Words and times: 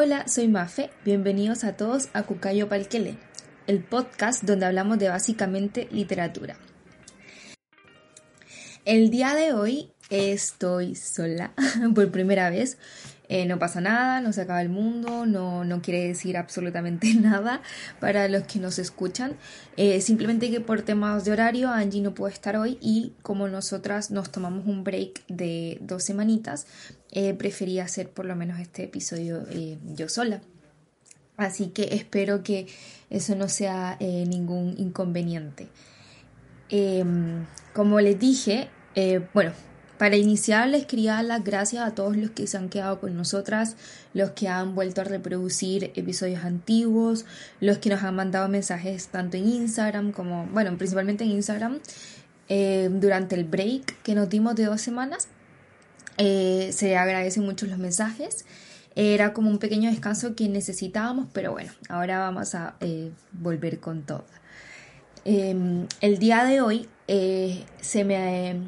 Hola, 0.00 0.28
soy 0.28 0.46
Mafe. 0.46 0.90
Bienvenidos 1.04 1.64
a 1.64 1.76
todos 1.76 2.08
a 2.12 2.22
Cucayo 2.22 2.68
Palquele, 2.68 3.18
el 3.66 3.82
podcast 3.82 4.44
donde 4.44 4.64
hablamos 4.64 5.00
de 5.00 5.08
básicamente 5.08 5.88
literatura. 5.90 6.56
El 8.84 9.10
día 9.10 9.34
de 9.34 9.54
hoy 9.54 9.90
estoy 10.08 10.94
sola 10.94 11.52
por 11.96 12.12
primera 12.12 12.48
vez. 12.48 12.78
Eh, 13.28 13.44
no 13.44 13.58
pasa 13.58 13.82
nada, 13.82 14.22
no 14.22 14.32
se 14.32 14.42
acaba 14.42 14.62
el 14.62 14.70
mundo, 14.70 15.26
no, 15.26 15.62
no 15.62 15.82
quiere 15.82 16.06
decir 16.06 16.38
absolutamente 16.38 17.12
nada 17.20 17.60
para 18.00 18.26
los 18.28 18.44
que 18.44 18.58
nos 18.58 18.78
escuchan. 18.78 19.36
Eh, 19.76 20.00
simplemente 20.00 20.50
que 20.50 20.60
por 20.60 20.82
temas 20.82 21.24
de 21.24 21.32
horario 21.32 21.68
Angie 21.68 22.00
no 22.00 22.14
puede 22.14 22.32
estar 22.32 22.56
hoy 22.56 22.78
y 22.80 23.12
como 23.22 23.46
nosotras 23.48 24.10
nos 24.10 24.32
tomamos 24.32 24.66
un 24.66 24.82
break 24.82 25.26
de 25.28 25.78
dos 25.82 26.04
semanitas, 26.04 26.66
eh, 27.12 27.34
preferí 27.34 27.80
hacer 27.80 28.08
por 28.08 28.24
lo 28.24 28.34
menos 28.34 28.60
este 28.60 28.84
episodio 28.84 29.46
yo 29.94 30.08
sola. 30.08 30.40
Así 31.36 31.68
que 31.68 31.94
espero 31.94 32.42
que 32.42 32.66
eso 33.10 33.36
no 33.36 33.48
sea 33.48 33.96
ningún 34.00 34.74
inconveniente. 34.78 35.68
Em, 36.68 37.46
como 37.72 38.00
les 38.00 38.18
dije, 38.18 38.68
bueno, 39.32 39.52
para 39.98 40.16
iniciar, 40.16 40.68
les 40.68 40.86
quería 40.86 41.14
dar 41.14 41.24
las 41.24 41.44
gracias 41.44 41.84
a 41.84 41.94
todos 41.94 42.16
los 42.16 42.30
que 42.30 42.46
se 42.46 42.56
han 42.56 42.68
quedado 42.68 43.00
con 43.00 43.16
nosotras, 43.16 43.76
los 44.14 44.30
que 44.30 44.48
han 44.48 44.76
vuelto 44.76 45.00
a 45.00 45.04
reproducir 45.04 45.90
episodios 45.96 46.44
antiguos, 46.44 47.26
los 47.60 47.78
que 47.78 47.90
nos 47.90 48.04
han 48.04 48.14
mandado 48.14 48.48
mensajes 48.48 49.08
tanto 49.08 49.36
en 49.36 49.48
Instagram 49.48 50.12
como, 50.12 50.46
bueno, 50.46 50.76
principalmente 50.78 51.24
en 51.24 51.30
Instagram, 51.30 51.80
eh, 52.48 52.88
durante 52.92 53.34
el 53.34 53.44
break 53.44 54.00
que 54.02 54.14
nos 54.14 54.28
dimos 54.28 54.54
de 54.54 54.66
dos 54.66 54.80
semanas. 54.80 55.28
Eh, 56.16 56.70
se 56.72 56.96
agradecen 56.96 57.44
mucho 57.44 57.66
los 57.66 57.78
mensajes. 57.78 58.46
Era 58.94 59.32
como 59.32 59.50
un 59.50 59.58
pequeño 59.58 59.90
descanso 59.90 60.34
que 60.34 60.48
necesitábamos, 60.48 61.26
pero 61.32 61.52
bueno, 61.52 61.72
ahora 61.88 62.20
vamos 62.20 62.54
a 62.54 62.76
eh, 62.80 63.10
volver 63.32 63.80
con 63.80 64.02
todo. 64.02 64.24
Em, 65.24 65.86
el 66.00 66.18
día 66.18 66.44
de 66.44 66.60
hoy 66.60 66.88
se 67.80 68.04
me 68.04 68.60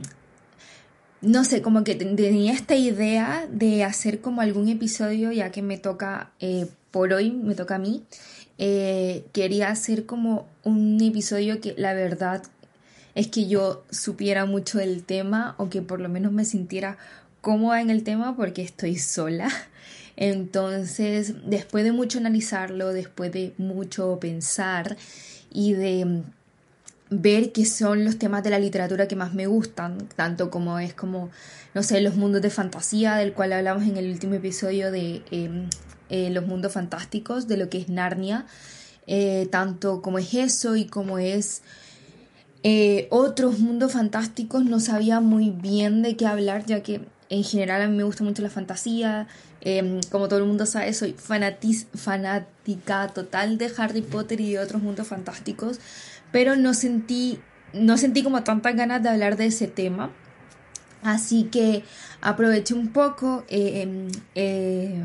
no 1.23 1.45
sé, 1.45 1.63
como 1.63 1.85
que 1.85 1.95
tenía 1.95 2.53
esta 2.53 2.75
idea 2.75 3.47
de 3.51 3.85
hacer 3.85 4.21
como 4.21 4.41
algún 4.41 4.69
episodio, 4.69 5.33
ya 5.33 5.51
que 5.51 5.63
me 5.63 5.79
toca, 5.79 6.31
eh, 6.41 6.67
por 6.91 7.13
hoy 7.13 7.31
me 7.31 7.55
toca 7.55 7.77
a 7.77 7.79
mí, 7.79 8.05
eh, 8.59 9.25
quería 9.33 9.71
hacer 9.71 10.07
como 10.07 10.47
un 10.65 11.01
episodio 11.01 11.61
que 11.61 11.75
la 11.77 11.95
verdad 11.95 12.43
es 13.15 13.29
que 13.29 13.49
yo 13.49 13.85
supiera 13.91 14.45
mucho 14.47 14.79
del 14.79 15.03
tema 15.03 15.55
o 15.59 15.69
que 15.69 15.83
por 15.83 16.01
lo 16.01 16.09
menos 16.09 16.33
me 16.33 16.45
sintiera 16.45 16.97
cómoda 17.41 17.81
en 17.81 17.91
el 17.91 18.03
tema 18.03 18.37
porque 18.37 18.63
estoy 18.63 18.97
sola. 18.97 19.51
Entonces, 20.17 21.35
después 21.47 21.85
de 21.85 21.93
mucho 21.93 22.19
analizarlo, 22.19 22.93
después 22.93 23.33
de 23.33 23.53
mucho 23.59 24.19
pensar 24.21 24.97
y 25.51 25.73
de 25.73 26.23
ver 27.11 27.51
qué 27.53 27.67
son 27.67 28.05
los 28.05 28.19
temas 28.19 28.43
de 28.45 28.51
la 28.51 28.59
literatura 28.59 29.09
que 29.09 29.17
más 29.17 29.35
me 29.35 29.47
gustan, 29.47 30.09
tanto 30.15 30.51
como 30.51 30.79
es 30.79 30.95
como, 30.95 31.31
no 31.75 31.83
sé, 31.83 32.01
los 32.01 32.15
mundos 32.15 32.41
de 32.41 32.51
fantasía, 32.51 33.17
del 33.17 33.33
cual 33.33 33.53
hablamos 33.53 33.83
en 33.83 33.97
el 33.97 34.11
último 34.11 34.35
episodio 34.35 34.93
de 34.93 35.23
em, 35.33 35.69
eh, 36.09 36.31
los 36.31 36.47
mundos 36.47 36.73
fantásticos, 36.73 37.49
de 37.49 37.57
lo 37.57 37.69
que 37.69 37.79
es 37.79 37.89
Narnia, 37.89 38.47
eh, 39.09 39.49
tanto 39.51 40.03
como 40.03 40.19
es 40.19 40.33
eso 40.35 40.77
y 40.77 40.87
como 40.87 41.19
es 41.19 41.63
eh, 42.63 43.09
otros 43.11 43.59
mundos 43.59 43.93
fantásticos, 43.93 44.65
no 44.65 44.79
sabía 44.79 45.21
muy 45.21 45.51
bien 45.51 46.03
de 46.03 46.17
qué 46.17 46.27
hablar, 46.27 46.65
ya 46.65 46.83
que 46.83 47.01
en 47.29 47.43
general 47.43 47.83
a 47.83 47.89
mí 47.89 47.97
me 47.97 48.05
gusta 48.05 48.23
mucho 48.23 48.43
la 48.43 48.51
fantasía, 48.51 49.27
em, 49.63 50.01
como 50.11 50.29
todo 50.29 50.39
el 50.39 50.47
mundo 50.47 50.65
sabe, 50.67 50.93
soy 50.93 51.13
fanática 51.13 53.09
total 53.09 53.59
de 53.59 53.71
Harry 53.77 54.03
Potter 54.03 54.41
y 54.41 54.53
de 54.53 54.59
otros 54.61 54.83
mundos 54.83 55.09
fantásticos, 55.09 55.81
pero 56.33 56.57
no 56.57 56.75
sentí, 56.75 57.39
no 57.73 57.97
sentí 57.97 58.23
como 58.23 58.43
tantas 58.43 58.75
ganas 58.77 59.03
de 59.03 59.09
hablar 59.09 59.37
de 59.37 59.47
ese 59.47 59.67
tema. 59.67 60.11
Así 61.03 61.45
que 61.45 61.83
aproveché 62.21 62.75
un 62.75 62.89
poco, 62.89 63.45
eh, 63.49 63.83
em, 63.83 64.09
eh, 64.35 65.03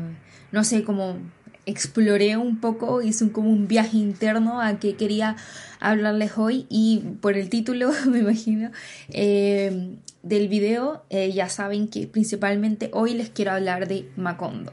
no 0.52 0.64
sé, 0.64 0.84
como 0.84 1.16
exploré 1.64 2.36
un 2.36 2.60
poco, 2.60 3.02
hice 3.02 3.24
un, 3.24 3.30
como 3.30 3.50
un 3.50 3.66
viaje 3.66 3.96
interno 3.96 4.60
a 4.60 4.78
que 4.78 4.94
quería 4.94 5.36
hablarles 5.80 6.36
hoy 6.36 6.66
y 6.68 7.02
por 7.20 7.36
el 7.36 7.48
título, 7.48 7.90
me 8.06 8.18
imagino, 8.18 8.70
eh, 9.08 9.96
del 10.22 10.48
video, 10.48 11.04
ya 11.10 11.48
saben 11.48 11.88
que 11.88 12.06
principalmente 12.06 12.90
hoy 12.92 13.14
les 13.14 13.30
quiero 13.30 13.52
hablar 13.52 13.86
de 13.88 14.08
Macondo. 14.16 14.72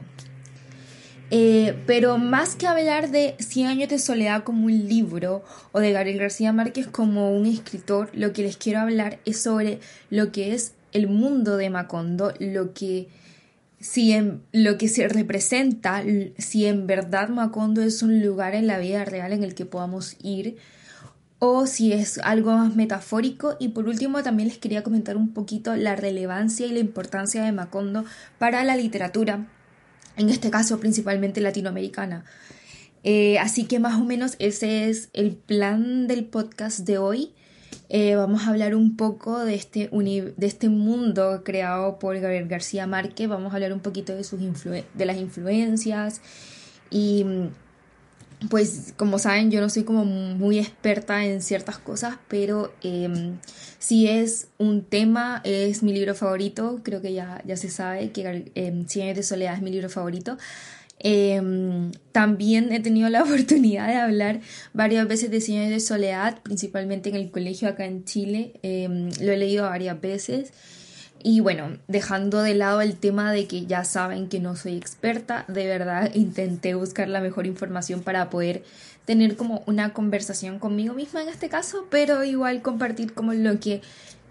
Eh, 1.30 1.74
pero 1.86 2.18
más 2.18 2.54
que 2.54 2.66
hablar 2.66 3.10
de 3.10 3.34
Cien 3.38 3.66
años 3.66 3.88
de 3.88 3.98
soledad 3.98 4.44
como 4.44 4.66
un 4.66 4.88
libro 4.88 5.42
o 5.72 5.80
de 5.80 5.92
Gabriel 5.92 6.18
García 6.18 6.52
Márquez 6.52 6.86
como 6.86 7.34
un 7.36 7.46
escritor, 7.46 8.10
lo 8.12 8.32
que 8.32 8.42
les 8.42 8.56
quiero 8.56 8.80
hablar 8.80 9.18
es 9.24 9.40
sobre 9.40 9.80
lo 10.10 10.32
que 10.32 10.54
es 10.54 10.74
el 10.92 11.08
mundo 11.08 11.56
de 11.56 11.70
Macondo, 11.70 12.34
lo 12.38 12.72
que 12.74 13.08
si 13.80 14.12
en, 14.12 14.42
lo 14.52 14.78
que 14.78 14.88
se 14.88 15.08
representa, 15.08 16.02
si 16.38 16.66
en 16.66 16.86
verdad 16.86 17.28
Macondo 17.28 17.82
es 17.82 18.02
un 18.02 18.22
lugar 18.22 18.54
en 18.54 18.66
la 18.66 18.78
vida 18.78 19.04
real 19.04 19.32
en 19.32 19.44
el 19.44 19.54
que 19.54 19.66
podamos 19.66 20.16
ir 20.22 20.56
o 21.38 21.66
si 21.66 21.92
es 21.92 22.18
algo 22.18 22.52
más 22.52 22.74
metafórico. 22.76 23.56
Y 23.58 23.68
por 23.68 23.88
último 23.88 24.22
también 24.22 24.48
les 24.48 24.58
quería 24.58 24.82
comentar 24.82 25.16
un 25.16 25.34
poquito 25.34 25.76
la 25.76 25.96
relevancia 25.96 26.66
y 26.66 26.72
la 26.72 26.78
importancia 26.78 27.42
de 27.42 27.52
Macondo 27.52 28.04
para 28.38 28.64
la 28.64 28.76
literatura 28.76 29.48
en 30.16 30.30
este 30.30 30.50
caso 30.50 30.80
principalmente 30.80 31.40
latinoamericana. 31.40 32.24
Eh, 33.02 33.38
así 33.38 33.64
que 33.64 33.78
más 33.78 34.00
o 34.00 34.04
menos 34.04 34.36
ese 34.38 34.88
es 34.88 35.10
el 35.12 35.32
plan 35.32 36.06
del 36.06 36.24
podcast 36.24 36.80
de 36.80 36.98
hoy. 36.98 37.32
Eh, 37.90 38.14
vamos 38.16 38.42
a 38.42 38.48
hablar 38.48 38.74
un 38.74 38.96
poco 38.96 39.44
de 39.44 39.54
este, 39.54 39.90
de 39.90 40.46
este 40.46 40.68
mundo 40.68 41.42
creado 41.44 41.98
por 41.98 42.18
Gabriel 42.18 42.48
García 42.48 42.86
Márquez, 42.86 43.28
vamos 43.28 43.52
a 43.52 43.56
hablar 43.56 43.72
un 43.72 43.80
poquito 43.80 44.14
de, 44.14 44.24
sus 44.24 44.40
de 44.40 45.04
las 45.04 45.16
influencias 45.18 46.22
y 46.90 47.26
pues 48.50 48.94
como 48.96 49.18
saben 49.18 49.50
yo 49.50 49.60
no 49.60 49.68
soy 49.68 49.84
como 49.84 50.04
muy 50.04 50.58
experta 50.58 51.24
en 51.24 51.42
ciertas 51.42 51.78
cosas, 51.78 52.16
pero 52.28 52.72
eh, 52.82 53.32
si 53.78 54.08
es 54.08 54.48
un 54.58 54.82
tema, 54.82 55.40
es 55.44 55.82
mi 55.82 55.92
libro 55.92 56.14
favorito, 56.14 56.80
creo 56.82 57.00
que 57.00 57.12
ya, 57.12 57.42
ya 57.46 57.56
se 57.56 57.70
sabe 57.70 58.10
que 58.12 58.50
eh, 58.54 59.14
de 59.14 59.22
soledad 59.22 59.54
es 59.54 59.62
mi 59.62 59.70
libro 59.70 59.88
favorito. 59.88 60.36
Em, 61.00 61.92
también 62.12 62.72
he 62.72 62.80
tenido 62.80 63.10
la 63.10 63.22
oportunidad 63.24 63.88
de 63.88 63.96
hablar 63.96 64.40
varias 64.72 65.06
veces 65.06 65.30
de 65.30 65.40
Cien 65.40 65.68
de 65.68 65.80
soledad, 65.80 66.40
principalmente 66.42 67.10
en 67.10 67.16
el 67.16 67.30
colegio 67.30 67.68
acá 67.68 67.84
en 67.84 68.04
Chile, 68.04 68.54
em, 68.62 69.10
lo 69.20 69.32
he 69.32 69.36
leído 69.36 69.64
varias 69.64 70.00
veces. 70.00 70.52
Y 71.26 71.40
bueno, 71.40 71.78
dejando 71.88 72.42
de 72.42 72.54
lado 72.54 72.82
el 72.82 72.96
tema 72.96 73.32
de 73.32 73.46
que 73.46 73.64
ya 73.64 73.84
saben 73.84 74.28
que 74.28 74.40
no 74.40 74.56
soy 74.56 74.76
experta, 74.76 75.46
de 75.48 75.66
verdad 75.66 76.10
intenté 76.14 76.74
buscar 76.74 77.08
la 77.08 77.22
mejor 77.22 77.46
información 77.46 78.02
para 78.02 78.28
poder 78.28 78.62
tener 79.06 79.34
como 79.34 79.62
una 79.66 79.94
conversación 79.94 80.58
conmigo 80.58 80.92
misma 80.92 81.22
en 81.22 81.30
este 81.30 81.48
caso, 81.48 81.86
pero 81.90 82.24
igual 82.24 82.60
compartir 82.60 83.14
como 83.14 83.32
lo 83.32 83.58
que 83.58 83.80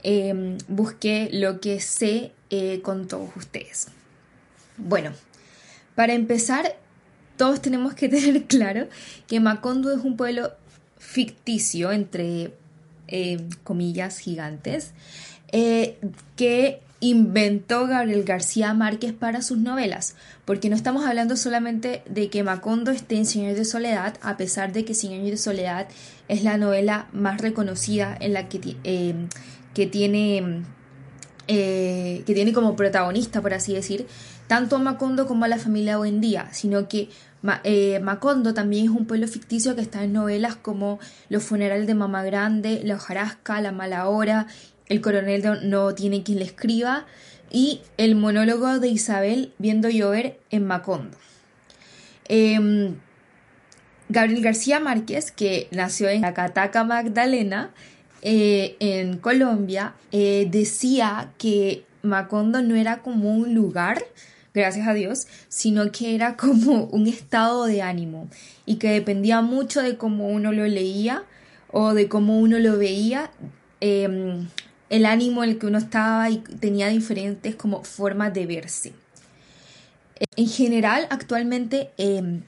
em, 0.04 0.60
busqué, 0.68 1.30
lo 1.34 1.60
que 1.62 1.80
sé 1.80 2.32
eh, 2.52 2.82
con 2.84 3.08
todos 3.08 3.36
ustedes. 3.36 3.88
Bueno, 4.78 5.14
para 5.96 6.14
empezar, 6.14 6.78
todos 7.38 7.60
tenemos 7.60 7.96
que 7.96 8.08
tener 8.10 8.44
claro 8.44 8.88
que 9.26 9.40
Macondo 9.40 9.92
es 9.92 10.04
un 10.04 10.16
pueblo 10.16 10.52
ficticio, 11.00 11.92
entre 11.92 12.54
eh, 13.08 13.48
comillas 13.64 14.20
gigantes, 14.20 14.92
eh, 15.54 16.00
que 16.36 16.82
inventó 17.00 17.86
Gabriel 17.86 18.24
García 18.24 18.74
Márquez 18.74 19.14
para 19.14 19.44
sus 19.44 19.60
novelas, 19.60 20.16
porque 20.46 20.68
no 20.68 20.76
estamos 20.76 21.06
hablando 21.06 21.38
solamente 21.38 22.02
de 22.10 22.30
que 22.30 22.44
Macondo 22.44 22.90
esté 22.90 23.18
en 23.18 23.28
Cien 23.28 23.54
de 23.54 23.64
soledad, 23.64 24.18
a 24.24 24.36
pesar 24.36 24.74
de 24.74 24.84
que 24.84 24.96
Cien 24.96 25.24
de 25.24 25.38
soledad 25.38 25.88
es 26.28 26.44
la 26.44 26.58
novela 26.58 27.08
más 27.14 27.40
reconocida 27.40 28.18
en 28.20 28.34
la 28.34 28.50
que, 28.50 28.78
eh, 28.84 29.14
que 29.76 29.86
tiene 29.86 30.64
eh, 31.48 32.24
que 32.26 32.34
tiene 32.34 32.52
como 32.52 32.76
protagonista, 32.76 33.42
por 33.42 33.54
así 33.54 33.76
decir, 33.76 34.08
tanto 34.48 34.78
a 34.78 34.80
Macondo 34.80 35.28
como 35.28 35.46
a 35.46 35.50
la 35.50 35.60
familia 35.60 36.00
día, 36.00 36.48
sino 36.52 36.88
que 36.88 37.10
Macondo 38.02 38.56
también 38.56 38.86
es 38.86 38.92
un 38.92 39.06
pueblo 39.06 39.28
ficticio 39.28 39.76
que 39.76 39.82
está 39.82 40.04
en 40.04 40.14
novelas 40.14 40.56
como 40.56 41.00
Los 41.30 41.44
funerales 41.44 41.86
de 41.86 41.94
Mamá 41.94 42.24
Grande, 42.24 42.82
La 42.86 42.96
hojarasca, 42.96 43.62
La 43.62 43.74
mala 43.74 44.08
hora 44.08 44.48
el 44.88 45.02
coronel 45.02 45.70
no 45.70 45.94
tiene 45.96 46.24
quien 46.24 46.40
le 46.40 46.46
escriba 46.46 47.06
y 47.52 47.82
el 47.98 48.16
monólogo 48.16 48.80
de 48.80 48.90
Isabel 48.90 49.54
viendo 49.60 49.90
llover 49.90 50.40
en 50.50 50.66
Macondo. 50.66 51.18
Em, 52.28 52.96
Gabriel 54.10 54.42
García 54.42 54.80
Márquez, 54.80 55.32
que 55.32 55.68
nació 55.72 56.10
en 56.10 56.26
Acataca, 56.26 56.84
Magdalena, 56.84 57.72
eh, 58.22 58.76
en 58.80 59.18
Colombia, 59.18 59.94
eh, 60.12 60.48
decía 60.50 61.32
que 61.38 61.84
Macondo 62.04 62.62
no 62.62 62.76
era 62.76 63.02
como 63.02 63.34
un 63.34 63.54
lugar, 63.54 64.04
gracias 64.54 64.88
a 64.88 64.94
Dios, 64.94 65.28
sino 65.48 65.92
que 65.92 66.16
era 66.16 66.38
como 66.38 66.86
un 66.86 67.08
estado 67.08 67.66
de 67.66 67.82
ánimo 67.82 68.30
y 68.66 68.76
que 68.76 68.90
dependía 68.90 69.42
mucho 69.42 69.82
de 69.82 69.98
cómo 69.98 70.28
uno 70.28 70.52
lo 70.52 70.66
leía 70.68 71.24
o 71.72 71.94
de 71.94 72.08
cómo 72.08 72.40
uno 72.40 72.60
lo 72.60 72.78
veía, 72.78 73.32
em, 73.82 74.48
el 74.94 75.08
ánimo 75.08 75.44
en 75.44 75.50
el 75.50 75.58
que 75.58 75.66
uno 75.66 75.80
estaba 75.80 76.30
y 76.30 76.38
tenía 76.38 76.88
diferentes 76.90 77.56
como 77.56 77.84
formas 77.84 78.32
de 78.32 78.46
verse. 78.46 78.94
En 80.36 80.48
general, 80.48 81.08
actualmente 81.10 81.90
em, 81.98 82.44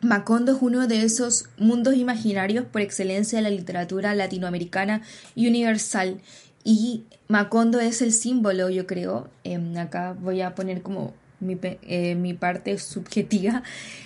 Macondo 0.00 0.56
es 0.56 0.58
uno 0.60 0.88
de 0.88 1.04
esos 1.04 1.44
mundos 1.56 1.94
imaginarios 1.94 2.64
por 2.64 2.80
excelencia 2.80 3.38
de 3.38 3.42
la 3.42 3.50
literatura 3.50 4.16
latinoamericana 4.16 5.02
y 5.36 5.46
universal. 5.46 6.20
Y 6.64 7.04
Macondo 7.28 7.78
es 7.78 8.02
el 8.02 8.12
símbolo, 8.12 8.70
yo 8.70 8.88
creo. 8.88 9.30
Em, 9.44 9.76
acá 9.76 10.16
voy 10.18 10.40
a 10.40 10.56
poner 10.56 10.82
como 10.82 11.14
mi, 11.38 11.56
eh, 11.62 12.16
mi, 12.16 12.34
parte 12.34 12.76
subjetiva. 12.78 13.62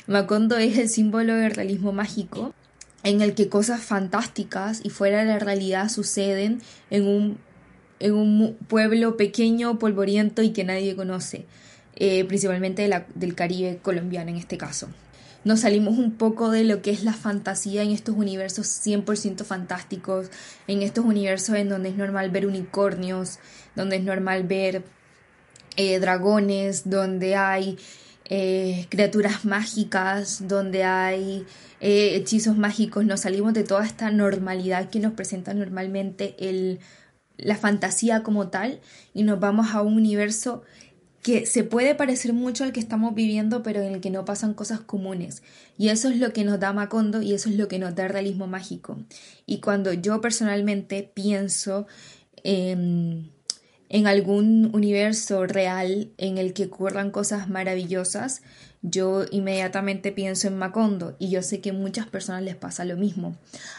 Macondo 0.06 0.58
es 0.58 0.76
el 0.76 0.90
símbolo 0.90 1.36
del 1.36 1.52
realismo 1.52 1.92
mágico, 1.92 2.52
en 3.02 3.22
el 3.22 3.34
que 3.34 3.48
cosas 3.48 3.80
fantásticas 3.80 4.82
y 4.84 4.90
fuera 4.90 5.20
de 5.20 5.24
la 5.24 5.38
realidad 5.38 5.88
suceden 5.88 6.60
en 6.90 7.06
un, 7.06 7.38
en 8.02 8.14
un 8.14 8.56
pueblo 8.66 9.16
pequeño, 9.16 9.78
polvoriento 9.78 10.42
y 10.42 10.50
que 10.50 10.64
nadie 10.64 10.96
conoce, 10.96 11.46
eh, 11.94 12.24
principalmente 12.24 12.90
del 13.14 13.34
Caribe 13.34 13.78
colombiano 13.80 14.30
en 14.30 14.36
este 14.36 14.58
caso. 14.58 14.88
Nos 15.44 15.60
salimos 15.60 15.98
un 15.98 16.12
poco 16.12 16.50
de 16.50 16.64
lo 16.64 16.82
que 16.82 16.90
es 16.90 17.04
la 17.04 17.12
fantasía 17.12 17.82
en 17.82 17.90
estos 17.90 18.16
universos 18.16 18.66
100% 18.66 19.44
fantásticos, 19.44 20.30
en 20.66 20.82
estos 20.82 21.04
universos 21.04 21.56
en 21.56 21.68
donde 21.68 21.90
es 21.90 21.96
normal 21.96 22.30
ver 22.30 22.46
unicornios, 22.46 23.38
donde 23.76 23.96
es 23.96 24.02
normal 24.02 24.44
ver 24.44 24.82
eh, 25.76 25.98
dragones, 26.00 26.88
donde 26.90 27.36
hay 27.36 27.78
eh, 28.30 28.86
criaturas 28.88 29.44
mágicas, 29.44 30.48
donde 30.48 30.84
hay 30.84 31.46
hechizos 31.84 32.56
mágicos, 32.56 33.04
nos 33.04 33.20
salimos 33.22 33.54
de 33.54 33.64
toda 33.64 33.84
esta 33.84 34.08
normalidad 34.12 34.88
que 34.88 35.00
nos 35.00 35.14
presenta 35.14 35.52
normalmente 35.52 36.36
el, 36.38 36.78
la 37.36 37.56
fantasía 37.56 38.22
como 38.22 38.48
tal 38.48 38.80
y 39.14 39.22
nos 39.22 39.40
vamos 39.40 39.74
a 39.74 39.82
un 39.82 39.94
universo 39.94 40.62
que 41.22 41.46
se 41.46 41.62
puede 41.62 41.94
parecer 41.94 42.32
mucho 42.32 42.64
al 42.64 42.72
que 42.72 42.80
estamos 42.80 43.14
viviendo, 43.14 43.62
pero 43.62 43.80
en 43.80 43.94
el 43.94 44.00
que 44.00 44.10
no 44.10 44.24
pasan 44.24 44.54
cosas 44.54 44.80
comunes. 44.80 45.42
Y 45.78 45.88
eso 45.88 46.08
es 46.08 46.18
lo 46.18 46.32
que 46.32 46.44
nos 46.44 46.58
da 46.58 46.72
Macondo 46.72 47.22
y 47.22 47.32
eso 47.32 47.48
es 47.48 47.56
lo 47.56 47.68
que 47.68 47.78
nos 47.78 47.94
da 47.94 48.06
el 48.06 48.10
realismo 48.10 48.48
mágico. 48.48 48.98
Y 49.46 49.60
cuando 49.60 49.92
yo 49.92 50.20
personalmente 50.20 51.08
pienso 51.14 51.86
en 52.42 53.30
en 53.92 54.06
algún 54.06 54.70
universo 54.74 55.46
real 55.46 56.10
en 56.16 56.38
el 56.38 56.54
que 56.54 56.64
ocurran 56.64 57.10
cosas 57.10 57.50
maravillosas, 57.50 58.40
yo 58.82 59.24
inmediatamente 59.30 60.10
pienso 60.10 60.48
en 60.48 60.58
Macondo 60.58 61.14
y 61.20 61.30
yo 61.30 61.42
sé 61.42 61.60
que 61.60 61.70
a 61.70 61.72
muchas 61.72 62.06
personas 62.06 62.42
les 62.42 62.56
pasa 62.56 62.84
lo 62.84 62.96
mismo. 62.96 63.36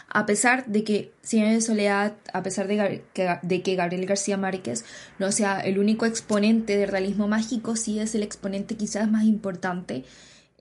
A 0.08 0.24
pesar 0.24 0.66
de 0.66 0.82
que 0.82 1.12
Cien 1.22 1.52
de 1.52 1.60
Soledad, 1.60 2.14
a 2.32 2.42
pesar 2.42 2.66
de, 2.66 3.04
de, 3.42 3.62
que 3.62 3.74
Gabriel 3.76 4.06
García 4.06 4.38
Márquez 4.38 4.84
no 5.18 5.30
sea 5.30 5.60
el 5.60 5.78
único 5.78 6.06
exponente 6.06 6.78
del 6.78 6.88
realismo 6.88 7.28
mágico, 7.28 7.76
sí 7.76 7.98
es 7.98 8.14
el 8.14 8.22
exponente 8.22 8.76
quizás 8.76 9.10
más 9.10 9.24
importante 9.24 10.04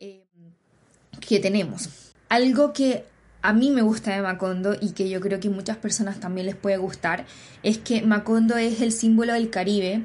eh, 0.01 0.23
que 1.21 1.39
tenemos. 1.39 2.13
Algo 2.27 2.73
que 2.73 3.05
a 3.41 3.53
mí 3.53 3.71
me 3.71 3.81
gusta 3.81 4.13
de 4.13 4.21
Macondo 4.21 4.75
y 4.79 4.91
que 4.91 5.09
yo 5.09 5.21
creo 5.21 5.39
que 5.39 5.49
muchas 5.49 5.77
personas 5.77 6.19
también 6.19 6.47
les 6.47 6.55
puede 6.55 6.77
gustar, 6.77 7.25
es 7.61 7.77
que 7.77 8.01
Macondo 8.01 8.57
es 8.57 8.81
el 8.81 8.91
símbolo 8.91 9.33
del 9.33 9.49
Caribe, 9.49 10.03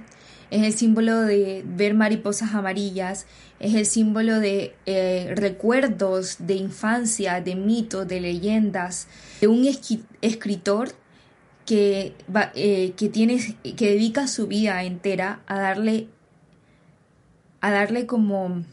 es 0.51 0.63
el 0.63 0.73
símbolo 0.73 1.21
de 1.21 1.63
ver 1.67 1.95
mariposas 1.95 2.55
amarillas, 2.55 3.27
es 3.61 3.75
el 3.75 3.87
símbolo 3.87 4.41
de 4.41 4.75
eh, 4.87 5.33
recuerdos 5.37 6.37
de 6.39 6.55
infancia, 6.55 7.41
de 7.41 7.55
mitos, 7.55 8.07
de 8.09 8.21
leyendas, 8.21 9.09
de 9.41 9.49
un 9.49 9.69
escritor 10.23 10.93
que, 11.67 12.15
eh, 12.55 12.93
que, 12.97 13.09
tiene, 13.09 13.57
que 13.77 13.91
dedica 13.91 14.27
su 14.27 14.47
vida 14.47 14.83
entera 14.85 15.41
a 15.47 15.59
darle, 15.59 16.09
a 17.61 17.71
darle 17.71 18.07
como, 18.07 18.65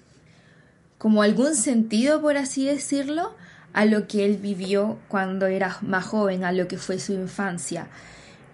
como 0.98 1.24
algún 1.24 1.56
sentido, 1.56 2.22
por 2.22 2.38
así 2.38 2.66
decirlo, 2.66 3.36
a 3.74 3.84
lo 3.84 4.08
que 4.08 4.24
él 4.24 4.38
vivió 4.38 4.98
cuando 5.10 5.48
era 5.48 5.78
más 5.82 6.06
joven, 6.06 6.46
a 6.46 6.54
lo 6.54 6.70
que 6.70 6.78
fue 6.78 6.98
su 6.98 7.12
infancia. 7.12 7.90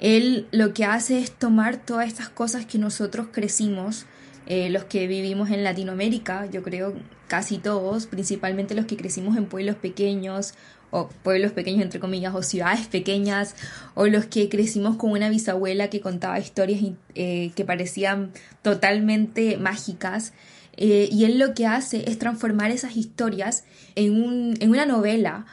Él 0.01 0.47
lo 0.51 0.73
que 0.73 0.83
hace 0.83 1.19
es 1.19 1.31
tomar 1.31 1.77
todas 1.77 2.07
estas 2.07 2.27
cosas 2.27 2.65
que 2.65 2.77
nosotros 2.77 3.27
crecimos, 3.31 4.05
eh, 4.47 4.69
los 4.69 4.83
que 4.83 5.07
vivimos 5.07 5.51
en 5.51 5.63
Latinoamérica, 5.63 6.49
yo 6.51 6.63
creo 6.63 6.95
casi 7.27 7.59
todos, 7.59 8.07
principalmente 8.07 8.75
los 8.75 8.87
que 8.87 8.97
crecimos 8.97 9.37
en 9.37 9.45
pueblos 9.45 9.75
pequeños 9.75 10.55
o 10.89 11.07
pueblos 11.07 11.53
pequeños 11.53 11.83
entre 11.83 12.01
comillas 12.01 12.35
o 12.35 12.43
ciudades 12.43 12.87
pequeñas 12.87 13.55
o 13.93 14.07
los 14.07 14.25
que 14.25 14.49
crecimos 14.49 14.97
con 14.97 15.11
una 15.11 15.29
bisabuela 15.29 15.89
que 15.89 16.01
contaba 16.01 16.37
historias 16.39 16.81
eh, 17.15 17.51
que 17.55 17.63
parecían 17.63 18.31
totalmente 18.61 19.57
mágicas 19.57 20.33
eh, 20.77 21.09
y 21.11 21.25
él 21.25 21.37
lo 21.37 21.53
que 21.53 21.67
hace 21.67 22.09
es 22.09 22.17
transformar 22.17 22.71
esas 22.71 22.97
historias 22.97 23.65
en, 23.95 24.21
un, 24.21 24.55
en 24.59 24.71
una 24.71 24.85
novela. 24.85 25.45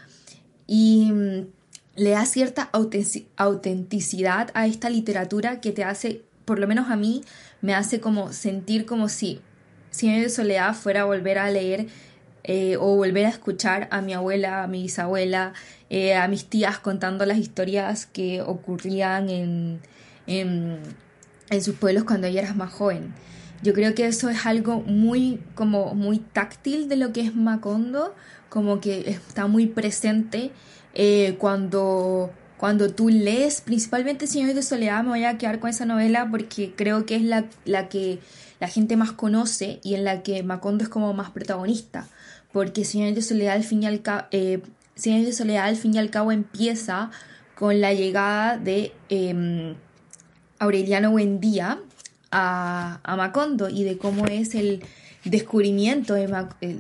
Y 0.67 1.11
mm, 1.13 1.47
le 1.99 2.11
da 2.11 2.25
cierta 2.27 2.71
autenticidad 3.37 4.51
a 4.55 4.67
esta 4.67 4.89
literatura 4.89 5.61
que 5.61 5.73
te 5.73 5.83
hace, 5.83 6.23
por 6.45 6.61
lo 6.61 6.69
menos 6.69 6.91
a 6.91 6.97
mí, 6.97 7.25
me 7.61 7.75
hace 7.75 7.99
como 8.01 8.33
sentir 8.33 8.87
como 8.87 9.09
si 9.09 9.41
Cien 9.91 10.23
de 10.23 10.29
Soledad 10.29 10.75
fuera 10.75 11.05
volver 11.05 11.39
a 11.39 11.51
leer 11.51 11.89
eh, 12.45 12.77
o 12.77 12.95
volver 12.95 13.27
a 13.27 13.31
escuchar 13.31 13.89
a 13.91 14.01
mi 14.01 14.13
abuela, 14.15 14.63
a 14.63 14.69
mi 14.69 14.83
bisabuela, 14.83 15.55
eh, 15.91 16.15
a 16.15 16.29
mis 16.29 16.45
tías 16.45 16.79
contando 16.79 17.27
las 17.27 17.39
historias 17.39 18.07
que 18.07 18.43
ocurrían 18.43 19.29
en, 19.29 19.81
en, 20.29 20.79
en 21.51 21.63
sus 21.65 21.75
pueblos 21.75 22.05
cuando 22.05 22.29
ella 22.29 22.43
era 22.43 22.55
más 22.55 22.73
joven. 22.73 23.13
Yo 23.63 23.73
creo 23.73 23.97
que 23.97 24.07
eso 24.07 24.29
es 24.29 24.47
algo 24.47 24.83
muy, 24.83 25.41
como 25.57 25.95
muy 25.97 26.21
táctil 26.21 26.89
de 26.89 26.97
lo 26.97 27.13
que 27.13 27.23
es 27.23 27.35
Macondo, 27.35 28.15
como 28.49 28.81
que 28.81 29.11
está 29.11 29.49
muy 29.49 29.67
presente 29.67 30.53
eh, 30.99 31.37
cuando, 31.39 32.31
cuando 32.59 32.93
tú 32.93 33.09
lees, 33.09 33.63
principalmente 33.63 34.27
Señores 34.27 34.55
de 34.55 34.63
Soledad, 34.63 35.03
me 35.05 35.11
voy 35.11 35.25
a 35.25 35.39
quedar 35.39 35.61
con 35.61 35.71
esa 35.71 35.87
novela 35.87 36.29
porque 36.31 36.75
creo 36.77 37.07
que 37.07 37.17
es 37.17 37.23
la, 37.23 37.47
la 37.65 37.89
que 37.89 38.19
la 38.61 38.69
gente 38.69 38.97
más 38.97 39.13
conoce 39.13 39.81
y 39.83 39.95
en 39.95 40.05
la 40.05 40.23
que 40.23 40.43
Macondo 40.43 40.85
es 40.85 40.91
como 40.91 41.15
más 41.15 41.31
protagonista, 41.31 42.07
porque 42.53 42.85
Señores 42.85 43.15
de 43.15 43.23
Soledad 43.23 43.55
al 43.55 43.65
fin 43.65 43.85
y 43.85 43.87
al 43.87 44.03
cabo, 44.03 44.27
eh, 44.33 44.61
de 44.97 45.33
Soledad 45.33 45.67
al 45.67 45.77
fin 45.77 45.95
y 45.95 45.99
al 45.99 46.11
cabo 46.11 46.33
empieza 46.33 47.11
con 47.55 47.81
la 47.81 47.95
llegada 47.95 48.59
de 48.59 48.93
eh, 49.09 49.77
Aureliano 50.59 51.13
Buendía, 51.13 51.79
a, 52.31 53.15
Macondo 53.17 53.69
y 53.69 53.85
de 53.85 53.99
cómo 53.99 54.27
es 54.27 54.55
el 54.55 54.83
descubrimiento 55.25 56.15
de, 56.15 56.25
el, 56.61 56.79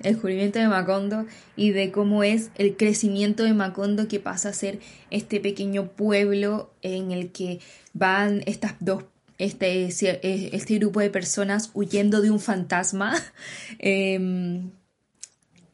descubrimiento 0.00 0.58
de 0.58 0.68
Macondo 0.68 1.26
y 1.56 1.70
de 1.70 1.90
cómo 1.90 2.22
es 2.22 2.50
el 2.56 2.76
crecimiento 2.76 3.42
de 3.42 3.52
Macondo 3.54 4.08
que 4.08 4.20
pasa 4.20 4.50
a 4.50 4.52
ser 4.52 4.78
este 5.10 5.40
pequeño 5.40 5.88
pueblo 5.88 6.70
en 6.82 7.10
el 7.10 7.32
que 7.32 7.60
van 7.92 8.42
estas 8.46 8.74
dos 8.80 9.04
este, 9.38 9.86
este 9.86 10.74
grupo 10.74 11.00
de 11.00 11.08
personas 11.08 11.70
huyendo 11.72 12.20
de 12.20 12.30
un 12.30 12.40
fantasma 12.40 13.14
em, 13.78 14.70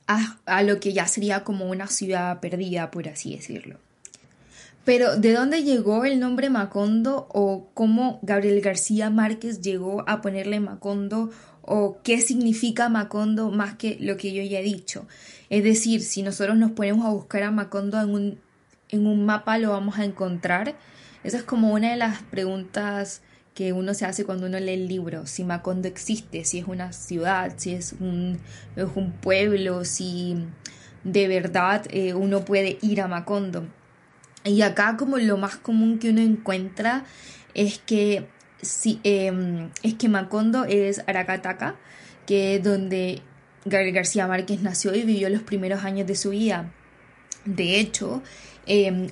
a, 0.06 0.38
a 0.46 0.62
lo 0.62 0.78
que 0.78 0.92
ya 0.92 1.08
sería 1.08 1.42
como 1.42 1.68
una 1.68 1.88
ciudad 1.88 2.38
perdida, 2.38 2.92
por 2.92 3.08
así 3.08 3.34
decirlo. 3.34 3.78
Pero 4.86 5.16
¿de 5.16 5.32
dónde 5.32 5.64
llegó 5.64 6.04
el 6.04 6.20
nombre 6.20 6.48
Macondo 6.48 7.26
o 7.32 7.70
cómo 7.74 8.20
Gabriel 8.22 8.60
García 8.60 9.10
Márquez 9.10 9.60
llegó 9.60 10.08
a 10.08 10.20
ponerle 10.20 10.60
Macondo 10.60 11.30
o 11.66 11.98
qué 12.02 12.20
significa 12.20 12.88
Macondo 12.88 13.50
más 13.50 13.74
que 13.74 13.98
lo 14.00 14.16
que 14.16 14.32
yo 14.32 14.42
ya 14.42 14.60
he 14.60 14.62
dicho? 14.62 15.06
Es 15.50 15.62
decir, 15.62 16.02
si 16.02 16.22
nosotros 16.22 16.56
nos 16.56 16.72
ponemos 16.72 17.04
a 17.04 17.10
buscar 17.10 17.42
a 17.42 17.50
Macondo 17.50 18.00
en 18.00 18.10
un, 18.10 18.40
en 18.88 19.06
un 19.06 19.26
mapa 19.26 19.58
lo 19.58 19.70
vamos 19.70 19.98
a 19.98 20.04
encontrar. 20.04 20.76
Esa 21.24 21.38
es 21.38 21.42
como 21.42 21.72
una 21.72 21.90
de 21.90 21.96
las 21.96 22.22
preguntas 22.22 23.22
que 23.54 23.72
uno 23.72 23.94
se 23.94 24.04
hace 24.04 24.24
cuando 24.24 24.46
uno 24.46 24.60
lee 24.60 24.74
el 24.74 24.86
libro, 24.86 25.26
si 25.26 25.42
Macondo 25.42 25.88
existe, 25.88 26.44
si 26.44 26.58
es 26.58 26.66
una 26.66 26.92
ciudad, 26.92 27.54
si 27.56 27.72
es 27.72 27.94
un, 27.98 28.38
es 28.76 28.88
un 28.94 29.12
pueblo, 29.12 29.84
si 29.86 30.36
de 31.04 31.26
verdad 31.26 31.86
eh, 31.90 32.12
uno 32.12 32.44
puede 32.44 32.78
ir 32.82 33.00
a 33.00 33.08
Macondo. 33.08 33.66
Y 34.44 34.60
acá 34.60 34.96
como 34.98 35.16
lo 35.16 35.38
más 35.38 35.56
común 35.56 35.98
que 35.98 36.10
uno 36.10 36.20
encuentra 36.20 37.04
es 37.54 37.78
que, 37.78 38.28
si, 38.62 39.00
em, 39.04 39.70
es 39.82 39.94
que 39.94 40.08
Macondo 40.08 40.64
es 40.64 41.02
Aracataca, 41.06 41.76
que 42.26 42.56
es 42.56 42.62
donde 42.62 43.22
Gabriel 43.64 43.94
García 43.94 44.26
Márquez 44.26 44.62
nació 44.62 44.94
y 44.94 45.02
vivió 45.02 45.28
los 45.28 45.42
primeros 45.42 45.84
años 45.84 46.06
de 46.06 46.16
su 46.16 46.30
vida. 46.30 46.72
De 47.44 47.78
hecho, 47.78 48.22
em, 48.66 49.08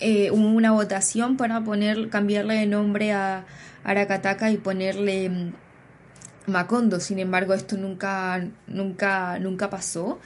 eh, 0.00 0.30
hubo, 0.30 0.48
una 0.48 0.72
votación 0.72 1.36
para 1.36 1.62
poner, 1.64 2.08
cambiarle 2.08 2.54
de 2.54 2.66
nombre 2.66 3.12
a 3.12 3.46
Aracataca 3.84 4.50
y 4.50 4.56
ponerle 4.58 5.52
Macondo. 6.46 7.00
Sin 7.00 7.18
embargo, 7.18 7.54
esto 7.54 7.76
nunca, 7.76 8.46
nunca, 8.66 9.38
nunca 9.38 9.70
pasó. 9.70 10.18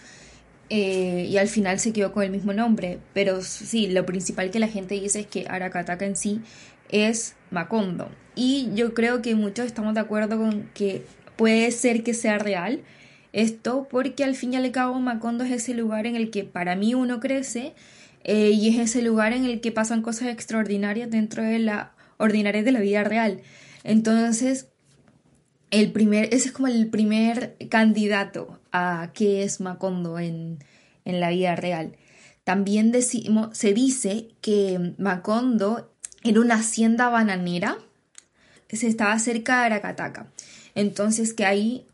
Eh, 0.70 1.26
y 1.28 1.36
al 1.38 1.48
final 1.48 1.80
se 1.80 1.92
quedó 1.92 2.12
con 2.12 2.22
el 2.22 2.30
mismo 2.30 2.52
nombre. 2.52 2.98
Pero 3.14 3.42
sí, 3.42 3.88
lo 3.88 4.06
principal 4.06 4.50
que 4.50 4.60
la 4.60 4.68
gente 4.68 4.94
dice 4.94 5.20
es 5.20 5.26
que 5.26 5.46
Aracataca 5.48 6.04
en 6.06 6.16
sí 6.16 6.42
es 6.90 7.34
Macondo. 7.50 8.10
Y 8.34 8.68
yo 8.74 8.94
creo 8.94 9.22
que 9.22 9.34
muchos 9.34 9.66
estamos 9.66 9.94
de 9.94 10.00
acuerdo 10.00 10.38
con 10.38 10.70
que 10.74 11.04
puede 11.36 11.70
ser 11.70 12.02
que 12.02 12.14
sea 12.14 12.38
real 12.38 12.82
esto, 13.32 13.86
porque 13.90 14.24
al 14.24 14.34
fin 14.34 14.54
y 14.54 14.56
al 14.56 14.70
cabo 14.72 14.98
Macondo 14.98 15.44
es 15.44 15.52
ese 15.52 15.74
lugar 15.74 16.06
en 16.06 16.16
el 16.16 16.30
que 16.30 16.44
para 16.44 16.74
mí 16.74 16.94
uno 16.94 17.20
crece 17.20 17.74
eh, 18.24 18.50
y 18.50 18.68
es 18.68 18.78
ese 18.78 19.02
lugar 19.02 19.32
en 19.32 19.44
el 19.44 19.60
que 19.60 19.72
pasan 19.72 20.02
cosas 20.02 20.28
extraordinarias 20.28 21.10
dentro 21.10 21.42
de 21.42 21.58
la 21.58 21.92
ordinaria 22.18 22.62
de 22.62 22.72
la 22.72 22.80
vida 22.80 23.04
real. 23.04 23.40
Entonces, 23.84 24.68
el 25.70 25.92
primer, 25.92 26.26
ese 26.34 26.48
es 26.48 26.52
como 26.52 26.68
el 26.68 26.88
primer 26.88 27.56
candidato 27.68 28.60
a 28.72 29.10
qué 29.14 29.44
es 29.44 29.60
Macondo 29.60 30.18
en, 30.18 30.58
en 31.04 31.20
la 31.20 31.30
vida 31.30 31.54
real. 31.56 31.96
También 32.44 32.90
decimos, 32.90 33.56
se 33.56 33.72
dice 33.72 34.28
que 34.40 34.94
Macondo 34.98 35.89
era 36.22 36.40
una 36.40 36.56
hacienda 36.56 37.08
bananera, 37.08 37.78
se 38.68 38.86
estaba 38.86 39.18
cerca 39.18 39.60
de 39.60 39.66
Aracataca. 39.66 40.26
Entonces 40.74 41.32
que 41.32 41.44
ahí, 41.44 41.86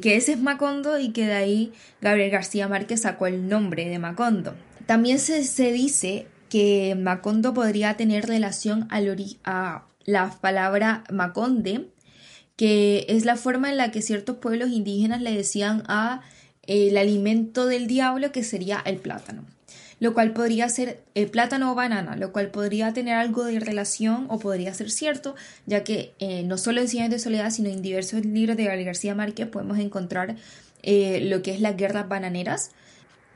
que 0.00 0.16
ese 0.16 0.32
es 0.32 0.40
Macondo 0.40 0.98
y 0.98 1.10
que 1.10 1.26
de 1.26 1.34
ahí 1.34 1.72
Gabriel 2.00 2.30
García 2.30 2.68
Márquez 2.68 3.02
sacó 3.02 3.26
el 3.26 3.48
nombre 3.48 3.88
de 3.88 3.98
Macondo. 3.98 4.54
También 4.86 5.18
se, 5.18 5.44
se 5.44 5.72
dice 5.72 6.26
que 6.48 6.96
Macondo 6.98 7.54
podría 7.54 7.96
tener 7.96 8.26
relación 8.26 8.88
a 8.90 9.84
la 10.04 10.30
palabra 10.40 11.04
Maconde, 11.10 11.88
que 12.56 13.06
es 13.08 13.24
la 13.24 13.36
forma 13.36 13.70
en 13.70 13.76
la 13.76 13.90
que 13.90 14.02
ciertos 14.02 14.36
pueblos 14.36 14.70
indígenas 14.70 15.20
le 15.22 15.32
decían 15.32 15.84
a 15.86 16.22
el 16.66 16.96
alimento 16.98 17.66
del 17.66 17.86
diablo 17.86 18.32
que 18.32 18.42
sería 18.42 18.82
el 18.84 18.96
plátano 18.96 19.44
lo 20.00 20.14
cual 20.14 20.32
podría 20.32 20.68
ser 20.68 21.02
el 21.14 21.30
plátano 21.30 21.70
o 21.70 21.74
banana, 21.74 22.16
lo 22.16 22.32
cual 22.32 22.50
podría 22.50 22.92
tener 22.92 23.14
algo 23.14 23.44
de 23.44 23.60
relación 23.60 24.26
o 24.28 24.38
podría 24.38 24.74
ser 24.74 24.90
cierto, 24.90 25.36
ya 25.66 25.84
que 25.84 26.14
eh, 26.18 26.42
no 26.42 26.58
solo 26.58 26.80
en 26.80 26.88
Ciencias 26.88 27.10
de 27.10 27.18
Soledad, 27.18 27.50
sino 27.50 27.68
en 27.68 27.82
diversos 27.82 28.24
libros 28.24 28.56
de 28.56 28.64
Gabriel 28.64 28.86
García 28.86 29.14
Márquez 29.14 29.46
podemos 29.46 29.78
encontrar 29.78 30.36
eh, 30.82 31.20
lo 31.22 31.42
que 31.42 31.52
es 31.52 31.60
las 31.60 31.76
guerras 31.76 32.08
bananeras, 32.08 32.70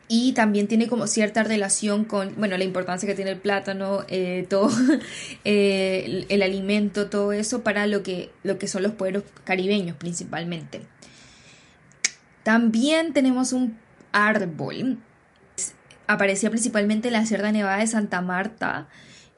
y 0.06 0.32
también 0.32 0.68
tiene 0.68 0.86
como 0.86 1.06
cierta 1.06 1.42
relación 1.44 2.04
con, 2.04 2.34
bueno, 2.36 2.58
la 2.58 2.64
importancia 2.64 3.06
que 3.06 3.14
tiene 3.14 3.30
el 3.30 3.38
plátano, 3.38 4.04
eh, 4.08 4.46
todo 4.50 4.68
el, 5.44 6.26
el, 6.28 6.42
alimento, 6.42 7.08
todo 7.08 7.32
eso 7.32 7.62
para 7.62 7.86
lo 7.86 8.02
que, 8.02 8.30
lo 8.42 8.58
que 8.58 8.68
son 8.68 8.82
los 8.82 8.92
pueblos 8.92 9.22
caribeños 9.44 9.96
principalmente. 9.96 10.82
También 12.42 13.14
tenemos 13.14 13.54
un 13.54 13.78
árbol 14.12 14.98
aparecía 16.06 16.50
principalmente 16.50 17.08
en 17.08 17.14
la 17.14 17.26
Sierra 17.26 17.52
Nevada 17.52 17.78
de 17.78 17.86
Santa 17.86 18.20
Marta. 18.20 18.88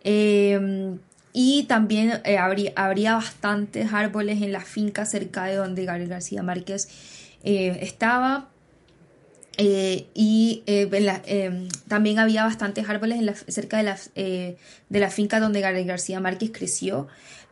Em, 0.02 0.98
y 1.32 1.64
también 1.64 2.20
eh, 2.24 2.38
habría, 2.38 3.14
bastantes 3.14 3.92
árboles 3.92 4.40
en 4.42 4.52
la 4.52 4.60
finca 4.60 5.04
cerca 5.04 5.44
de 5.44 5.56
donde 5.56 5.84
Gabriel 5.84 6.08
García 6.08 6.42
Márquez 6.42 6.88
eh, 7.44 7.78
estaba. 7.82 8.48
Eh, 9.58 10.06
y 10.14 10.62
em, 10.66 11.68
también 11.88 12.18
había 12.18 12.44
bastantes 12.44 12.88
árboles 12.88 13.18
en 13.18 13.26
la, 13.26 13.34
cerca 13.34 13.78
de 13.78 13.82
la, 13.82 13.98
de 14.14 15.00
la 15.00 15.10
finca 15.10 15.40
donde 15.40 15.60
Gabriel 15.60 15.86
García 15.86 16.20
Márquez 16.20 16.50
creció. 16.52 17.08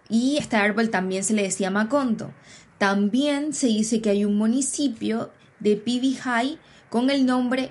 Y 0.09 0.37
este 0.38 0.56
árbol 0.56 0.90
también 0.90 1.25
se 1.25 1.35
le 1.35 1.42
decía 1.42 1.71
Macondo. 1.71 2.33
También 2.78 3.54
se 3.54 3.68
dice 3.68 4.00
que 4.00 4.11
hay 4.11 4.25
un 4.25 4.37
municipio 4.37 5.30
de 5.61 5.76
Pibijay 5.76 6.59
con 6.90 7.11
el 7.11 7.26
nombre 7.26 7.71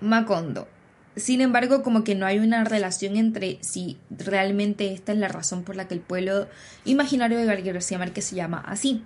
Macondo. 0.00 0.68
Sin 1.16 1.40
embargo, 1.40 1.82
como 1.82 2.02
que 2.02 2.14
no 2.14 2.26
hay 2.26 2.40
una 2.40 2.64
relación 2.64 3.16
entre 3.16 3.58
si 3.60 3.98
realmente 4.10 4.92
esta 4.92 5.12
es 5.12 5.18
la 5.18 5.28
razón 5.28 5.62
por 5.62 5.76
la 5.76 5.86
que 5.86 5.94
el 5.94 6.00
pueblo 6.00 6.48
imaginario 6.84 7.38
de 7.38 7.46
García 7.46 7.98
Márquez 7.98 8.24
se 8.24 8.36
llama 8.36 8.64
así. 8.66 9.02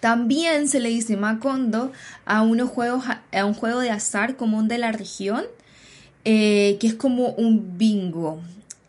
También 0.00 0.66
se 0.66 0.80
le 0.80 0.88
dice 0.88 1.16
Macondo 1.16 1.92
a, 2.24 2.42
unos 2.42 2.68
juegos, 2.68 3.04
a 3.06 3.44
un 3.44 3.54
juego 3.54 3.78
de 3.78 3.90
azar 3.90 4.34
común 4.34 4.66
de 4.66 4.78
la 4.78 4.90
región, 4.90 5.44
eh, 6.24 6.76
que 6.80 6.88
es 6.88 6.94
como 6.94 7.28
un 7.28 7.78
bingo, 7.78 8.40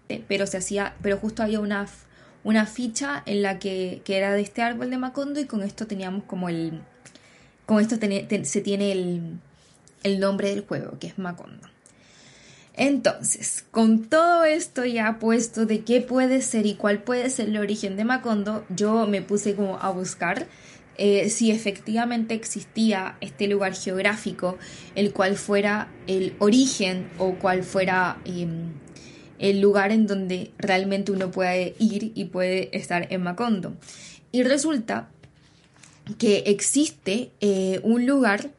eh, 0.10 0.24
pero 0.28 0.48
se 0.48 0.58
hacía, 0.58 0.96
pero 1.04 1.18
justo 1.18 1.44
había 1.44 1.60
una, 1.60 1.86
una 2.44 2.66
ficha 2.66 3.22
en 3.28 3.44
la 3.44 3.60
que, 3.60 4.02
que, 4.04 4.18
era 4.18 4.34
de 4.34 4.42
este 4.42 4.64
árbol 4.64 4.90
de 4.90 4.98
Macondo 4.98 5.40
y 5.40 5.46
con 5.46 5.62
esto 5.62 5.86
teníamos 5.86 6.24
como 6.24 6.50
el, 6.50 6.82
con 7.68 7.80
esto 7.80 7.96
se 7.96 8.62
tiene 8.62 8.92
el, 8.92 9.40
el 10.02 10.20
nombre 10.20 10.50
del 10.50 10.66
juego, 10.66 10.98
que 10.98 11.06
es 11.06 11.20
Macondo. 11.20 11.73
Entonces, 12.76 13.66
con 13.70 14.06
todo 14.06 14.46
esto 14.46 14.84
ya 14.84 15.20
puesto 15.20 15.68
de 15.68 15.82
qué 15.82 16.02
puede 16.02 16.42
ser 16.42 16.66
y 16.66 16.74
cuál 16.74 17.04
puede 17.04 17.30
ser 17.30 17.50
el 17.50 17.58
origen 17.58 17.96
de 17.96 18.04
Macondo, 18.04 18.66
yo 18.70 19.06
me 19.06 19.22
puse 19.22 19.56
como 19.56 19.78
a 19.78 19.92
buscar 19.92 20.48
eh, 20.98 21.30
si 21.30 21.52
efectivamente 21.52 22.34
existía 22.34 23.18
este 23.22 23.48
lugar 23.48 23.76
geográfico, 23.76 24.58
el 24.96 25.14
cual 25.14 25.38
fuera 25.38 25.92
el 26.08 26.36
origen 26.40 27.10
o 27.20 27.36
cuál 27.36 27.64
fuera 27.64 28.20
em, 28.26 28.72
el 29.38 29.62
lugar 29.62 29.92
en 29.92 30.08
donde 30.08 30.52
realmente 30.58 31.12
uno 31.12 31.30
puede 31.30 31.76
ir 31.78 32.12
y 32.16 32.26
puede 32.26 32.76
estar 32.76 33.08
en 33.12 33.22
Macondo. 33.22 33.76
Y 34.32 34.42
resulta 34.42 35.10
que 36.18 36.44
existe 36.48 37.32
eh, 37.40 37.80
un 37.84 38.08
lugar 38.08 38.50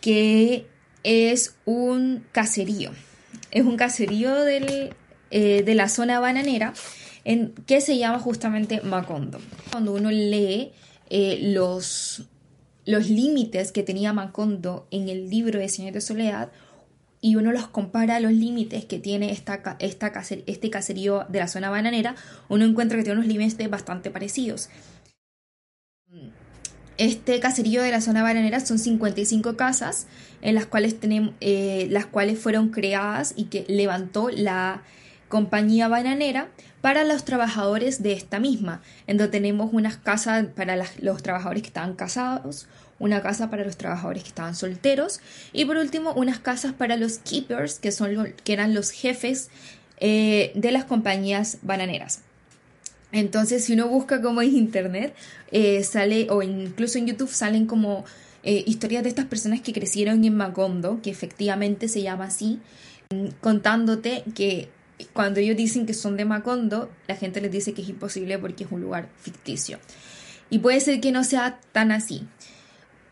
que 0.00 0.66
es 1.04 1.54
un 1.64 2.24
caserío 2.32 2.90
es 3.58 3.66
un 3.66 3.76
caserío 3.76 4.46
eh, 4.46 5.62
de 5.62 5.74
la 5.74 5.88
zona 5.88 6.20
bananera 6.20 6.72
en, 7.24 7.52
que 7.66 7.80
se 7.80 7.98
llama 7.98 8.18
justamente 8.18 8.80
Macondo. 8.82 9.38
Cuando 9.70 9.92
uno 9.92 10.10
lee 10.10 10.72
eh, 11.10 11.52
los, 11.54 12.26
límites 12.86 13.72
que 13.72 13.82
tenía 13.82 14.12
Macondo 14.12 14.86
en 14.90 15.08
el 15.08 15.28
libro 15.28 15.58
de 15.58 15.68
Señor 15.68 15.92
de 15.92 16.00
Soledad 16.00 16.50
y 17.20 17.36
uno 17.36 17.52
los 17.52 17.66
compara 17.66 18.16
a 18.16 18.20
los 18.20 18.32
límites 18.32 18.84
que 18.84 18.98
tiene 18.98 19.32
esta 19.32 19.76
este 19.80 20.70
caserío 20.70 21.26
de 21.28 21.40
la 21.40 21.48
zona 21.48 21.68
bananera, 21.68 22.14
uno 22.48 22.64
encuentra 22.64 22.96
que 22.96 23.04
tiene 23.04 23.18
unos 23.18 23.28
límites 23.28 23.68
bastante 23.68 24.10
parecidos. 24.10 24.70
Este 26.98 27.38
caserío 27.38 27.82
de 27.82 27.92
la 27.92 28.00
zona 28.00 28.24
bananera 28.24 28.58
son 28.58 28.78
55 28.78 29.56
casas 29.56 30.06
en 30.42 30.56
las 30.56 30.66
cuales, 30.66 30.98
tenemos, 30.98 31.32
eh, 31.40 31.86
las 31.90 32.06
cuales 32.06 32.40
fueron 32.40 32.70
creadas 32.70 33.34
y 33.36 33.44
que 33.44 33.64
levantó 33.68 34.30
la 34.30 34.82
compañía 35.28 35.86
bananera 35.86 36.48
para 36.80 37.04
los 37.04 37.24
trabajadores 37.24 38.02
de 38.02 38.12
esta 38.12 38.40
misma, 38.40 38.82
en 39.06 39.16
donde 39.16 39.30
tenemos 39.30 39.70
unas 39.72 39.96
casas 39.96 40.46
para 40.56 40.76
los 41.00 41.22
trabajadores 41.22 41.62
que 41.62 41.68
estaban 41.68 41.94
casados, 41.94 42.66
una 42.98 43.22
casa 43.22 43.48
para 43.48 43.64
los 43.64 43.76
trabajadores 43.76 44.24
que 44.24 44.30
estaban 44.30 44.56
solteros 44.56 45.20
y 45.52 45.64
por 45.64 45.76
último 45.76 46.12
unas 46.14 46.40
casas 46.40 46.72
para 46.72 46.96
los 46.96 47.18
keepers, 47.18 47.78
que, 47.78 47.92
son, 47.92 48.34
que 48.42 48.52
eran 48.52 48.74
los 48.74 48.90
jefes 48.90 49.50
eh, 49.98 50.50
de 50.54 50.72
las 50.72 50.84
compañías 50.84 51.58
bananeras. 51.62 52.22
Entonces, 53.12 53.64
si 53.64 53.72
uno 53.72 53.88
busca 53.88 54.20
como 54.20 54.42
en 54.42 54.54
internet, 54.56 55.14
eh, 55.50 55.82
sale, 55.82 56.26
o 56.30 56.42
incluso 56.42 56.98
en 56.98 57.06
YouTube 57.06 57.30
salen 57.30 57.66
como 57.66 58.04
eh, 58.42 58.62
historias 58.66 59.02
de 59.02 59.08
estas 59.08 59.26
personas 59.26 59.60
que 59.60 59.72
crecieron 59.72 60.24
en 60.24 60.36
Macondo, 60.36 61.00
que 61.02 61.10
efectivamente 61.10 61.88
se 61.88 62.02
llama 62.02 62.24
así, 62.24 62.60
contándote 63.40 64.24
que 64.34 64.68
cuando 65.12 65.40
ellos 65.40 65.56
dicen 65.56 65.86
que 65.86 65.94
son 65.94 66.16
de 66.16 66.24
Macondo, 66.24 66.90
la 67.06 67.16
gente 67.16 67.40
les 67.40 67.50
dice 67.50 67.72
que 67.72 67.82
es 67.82 67.88
imposible 67.88 68.38
porque 68.38 68.64
es 68.64 68.72
un 68.72 68.82
lugar 68.82 69.08
ficticio. 69.16 69.78
Y 70.50 70.58
puede 70.58 70.80
ser 70.80 71.00
que 71.00 71.12
no 71.12 71.24
sea 71.24 71.60
tan 71.72 71.92
así. 71.92 72.26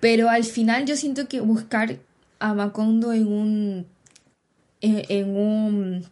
Pero 0.01 0.29
al 0.29 0.45
final 0.45 0.85
yo 0.85 0.97
siento 0.97 1.29
que 1.29 1.41
buscar 1.41 1.99
a 2.39 2.55
Macondo 2.55 3.13
en 3.13 3.27
un, 3.27 3.87
en 4.81 5.37
un 5.37 6.07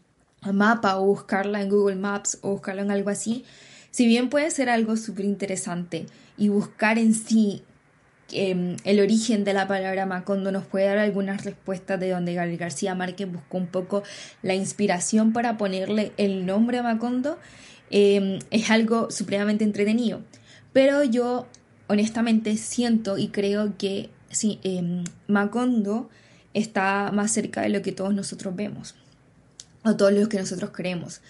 mapa 0.53 0.99
o 0.99 1.07
buscarla 1.07 1.63
en 1.63 1.69
Google 1.69 1.97
Maps 1.97 2.39
o 2.43 2.53
buscarla 2.53 2.83
en 2.83 2.91
algo 2.91 3.11
así, 3.11 3.45
si 3.95 4.09
bien 4.09 4.29
puede 4.29 4.51
ser 4.51 4.71
algo 4.71 4.97
súper 4.97 5.25
interesante 5.25 6.07
y 6.37 6.49
buscar 6.49 6.99
en 6.99 7.15
sí 7.15 7.63
em, 8.33 8.77
el 8.83 8.99
origen 8.99 9.45
de 9.45 9.53
la 9.53 9.69
palabra 9.69 10.05
Macondo 10.05 10.51
nos 10.51 10.67
puede 10.67 10.87
dar 10.87 10.99
algunas 10.99 11.45
respuestas 11.45 12.01
de 12.01 12.11
donde 12.11 12.35
Gabriel 12.35 12.59
García 12.59 12.97
Márquez 12.97 13.31
buscó 13.31 13.57
un 13.57 13.69
poco 13.69 14.03
la 14.43 14.57
inspiración 14.57 15.33
para 15.33 15.57
ponerle 15.57 16.11
el 16.17 16.45
nombre 16.45 16.79
a 16.79 16.83
Macondo, 16.83 17.39
em, 17.91 18.41
es 18.51 18.69
algo 18.69 19.13
supremamente 19.13 19.63
entretenido. 19.63 20.23
Pero 20.73 21.05
yo 21.05 21.47
honestamente 21.87 22.57
siento 22.57 23.17
y 23.17 23.29
creo 23.29 23.79
que 23.79 24.11
sí, 24.29 24.59
em, 24.65 25.05
Macondo 25.29 26.11
está 26.53 27.13
más 27.13 27.31
cerca 27.31 27.61
de 27.61 27.69
lo 27.69 27.81
que 27.81 27.93
todos 27.93 28.13
nosotros 28.13 28.57
vemos 28.57 28.97
o 29.85 29.95
todos 29.95 30.13
los 30.13 30.27
que 30.27 30.41
nosotros 30.41 30.71
creemos. 30.75 31.21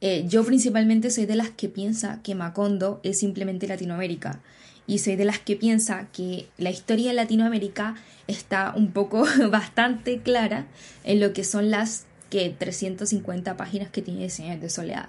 Eh, 0.00 0.24
yo 0.28 0.44
principalmente 0.44 1.10
soy 1.10 1.26
de 1.26 1.36
las 1.36 1.50
que 1.50 1.68
piensa 1.68 2.20
que 2.22 2.34
Macondo 2.34 3.00
es 3.02 3.18
simplemente 3.18 3.66
Latinoamérica 3.66 4.40
y 4.86 4.98
soy 4.98 5.16
de 5.16 5.24
las 5.24 5.38
que 5.38 5.56
piensa 5.56 6.08
que 6.12 6.46
la 6.56 6.70
historia 6.70 7.08
de 7.08 7.14
Latinoamérica 7.14 7.96
está 8.26 8.72
un 8.74 8.92
poco 8.92 9.26
bastante 9.50 10.20
clara 10.20 10.66
en 11.04 11.20
lo 11.20 11.32
que 11.32 11.44
son 11.44 11.70
las 11.70 12.06
que 12.30 12.54
350 12.56 13.56
páginas 13.56 13.90
que 13.90 14.02
tiene 14.02 14.30
Señales 14.30 14.62
de 14.62 14.70
Soledad. 14.70 15.08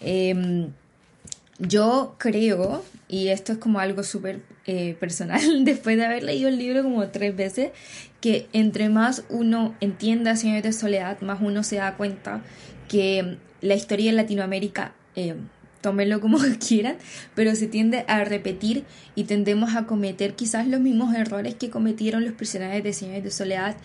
Em, 0.00 0.70
yo 1.58 2.14
creo, 2.18 2.82
y 3.06 3.28
esto 3.28 3.52
es 3.52 3.58
como 3.58 3.80
algo 3.80 4.02
súper 4.02 4.40
eh, 4.66 4.96
personal, 4.98 5.40
después 5.64 5.96
de 5.96 6.06
haber 6.06 6.22
leído 6.22 6.48
el 6.48 6.58
libro 6.58 6.82
como 6.82 7.06
tres 7.08 7.36
veces, 7.36 7.72
que 8.20 8.48
entre 8.52 8.88
más 8.88 9.24
uno 9.28 9.74
entienda 9.80 10.36
Señores 10.36 10.62
de 10.62 10.72
Soledad, 10.72 11.20
más 11.20 11.40
uno 11.42 11.62
se 11.62 11.76
da 11.76 11.96
cuenta 11.96 12.42
que 12.90 13.36
la 13.60 13.74
historia 13.76 14.10
de 14.10 14.16
Latinoamérica, 14.16 14.94
eh, 15.14 15.36
tómenlo 15.80 16.20
como 16.20 16.38
quieran, 16.66 16.96
pero 17.36 17.54
se 17.54 17.68
tiende 17.68 18.04
a 18.08 18.24
repetir 18.24 18.84
y 19.14 19.24
tendemos 19.24 19.76
a 19.76 19.86
cometer 19.86 20.34
quizás 20.34 20.66
los 20.66 20.80
mismos 20.80 21.14
errores 21.14 21.54
que 21.54 21.70
cometieron 21.70 22.24
los 22.24 22.34
personajes 22.34 22.82
de 22.82 22.92
Señores 22.92 23.22
de 23.22 23.30
Soledad, 23.30 23.76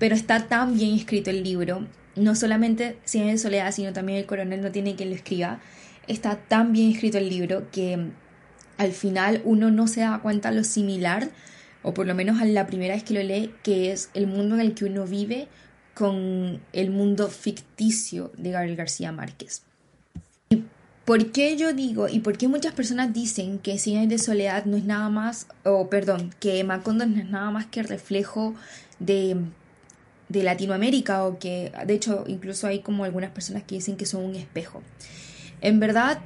pero 0.00 0.16
está 0.16 0.48
tan 0.48 0.74
bien 0.76 0.96
escrito 0.96 1.30
el 1.30 1.44
libro, 1.44 1.86
no 2.16 2.34
solamente 2.34 2.96
Señores 3.04 3.34
de 3.34 3.38
Soledad, 3.38 3.70
sino 3.70 3.92
también 3.92 4.18
el 4.18 4.26
coronel 4.26 4.60
no 4.60 4.72
tiene 4.72 4.96
quien 4.96 5.10
lo 5.10 5.14
escriba, 5.14 5.60
está 6.08 6.34
tan 6.34 6.72
bien 6.72 6.90
escrito 6.90 7.18
el 7.18 7.28
libro 7.28 7.70
que 7.70 8.08
al 8.76 8.90
final 8.90 9.40
uno 9.44 9.70
no 9.70 9.86
se 9.86 10.00
da 10.00 10.18
cuenta 10.18 10.50
lo 10.50 10.64
similar, 10.64 11.30
o 11.84 11.94
por 11.94 12.08
lo 12.08 12.16
menos 12.16 12.40
a 12.40 12.44
la 12.44 12.66
primera 12.66 12.94
vez 12.94 13.04
que 13.04 13.14
lo 13.14 13.22
lee, 13.22 13.54
que 13.62 13.92
es 13.92 14.10
el 14.14 14.26
mundo 14.26 14.56
en 14.56 14.62
el 14.62 14.74
que 14.74 14.86
uno 14.86 15.06
vive 15.06 15.46
con 15.94 16.60
el 16.72 16.90
mundo 16.90 17.28
ficticio 17.28 18.32
de 18.36 18.50
Gabriel 18.50 18.76
García 18.76 19.12
Márquez. 19.12 19.62
¿Y 20.50 20.64
por 21.04 21.32
qué 21.32 21.56
yo 21.56 21.72
digo 21.72 22.08
y 22.08 22.20
por 22.20 22.38
qué 22.38 22.48
muchas 22.48 22.74
personas 22.74 23.12
dicen 23.12 23.58
que 23.58 23.78
Cien 23.78 24.08
de 24.08 24.18
Soledad 24.18 24.64
no 24.64 24.76
es 24.76 24.84
nada 24.84 25.08
más, 25.08 25.46
o 25.64 25.88
perdón, 25.88 26.34
que 26.40 26.62
Macondo 26.64 27.06
no 27.06 27.20
es 27.20 27.28
nada 27.28 27.50
más 27.50 27.66
que 27.66 27.82
reflejo 27.82 28.54
de, 28.98 29.36
de 30.28 30.42
Latinoamérica 30.42 31.24
o 31.24 31.38
que 31.38 31.72
de 31.86 31.94
hecho 31.94 32.24
incluso 32.26 32.66
hay 32.66 32.80
como 32.80 33.04
algunas 33.04 33.30
personas 33.30 33.64
que 33.64 33.76
dicen 33.76 33.96
que 33.96 34.06
son 34.06 34.24
un 34.24 34.36
espejo? 34.36 34.82
En 35.60 35.78
verdad, 35.78 36.20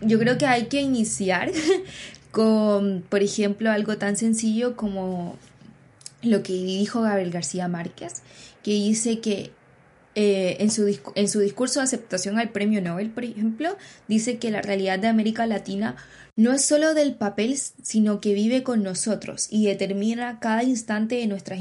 yo 0.00 0.18
creo 0.18 0.38
que 0.38 0.46
hay 0.46 0.66
que 0.66 0.80
iniciar 0.80 1.50
con, 2.30 3.04
por 3.08 3.22
ejemplo, 3.22 3.70
algo 3.70 3.96
tan 3.96 4.16
sencillo 4.16 4.76
como 4.76 5.36
lo 6.22 6.42
que 6.42 6.52
dijo 6.52 7.02
Gabriel 7.02 7.30
García 7.30 7.68
Márquez, 7.68 8.22
que 8.64 8.72
dice 8.72 9.20
que 9.20 9.52
eh, 10.16 10.56
en, 10.60 10.70
su 10.70 11.40
discurso 11.40 11.80
de 11.80 11.84
aceptación 11.84 12.38
al 12.38 12.50
premio 12.50 12.80
Nobel, 12.80 13.10
por 13.10 13.24
ejemplo, 13.24 13.76
dice 14.08 14.38
que 14.38 14.50
la 14.50 14.62
realidad 14.62 14.98
de 14.98 15.08
América 15.08 15.46
Latina 15.46 15.96
no 16.36 16.52
es 16.52 16.64
solo 16.64 16.94
del 16.94 17.14
papel, 17.14 17.56
sino 17.82 18.20
que 18.20 18.32
vive 18.32 18.62
con 18.62 18.82
nosotros 18.82 19.48
y 19.50 19.66
determina 19.66 20.38
cada 20.40 20.62
instante 20.62 21.16
de 21.16 21.26
nuestras 21.26 21.60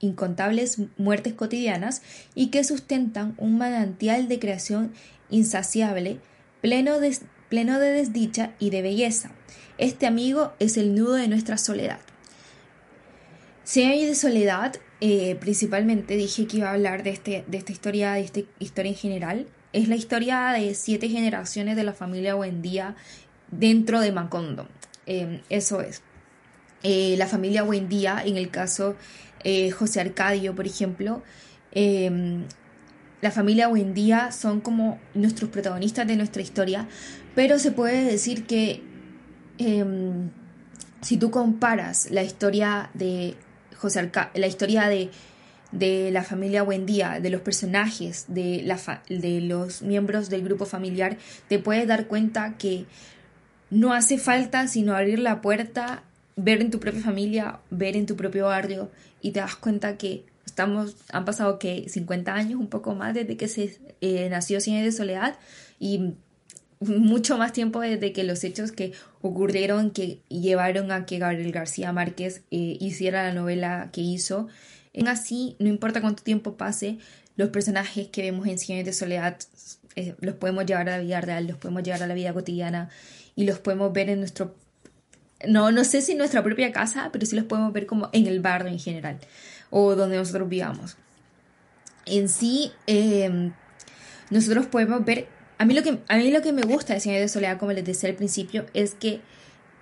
incontables 0.00 0.78
muertes 0.96 1.34
cotidianas 1.34 2.02
y 2.34 2.48
que 2.48 2.64
sustentan 2.64 3.34
un 3.38 3.58
manantial 3.58 4.26
de 4.26 4.38
creación 4.38 4.92
insaciable, 5.30 6.18
pleno 6.60 6.98
de, 6.98 7.16
pleno 7.48 7.78
de 7.78 7.92
desdicha 7.92 8.54
y 8.58 8.70
de 8.70 8.82
belleza. 8.82 9.32
Este 9.76 10.06
amigo 10.06 10.52
es 10.58 10.76
el 10.76 10.94
nudo 10.94 11.14
de 11.14 11.28
nuestra 11.28 11.58
soledad. 11.58 12.00
Si 13.64 13.82
hay 13.82 14.06
de 14.06 14.14
soledad, 14.14 14.74
eh, 15.04 15.34
principalmente 15.40 16.16
dije 16.16 16.46
que 16.46 16.58
iba 16.58 16.68
a 16.68 16.74
hablar 16.74 17.02
de, 17.02 17.10
este, 17.10 17.44
de 17.48 17.58
esta 17.58 17.72
historia, 17.72 18.12
de 18.12 18.20
esta 18.20 18.40
historia 18.60 18.88
en 18.88 18.96
general. 18.96 19.46
Es 19.72 19.88
la 19.88 19.96
historia 19.96 20.50
de 20.52 20.76
siete 20.76 21.08
generaciones 21.08 21.74
de 21.74 21.82
la 21.82 21.92
familia 21.92 22.36
Buendía 22.36 22.94
dentro 23.50 24.00
de 24.00 24.12
Macondo. 24.12 24.68
Em, 25.06 25.40
eso 25.48 25.80
es. 25.80 26.02
Eh, 26.84 27.16
la 27.18 27.26
familia 27.26 27.64
Buendía, 27.64 28.22
en 28.24 28.36
el 28.36 28.50
caso 28.50 28.94
eh, 29.42 29.72
José 29.72 30.00
Arcadio, 30.00 30.54
por 30.54 30.66
ejemplo, 30.68 31.24
em, 31.72 32.44
la 33.22 33.32
familia 33.32 33.66
Buendía 33.66 34.30
son 34.30 34.60
como 34.60 35.00
nuestros 35.14 35.50
protagonistas 35.50 36.06
de 36.06 36.14
nuestra 36.14 36.42
historia, 36.42 36.86
pero 37.34 37.58
se 37.58 37.72
puede 37.72 38.04
decir 38.04 38.46
que 38.46 38.84
em, 39.58 40.30
si 41.00 41.16
tú 41.16 41.32
comparas 41.32 42.08
la 42.12 42.22
historia 42.22 42.90
de 42.94 43.34
José 43.82 44.10
la 44.34 44.46
historia 44.46 44.86
de, 44.86 45.10
de 45.72 46.10
la 46.12 46.22
familia 46.22 46.62
Buendía, 46.62 47.18
de 47.20 47.30
los 47.30 47.40
personajes, 47.40 48.26
de, 48.28 48.62
la 48.62 48.78
de 49.08 49.40
los 49.40 49.82
miembros 49.82 50.30
del 50.30 50.44
grupo 50.44 50.66
familiar, 50.66 51.18
te 51.48 51.58
puedes 51.58 51.88
dar 51.88 52.06
cuenta 52.06 52.56
que 52.58 52.86
no 53.70 53.92
hace 53.92 54.18
falta 54.18 54.68
sino 54.68 54.94
abrir 54.94 55.18
la 55.18 55.40
puerta, 55.40 56.04
ver 56.36 56.60
en 56.60 56.70
tu 56.70 56.78
propia 56.78 57.02
familia, 57.02 57.58
ver 57.70 57.96
en 57.96 58.06
tu 58.06 58.14
propio 58.14 58.46
barrio 58.46 58.88
y 59.20 59.32
te 59.32 59.40
das 59.40 59.56
cuenta 59.56 59.96
que 59.96 60.24
estamos, 60.46 60.94
han 61.10 61.24
pasado 61.24 61.58
que 61.58 61.88
50 61.88 62.32
años, 62.32 62.60
un 62.60 62.68
poco 62.68 62.94
más 62.94 63.14
desde 63.14 63.36
que 63.36 63.48
se 63.48 63.80
eh, 64.00 64.28
nació 64.30 64.60
Cine 64.60 64.84
de 64.84 64.92
Soledad 64.92 65.34
y 65.80 66.14
mucho 66.86 67.38
más 67.38 67.52
tiempo 67.52 67.80
desde 67.80 68.12
que 68.12 68.24
los 68.24 68.44
hechos 68.44 68.72
que 68.72 68.92
ocurrieron 69.20 69.90
que 69.90 70.20
llevaron 70.28 70.92
a 70.92 71.06
que 71.06 71.18
Gabriel 71.18 71.52
García 71.52 71.92
Márquez 71.92 72.42
eh, 72.50 72.76
hiciera 72.80 73.22
la 73.24 73.32
novela 73.32 73.90
que 73.92 74.00
hizo. 74.00 74.48
En 74.92 75.08
así, 75.08 75.56
no 75.58 75.68
importa 75.68 76.00
cuánto 76.00 76.22
tiempo 76.22 76.56
pase, 76.56 76.98
los 77.36 77.48
personajes 77.50 78.08
que 78.08 78.22
vemos 78.22 78.46
en 78.46 78.58
Cine 78.58 78.84
de 78.84 78.92
Soledad 78.92 79.38
eh, 79.96 80.14
los 80.20 80.34
podemos 80.36 80.66
llevar 80.66 80.88
a 80.88 80.96
la 80.98 81.02
vida 81.02 81.20
real, 81.20 81.46
los 81.46 81.56
podemos 81.56 81.82
llevar 81.82 82.02
a 82.02 82.06
la 82.06 82.14
vida 82.14 82.32
cotidiana 82.32 82.88
y 83.36 83.44
los 83.44 83.58
podemos 83.58 83.92
ver 83.92 84.10
en 84.10 84.20
nuestro 84.20 84.54
no, 85.46 85.72
no 85.72 85.84
sé 85.84 86.02
si 86.02 86.12
en 86.12 86.18
nuestra 86.18 86.42
propia 86.42 86.72
casa, 86.72 87.10
pero 87.12 87.26
sí 87.26 87.34
los 87.34 87.46
podemos 87.46 87.72
ver 87.72 87.86
como 87.86 88.08
en 88.12 88.26
el 88.26 88.40
barrio 88.40 88.70
en 88.70 88.78
general 88.78 89.18
o 89.70 89.96
donde 89.96 90.16
nosotros 90.16 90.48
vivamos. 90.48 90.96
En 92.06 92.28
sí, 92.28 92.72
em, 92.86 93.52
nosotros 94.30 94.66
podemos 94.66 95.04
ver, 95.04 95.28
a 95.62 95.64
mí, 95.64 95.74
lo 95.74 95.84
que, 95.84 96.00
a 96.08 96.16
mí 96.16 96.32
lo 96.32 96.42
que 96.42 96.52
me 96.52 96.62
gusta 96.62 96.92
de 96.92 96.98
Señor 96.98 97.20
de 97.20 97.28
Soledad, 97.28 97.56
como 97.56 97.70
les 97.70 97.84
decía 97.84 98.08
al 98.08 98.16
principio, 98.16 98.66
es 98.74 98.94
que 98.94 99.20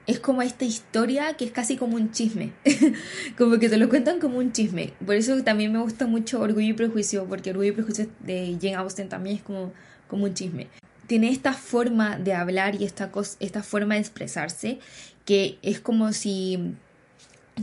es 0.06 0.20
como 0.20 0.42
esta 0.42 0.66
historia 0.66 1.34
que 1.38 1.46
es 1.46 1.52
casi 1.52 1.78
como 1.78 1.96
un 1.96 2.12
chisme, 2.12 2.52
como 3.38 3.58
que 3.58 3.70
te 3.70 3.78
lo 3.78 3.88
cuentan 3.88 4.20
como 4.20 4.38
un 4.38 4.52
chisme. 4.52 4.92
Por 5.04 5.14
eso 5.14 5.42
también 5.42 5.72
me 5.72 5.78
gusta 5.78 6.06
mucho 6.06 6.42
Orgullo 6.42 6.68
y 6.68 6.72
Prejuicio, 6.74 7.24
porque 7.24 7.50
Orgullo 7.50 7.70
y 7.70 7.72
Prejuicio 7.72 8.08
de 8.20 8.58
Jane 8.60 8.74
Austen 8.74 9.08
también 9.08 9.36
es 9.36 9.42
como, 9.42 9.72
como 10.06 10.24
un 10.24 10.34
chisme. 10.34 10.66
Tiene 11.06 11.30
esta 11.30 11.54
forma 11.54 12.18
de 12.18 12.34
hablar 12.34 12.74
y 12.74 12.84
esta, 12.84 13.10
esta 13.40 13.62
forma 13.62 13.94
de 13.94 14.00
expresarse 14.00 14.80
que 15.24 15.58
es 15.62 15.80
como 15.80 16.12
si 16.12 16.74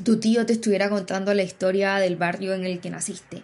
tu 0.03 0.19
tío 0.19 0.43
te 0.47 0.53
estuviera 0.53 0.89
contando 0.89 1.35
la 1.35 1.43
historia 1.43 1.97
del 1.97 2.15
barrio 2.15 2.55
en 2.55 2.65
el 2.65 2.79
que 2.79 2.89
naciste. 2.89 3.43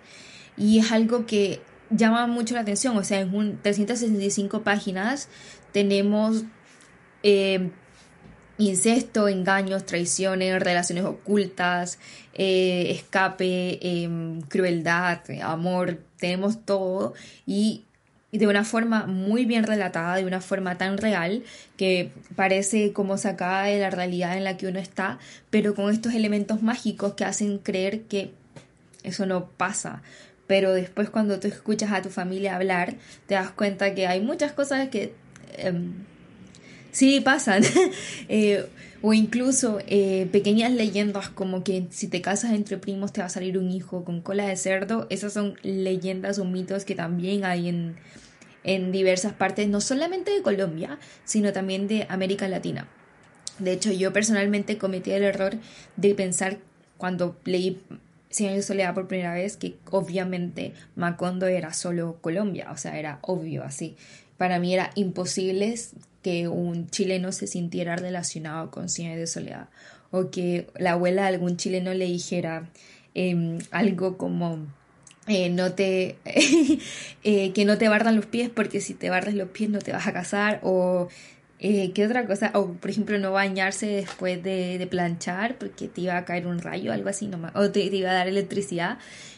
Y 0.57 0.79
es 0.79 0.91
algo 0.91 1.27
que 1.27 1.62
llama 1.95 2.27
mucho 2.27 2.56
la 2.56 2.62
atención, 2.62 2.97
o 2.97 3.03
sea, 3.03 3.19
en 3.19 3.34
un 3.34 3.60
365 3.62 4.63
páginas 4.63 5.29
tenemos 5.71 6.43
eh, 7.23 7.71
incesto, 8.58 9.27
engaños, 9.27 9.86
traiciones, 9.86 10.62
relaciones 10.62 11.06
ocultas, 11.06 11.99
eh, 12.34 12.91
escape, 12.91 13.79
em, 13.82 14.41
crueldad, 14.41 15.21
amor, 15.41 15.99
tenemos 16.17 16.65
todo 16.65 17.13
y 17.45 17.86
de 18.32 18.47
una 18.47 18.63
forma 18.63 19.06
muy 19.06 19.45
bien 19.45 19.63
relatada, 19.63 20.15
de 20.15 20.25
una 20.25 20.41
forma 20.41 20.77
tan 20.77 20.97
real 20.97 21.43
que 21.77 22.12
parece 22.36 22.91
como 22.91 23.17
sacada 23.17 23.65
de 23.65 23.79
la 23.79 23.91
realidad 23.91 24.36
en 24.36 24.43
la 24.43 24.58
que 24.58 24.67
uno 24.67 24.79
está, 24.79 25.19
pero 25.51 25.75
con 25.75 25.91
estos 25.91 26.15
elementos 26.15 26.63
mágicos 26.63 27.13
que 27.13 27.25
hacen 27.25 27.60
creer 27.60 28.03
que 28.03 28.32
eso 29.03 29.25
no 29.27 29.49
pasa. 29.49 30.01
Pero 30.47 30.73
después 30.73 31.10
cuando 31.10 31.39
tú 31.39 31.47
escuchas 31.47 31.91
a 31.91 32.01
tu 32.01 32.10
familia 32.10 32.56
hablar, 32.56 32.95
te 33.27 33.36
das 33.36 33.51
cuenta 33.51 33.93
que 33.95 34.08
hay 34.08 34.21
muchas 34.21 34.51
cosas 34.51 34.89
que 34.89 35.13
em, 35.58 35.93
sí 36.91 37.21
pasan. 37.21 37.63
Eh, 38.29 38.65
o 39.06 39.13
incluso 39.13 39.79
eh, 39.88 40.29
pequeñas 40.32 40.71
leyendas 40.71 41.27
como 41.27 41.62
que 41.62 41.88
si 41.89 42.08
te 42.08 42.21
casas 42.21 42.53
entre 42.53 42.77
primos 42.77 43.12
te 43.12 43.19
va 43.19 43.27
a 43.27 43.29
salir 43.29 43.58
un 43.58 43.69
hijo 43.69 44.06
con 44.06 44.21
cola 44.21 44.47
de 44.47 44.56
cerdo. 44.56 45.08
Esas 45.10 45.34
son 45.34 45.60
leyendas 45.62 46.39
o 46.39 46.45
mitos 46.45 46.86
que 46.86 46.95
también 46.95 47.43
hay 47.43 47.67
en, 47.67 47.97
en 48.63 48.93
diversas 48.93 49.34
partes, 49.34 49.67
no 49.67 49.82
solamente 49.82 50.32
de 50.32 50.41
Colombia, 50.41 50.99
sino 51.25 51.51
también 51.51 51.89
de 51.89 52.06
América 52.10 52.47
Latina. 52.47 52.88
De 53.60 53.73
hecho, 53.73 53.91
yo 53.91 54.13
personalmente 54.13 54.77
cometí 54.77 55.12
el 55.12 55.23
error 55.23 55.58
de 55.97 56.15
pensar 56.15 56.60
cuando 56.97 57.38
leí 57.43 57.82
Cien 58.33 58.49
años 58.49 58.65
de 58.65 58.67
soledad 58.67 58.95
por 58.95 59.07
primera 59.07 59.33
vez 59.33 59.57
que 59.57 59.75
obviamente 59.91 60.73
Macondo 60.95 61.45
era 61.45 61.71
solo 61.71 62.17
Colombia, 62.19 62.69
o 62.71 62.77
sea, 62.77 62.97
era 62.97 63.19
obvio 63.21 63.63
así. 63.63 63.95
Para 64.37 64.57
mí 64.57 64.73
era 64.73 64.89
imposible 64.95 65.75
que 66.23 66.47
un 66.47 66.89
chileno 66.89 67.31
se 67.31 67.45
sintiera 67.45 67.95
relacionado 67.95 68.71
con 68.71 68.89
Cien 68.89 69.15
de 69.15 69.27
soledad 69.27 69.69
o 70.09 70.31
que 70.31 70.67
la 70.77 70.93
abuela 70.93 71.23
de 71.23 71.27
algún 71.29 71.57
chileno 71.57 71.93
le 71.93 72.05
dijera 72.05 72.69
em, 73.13 73.59
algo 73.69 74.17
como 74.17 74.65
eh, 75.27 75.49
no 75.49 75.73
te 75.73 76.17
eh, 77.23 77.51
que 77.53 77.65
no 77.65 77.77
te 77.77 77.87
bardan 77.87 78.15
los 78.15 78.25
pies 78.25 78.49
porque 78.49 78.81
si 78.81 78.95
te 78.95 79.09
bardas 79.09 79.35
los 79.35 79.49
pies 79.49 79.69
no 79.69 79.79
te 79.79 79.91
vas 79.91 80.07
a 80.07 80.13
casar 80.13 80.59
o 80.63 81.07
Eh, 81.65 81.93
¿Qué 81.93 82.06
otra 82.06 82.28
cosa? 82.28 82.52
O, 82.56 82.73
por 82.73 82.89
ejemplo, 82.89 83.17
no 83.19 83.32
bañarse 83.32 83.88
después 83.88 84.43
de, 84.43 84.86
planchar 84.91 85.58
porque 85.58 85.88
te 85.88 86.02
iba 86.02 86.17
a 86.17 86.26
caer 86.26 86.45
un 86.45 86.60
rayo, 86.60 86.91
algo 86.91 87.08
así 87.08 87.28
nomás, 87.28 87.56
o 87.56 87.71
te, 87.71 87.86
iba 87.86 88.12
a 88.12 88.13
dar 88.13 88.28
electricidad. 88.28 88.97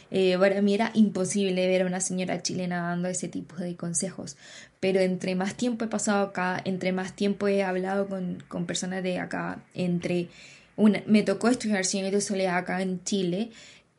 Eh, 0.10 0.36
para 0.40 0.60
mí 0.64 0.74
era 0.74 0.90
imposible 0.96 1.68
ver 1.68 1.84
a 1.84 1.86
una 1.86 2.00
señora 2.02 2.42
chilena 2.42 2.82
dando 2.82 3.10
ese 3.10 3.28
tipo 3.28 3.56
de 3.58 3.76
consejos. 3.76 4.38
Pero 4.80 5.02
entre 5.02 5.36
más 5.36 5.54
tiempo 5.56 5.86
he 5.86 5.88
pasado 5.88 6.26
acá, 6.26 6.60
entre 6.66 6.92
más 6.94 7.16
tiempo 7.16 7.48
he 7.48 7.62
hablado 7.64 8.08
con, 8.08 8.44
con 8.48 8.66
personas 8.66 9.04
de 9.04 9.20
acá, 9.20 9.64
entre 9.76 10.30
una, 10.78 11.04
me 11.06 11.22
tocó 11.22 11.50
estudiar 11.50 11.86
cine 11.86 12.10
de 12.10 12.22
soledad 12.22 12.58
acá 12.58 12.82
en 12.82 13.04
Chile, 13.04 13.52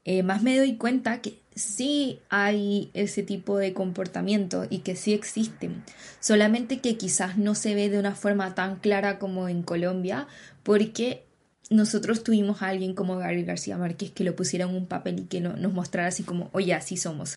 eh, 0.04 0.24
más 0.24 0.42
me 0.42 0.58
doy 0.58 0.76
cuenta 0.76 1.20
que 1.20 1.38
sí 1.56 2.20
hay 2.28 2.90
ese 2.92 3.22
tipo 3.22 3.56
de 3.56 3.72
comportamiento 3.72 4.66
y 4.68 4.78
que 4.80 4.94
sí 4.94 5.14
existen, 5.14 5.82
solamente 6.20 6.80
que 6.80 6.96
quizás 6.96 7.38
no 7.38 7.54
se 7.54 7.74
ve 7.74 7.88
de 7.88 7.98
una 7.98 8.14
forma 8.14 8.54
tan 8.54 8.76
clara 8.76 9.18
como 9.18 9.48
en 9.48 9.62
Colombia, 9.62 10.28
porque 10.62 11.24
nosotros 11.70 12.22
tuvimos 12.22 12.62
a 12.62 12.68
alguien 12.68 12.94
como 12.94 13.16
Gary 13.16 13.42
García 13.42 13.78
Márquez 13.78 14.12
que 14.12 14.22
lo 14.22 14.36
pusiera 14.36 14.66
en 14.66 14.74
un 14.74 14.86
papel 14.86 15.20
y 15.20 15.24
que 15.24 15.40
nos 15.40 15.72
mostrara 15.72 16.08
así 16.08 16.22
como, 16.22 16.50
oye, 16.52 16.74
así 16.74 16.96
somos. 16.96 17.36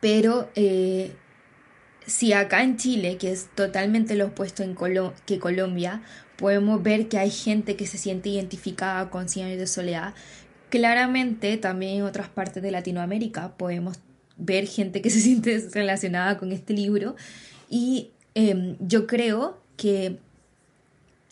Pero 0.00 0.50
eh, 0.56 1.12
si 2.06 2.32
acá 2.32 2.62
en 2.62 2.76
Chile, 2.76 3.16
que 3.16 3.30
es 3.30 3.48
totalmente 3.54 4.16
lo 4.16 4.26
opuesto 4.26 4.64
en 4.64 4.76
que 5.24 5.38
Colombia, 5.38 6.02
podemos 6.36 6.82
ver 6.82 7.08
que 7.08 7.18
hay 7.18 7.30
gente 7.30 7.76
que 7.76 7.86
se 7.86 7.98
siente 7.98 8.28
identificada 8.28 9.10
con 9.10 9.28
Cien 9.28 9.56
de 9.56 9.66
soledad, 9.66 10.14
claramente 10.72 11.56
también 11.58 11.98
en 11.98 12.02
otras 12.02 12.28
partes 12.28 12.62
de 12.62 12.70
Latinoamérica 12.70 13.54
podemos 13.58 13.98
ver 14.38 14.66
gente 14.66 15.02
que 15.02 15.10
se 15.14 15.20
siente 15.20 15.68
relacionada 15.72 16.38
con 16.38 16.50
este 16.50 16.72
libro 16.72 17.14
y 17.68 18.10
em, 18.34 18.76
yo 18.80 19.06
creo 19.06 19.60
que 19.76 20.16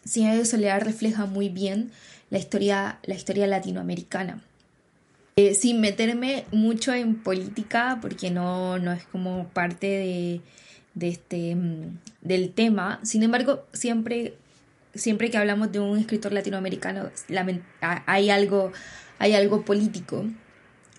Cien 0.05 0.37
de 0.37 0.45
soledad 0.47 0.81
refleja 0.83 1.27
muy 1.27 1.51
bien 1.51 1.91
la 2.31 2.39
historia, 2.39 2.99
la 3.03 3.15
historia 3.15 3.47
latinoamericana. 3.47 4.43
Eh, 5.37 5.55
sin 5.55 5.81
meterme 5.81 6.45
mucho 6.53 6.93
en 6.93 7.17
política, 7.17 7.99
porque 8.01 8.31
no, 8.31 8.79
no 8.79 8.93
es 8.93 9.05
como 9.05 9.49
parte 9.49 10.41
de 10.95 11.09
este, 11.09 11.55
mm, 11.55 11.99
del 12.23 12.51
tema. 12.51 12.99
Sin 13.03 13.23
embargo, 13.23 13.67
siempre, 13.73 14.35
siempre 14.95 15.31
que 15.31 15.39
hablamos 15.39 15.73
de 15.73 15.81
un 15.81 15.99
escritor 15.99 16.33
latinoamericano, 16.33 17.11
hay 18.07 18.31
algo, 18.31 18.73
hay 19.19 19.35
algo 19.35 19.65
político, 19.65 20.25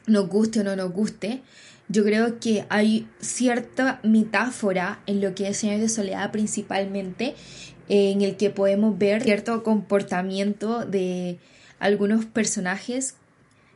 nos 0.08 0.28
guste 0.28 0.62
o 0.62 0.64
no 0.64 0.76
nos 0.76 0.92
guste. 0.92 1.42
Yo 1.88 2.04
creo 2.04 2.40
que 2.40 2.66
hay 2.70 3.08
cierta 3.20 4.00
metáfora 4.04 5.02
en 5.08 5.20
lo 5.20 5.36
que 5.36 5.50
es 5.50 5.58
Señor 5.58 5.82
de 5.82 5.90
Soledad 5.90 6.32
principalmente, 6.32 7.36
en 7.90 8.22
el 8.22 8.38
que 8.38 8.50
podemos 8.50 8.98
ver 8.98 9.24
cierto 9.24 9.64
comportamiento 9.64 10.86
de 10.86 11.40
algunos 11.80 12.26
personajes 12.26 13.16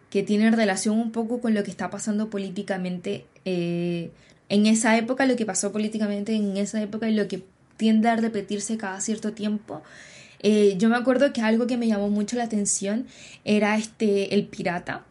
que 0.10 0.24
tienen 0.24 0.54
relación 0.54 0.98
un 0.98 1.12
poco 1.12 1.42
con 1.42 1.54
lo 1.54 1.64
que 1.64 1.72
está 1.72 1.90
pasando 1.90 2.30
políticamente 2.30 3.26
eh, 3.44 4.12
en 4.48 4.66
esa 4.66 4.98
época, 4.98 5.26
lo 5.26 5.36
que 5.36 5.46
pasó 5.46 5.74
políticamente 5.74 6.34
en 6.36 6.56
esa 6.56 6.82
época 6.82 7.10
y 7.10 7.16
lo 7.16 7.28
que 7.28 7.44
tiende 7.78 8.10
a 8.10 8.16
repetirse 8.16 8.78
cada 8.78 9.02
cierto 9.02 9.34
tiempo. 9.34 9.84
Eh, 10.40 10.76
yo 10.78 10.90
me 10.90 10.96
acuerdo 10.96 11.34
que 11.34 11.42
algo 11.42 11.68
que 11.68 11.78
me 11.78 11.88
llamó 11.88 12.10
mucho 12.10 12.36
la 12.36 12.44
atención 12.44 13.08
era 13.44 13.78
este 13.78 14.36
el 14.36 14.46
pirata 14.46 15.04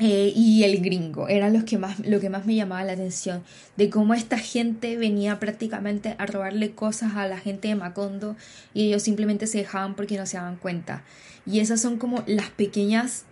eh, 0.00 0.32
y 0.36 0.62
el 0.62 0.80
gringo, 0.80 1.28
eran 1.28 1.52
los 1.52 1.64
que 1.64 1.76
más, 1.76 1.98
lo 2.06 2.20
que 2.20 2.30
más 2.30 2.46
me 2.46 2.54
llamaba 2.54 2.84
la 2.84 2.92
atención, 2.92 3.42
de 3.76 3.90
cómo 3.90 4.14
esta 4.14 4.38
gente 4.38 4.96
venía 4.96 5.40
prácticamente 5.40 6.14
a 6.18 6.26
robarle 6.26 6.70
cosas 6.70 7.16
a 7.16 7.26
la 7.26 7.38
gente 7.38 7.66
de 7.66 7.74
Macondo 7.74 8.36
y 8.74 8.86
ellos 8.86 9.02
simplemente 9.02 9.48
se 9.48 9.58
dejaban 9.58 9.96
porque 9.96 10.16
no 10.16 10.26
se 10.26 10.36
daban 10.36 10.56
cuenta. 10.56 11.02
Y 11.46 11.58
esas 11.58 11.80
son 11.80 11.98
como 11.98 12.22
las 12.26 12.50
pequeñas 12.50 13.24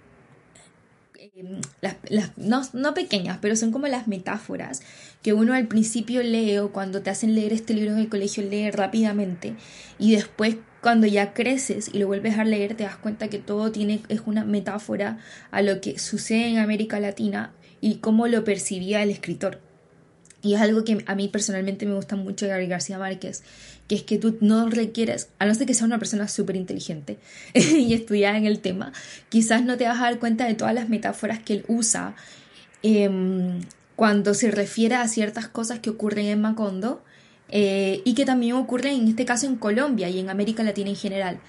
Las, 1.83 2.33
no, 2.39 2.63
no, 2.73 2.95
pequeñas, 2.95 3.39
pero 3.43 3.57
son 3.57 3.71
como 3.71 3.89
las 3.89 4.09
metáforas 4.09 4.81
que 5.21 5.35
uno 5.35 5.53
al 5.53 5.67
principio 5.67 6.23
lee 6.23 6.57
o 6.57 6.73
cuando 6.73 7.03
te 7.03 7.11
hacen 7.11 7.35
leer 7.35 7.53
este 7.53 7.75
libro 7.75 7.93
en 7.93 7.99
el 7.99 8.09
colegio 8.09 8.43
lee 8.43 8.71
rápidamente 8.71 9.55
y 9.99 10.13
después 10.13 10.57
cuando 10.81 11.07
ya 11.07 11.35
creces 11.35 11.91
y 11.93 11.99
lo 11.99 12.07
vuelves 12.07 12.39
a 12.39 12.45
leer 12.45 12.75
te 12.75 12.85
das 12.85 12.97
cuenta 12.97 13.29
que 13.29 13.39
todo 13.39 13.71
tiene 13.71 14.01
es 14.09 14.23
una 14.25 14.45
metáfora 14.45 15.19
a 15.51 15.61
lo 15.61 15.83
que 15.83 15.99
sucede 15.99 16.49
en 16.49 16.57
América 16.57 17.01
Latina 17.01 17.53
y 17.83 17.97
cómo 17.97 18.29
lo 18.29 18.43
percibía 18.43 19.03
el 19.03 19.11
escritor. 19.11 19.66
Y 20.47 20.55
es 20.55 20.61
algo 20.61 20.85
que 20.85 21.03
a 21.07 21.17
mí 21.17 21.27
personalmente 21.27 21.87
me 21.87 21.95
gusta 21.95 22.15
mucho 22.15 22.45
de 22.45 22.51
Gabriel 22.51 22.71
García 22.71 22.99
Márquez, 22.99 23.43
que 23.89 23.97
es 23.97 24.05
que 24.05 24.17
tú 24.17 24.39
no 24.41 24.69
requieres, 24.69 25.29
a 25.41 25.47
no 25.47 25.53
ser 25.57 25.67
que 25.67 25.75
sea 25.75 25.87
una 25.87 25.99
persona 25.99 26.29
súper 26.29 26.55
inteligente 26.55 27.19
y 27.55 27.93
estudiada 27.95 28.39
en 28.39 28.47
el 28.47 28.61
tema, 28.61 28.93
quizás 29.29 29.65
no 29.65 29.77
te 29.77 29.89
vas 29.89 29.99
a 29.99 30.03
dar 30.03 30.21
cuenta 30.21 30.47
de 30.47 30.55
todas 30.55 30.73
las 30.73 30.89
metáforas 30.89 31.41
que 31.41 31.55
él 31.55 31.65
usa 31.67 32.15
em, 32.85 33.61
cuando 33.97 34.35
se 34.35 34.53
refiere 34.53 34.95
a 34.95 35.09
ciertas 35.09 35.49
cosas 35.49 35.81
que 35.81 35.91
ocurren 35.91 36.27
en 36.27 36.41
Macondo 36.41 37.03
eh, 37.49 38.03
y 38.05 38.15
que 38.15 38.25
también 38.25 38.55
ocurren 38.55 38.95
en 39.01 39.09
este 39.09 39.25
caso 39.25 39.47
en 39.47 39.57
Colombia 39.57 40.09
y 40.09 40.21
en 40.21 40.31
América 40.31 40.63
Latina 40.63 40.91
en 40.91 40.97
general. 40.97 41.41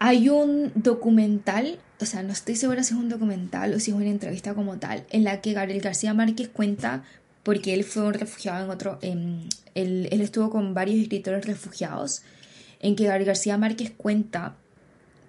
Hay 0.00 0.28
un 0.28 0.72
documental, 0.74 1.78
o 2.00 2.06
sea, 2.06 2.24
no 2.24 2.32
estoy 2.32 2.56
segura 2.56 2.82
si 2.82 2.94
es 2.94 3.00
un 3.00 3.08
documental 3.08 3.74
o 3.74 3.78
si 3.78 3.92
es 3.92 3.96
una 3.96 4.06
entrevista 4.06 4.54
como 4.54 4.78
tal, 4.78 5.04
en 5.10 5.22
la 5.22 5.40
que 5.40 5.52
Gabriel 5.52 5.80
García 5.80 6.14
Márquez 6.14 6.48
cuenta 6.48 7.04
porque 7.42 7.74
él 7.74 7.84
fue 7.84 8.02
un 8.02 8.14
refugiado 8.14 8.64
en 8.64 8.70
otro, 8.70 8.98
él, 9.02 10.08
estuvo 10.10 10.50
con 10.50 10.74
varios 10.74 11.00
escritores 11.00 11.46
refugiados, 11.46 12.22
en 12.80 12.96
que 12.96 13.04
Gabriel 13.04 13.26
García 13.26 13.58
Márquez 13.58 13.92
cuenta, 13.96 14.56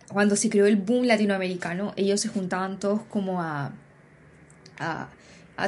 cuando 0.09 0.35
se 0.35 0.49
creó 0.49 0.65
el 0.65 0.75
boom 0.75 1.05
latinoamericano, 1.05 1.93
ellos 1.95 2.19
se 2.21 2.27
juntaban 2.27 2.79
todos 2.79 3.01
como 3.03 3.41
a, 3.41 3.71
a, 4.77 5.09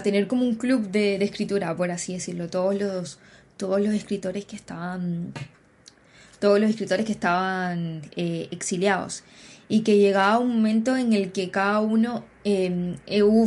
tener 0.03 0.27
como 0.27 0.43
un 0.43 0.55
club 0.55 0.89
de, 0.89 1.15
escritura, 1.23 1.75
por 1.75 1.91
así 1.91 2.13
decirlo, 2.13 2.49
todos 2.49 2.75
los, 2.75 3.19
todos 3.57 3.79
los 3.79 3.93
escritores 3.93 4.45
que 4.45 4.55
estaban, 4.55 5.33
todos 6.39 6.59
los 6.59 6.69
escritores 6.69 7.05
que 7.05 7.11
estaban 7.11 8.01
eh, 8.15 8.47
exiliados. 8.51 9.23
Y 9.69 9.81
que 9.81 9.97
llegaba 9.97 10.39
un 10.39 10.57
momento 10.57 10.97
en 10.97 11.13
el 11.13 11.31
que 11.31 11.49
cada 11.49 11.79
uno 11.79 12.25
eh, 12.45 12.95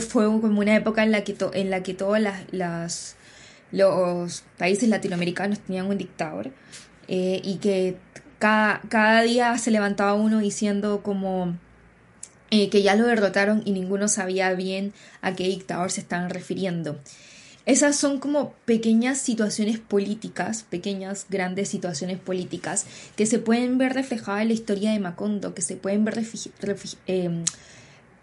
fue 0.00 0.24
como 0.24 0.60
una 0.60 0.76
época 0.76 1.02
en 1.02 1.12
la 1.12 1.24
que, 1.24 1.36
en 1.52 1.70
la 1.70 1.82
que 1.82 1.94
todos 1.94 2.18
las, 2.50 3.16
los 3.72 4.44
países 4.58 4.88
latinoamericanos 4.88 5.60
tenían 5.60 5.86
un 5.86 5.98
dictador 5.98 6.50
eh, 7.08 7.40
y 7.44 7.56
que 7.56 7.96
cada, 8.38 8.80
cada, 8.88 9.22
día 9.22 9.56
se 9.58 9.70
levantaba 9.70 10.14
uno 10.14 10.38
diciendo 10.38 11.02
como 11.02 11.56
eh, 12.50 12.70
que 12.70 12.82
ya 12.82 12.94
lo 12.94 13.06
derrotaron 13.06 13.62
y 13.64 13.72
ninguno 13.72 14.08
sabía 14.08 14.52
bien 14.54 14.92
a 15.20 15.34
qué 15.34 15.44
dictador 15.44 15.90
se 15.90 16.00
estaban 16.00 16.30
refiriendo. 16.30 16.98
Esas 17.66 17.96
son 17.96 18.20
como 18.20 18.52
pequeñas 18.64 19.18
situaciones 19.18 19.80
políticas, 19.80 20.62
pequeñas, 20.62 21.26
grandes 21.28 21.68
situaciones 21.68 22.18
políticas 22.18 22.86
que 23.16 23.26
se 23.26 23.40
pueden 23.40 23.76
ver 23.76 23.92
reflejadas 23.92 24.42
en 24.42 24.48
la 24.48 24.54
historia 24.54 24.92
de 24.92 25.00
Macondo, 25.00 25.52
que 25.52 25.62
se 25.62 25.74
pueden 25.74 26.04
ver 26.04 26.24
eh, 27.08 27.44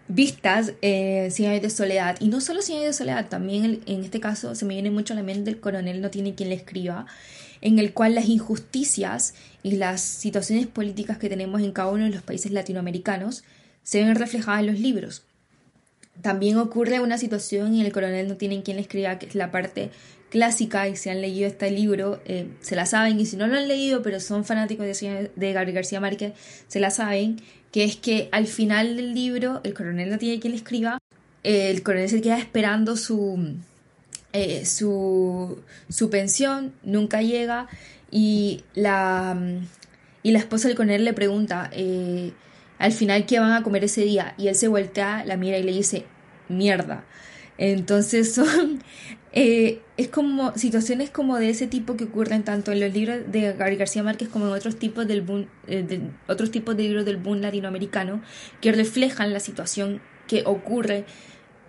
vistas 0.08 0.72
en 0.82 1.30
Cien 1.30 1.60
de 1.60 1.70
Soledad. 1.70 2.16
Y 2.20 2.28
no 2.28 2.40
solo 2.40 2.62
Cien 2.62 2.82
de 2.82 2.92
Soledad, 2.92 3.28
también 3.28 3.80
en 3.86 4.04
este 4.04 4.20
caso 4.20 4.54
se 4.54 4.64
me 4.64 4.74
viene 4.74 4.90
mucho 4.90 5.14
a 5.14 5.16
la 5.16 5.22
mente 5.22 5.50
el 5.50 5.60
coronel 5.60 6.00
no 6.00 6.10
tiene 6.10 6.34
quien 6.34 6.50
le 6.50 6.56
escriba, 6.56 7.06
en 7.60 7.78
el 7.78 7.92
cual 7.92 8.14
las 8.14 8.28
injusticias 8.28 9.34
y 9.62 9.72
las 9.72 10.00
situaciones 10.00 10.66
políticas 10.66 11.18
que 11.18 11.28
tenemos 11.28 11.62
en 11.62 11.72
cada 11.72 11.90
uno 11.90 12.04
de 12.04 12.10
los 12.10 12.22
países 12.22 12.52
latinoamericanos 12.52 13.44
se 13.82 14.02
ven 14.02 14.14
reflejadas 14.14 14.60
en 14.60 14.66
los 14.66 14.78
libros. 14.78 15.22
También 16.22 16.56
ocurre 16.58 17.00
una 17.00 17.18
situación 17.18 17.74
y 17.74 17.84
el 17.84 17.92
coronel 17.92 18.28
no 18.28 18.36
tiene 18.36 18.62
quien 18.62 18.76
le 18.76 18.82
escriba, 18.82 19.18
que 19.18 19.26
es 19.26 19.34
la 19.34 19.50
parte 19.50 19.90
clásica, 20.30 20.88
y 20.88 20.96
si 20.96 21.10
han 21.10 21.20
leído 21.20 21.46
este 21.46 21.70
libro, 21.70 22.20
eh, 22.24 22.48
se 22.60 22.74
la 22.74 22.86
saben, 22.86 23.20
y 23.20 23.26
si 23.26 23.36
no 23.36 23.46
lo 23.46 23.56
han 23.56 23.68
leído, 23.68 24.02
pero 24.02 24.18
son 24.18 24.44
fanáticos 24.44 24.84
de, 24.84 25.30
de 25.34 25.52
Gabriel 25.52 25.76
García 25.76 26.00
Márquez, 26.00 26.32
se 26.66 26.80
la 26.80 26.90
saben, 26.90 27.36
que 27.70 27.84
es 27.84 27.96
que 27.96 28.28
al 28.32 28.48
final 28.48 28.96
del 28.96 29.14
libro 29.14 29.60
el 29.62 29.74
coronel 29.74 30.10
no 30.10 30.18
tiene 30.18 30.40
quien 30.40 30.52
le 30.52 30.56
escriba, 30.56 30.98
el 31.44 31.82
coronel 31.84 32.08
se 32.08 32.20
queda 32.20 32.38
esperando 32.38 32.96
su, 32.96 33.54
eh, 34.32 34.66
su, 34.66 35.60
su 35.88 36.10
pensión, 36.10 36.72
nunca 36.82 37.22
llega, 37.22 37.68
y 38.10 38.64
la, 38.74 39.38
y 40.24 40.32
la 40.32 40.38
esposa 40.40 40.66
del 40.66 40.76
coronel 40.76 41.04
le 41.04 41.12
pregunta, 41.12 41.70
eh, 41.72 42.32
al 42.78 42.92
final 42.92 43.26
qué 43.26 43.40
van 43.40 43.52
a 43.52 43.62
comer 43.62 43.84
ese 43.84 44.02
día 44.02 44.34
y 44.36 44.48
él 44.48 44.54
se 44.54 44.68
voltea, 44.68 45.24
la 45.24 45.36
mira 45.36 45.58
y 45.58 45.62
le 45.62 45.72
dice 45.72 46.06
mierda. 46.48 47.04
Entonces 47.58 48.34
son 48.34 48.82
eh, 49.36 49.80
es 49.96 50.08
como 50.08 50.56
situaciones 50.56 51.10
como 51.10 51.38
de 51.38 51.50
ese 51.50 51.66
tipo 51.66 51.96
que 51.96 52.04
ocurren 52.04 52.44
tanto 52.44 52.70
en 52.70 52.78
los 52.78 52.92
libros 52.92 53.18
de 53.26 53.52
Gabriel 53.52 53.78
García 53.78 54.04
Márquez 54.04 54.28
como 54.28 54.46
en 54.46 54.52
otros 54.52 54.76
tipos 54.76 55.08
del 55.08 55.22
boom, 55.22 55.48
eh, 55.66 55.82
de, 55.82 56.02
otros 56.28 56.52
tipos 56.52 56.76
de 56.76 56.84
libros 56.84 57.04
del 57.04 57.16
boom 57.16 57.40
latinoamericano 57.40 58.22
que 58.60 58.70
reflejan 58.70 59.32
la 59.32 59.40
situación 59.40 60.00
que 60.28 60.44
ocurre 60.46 61.04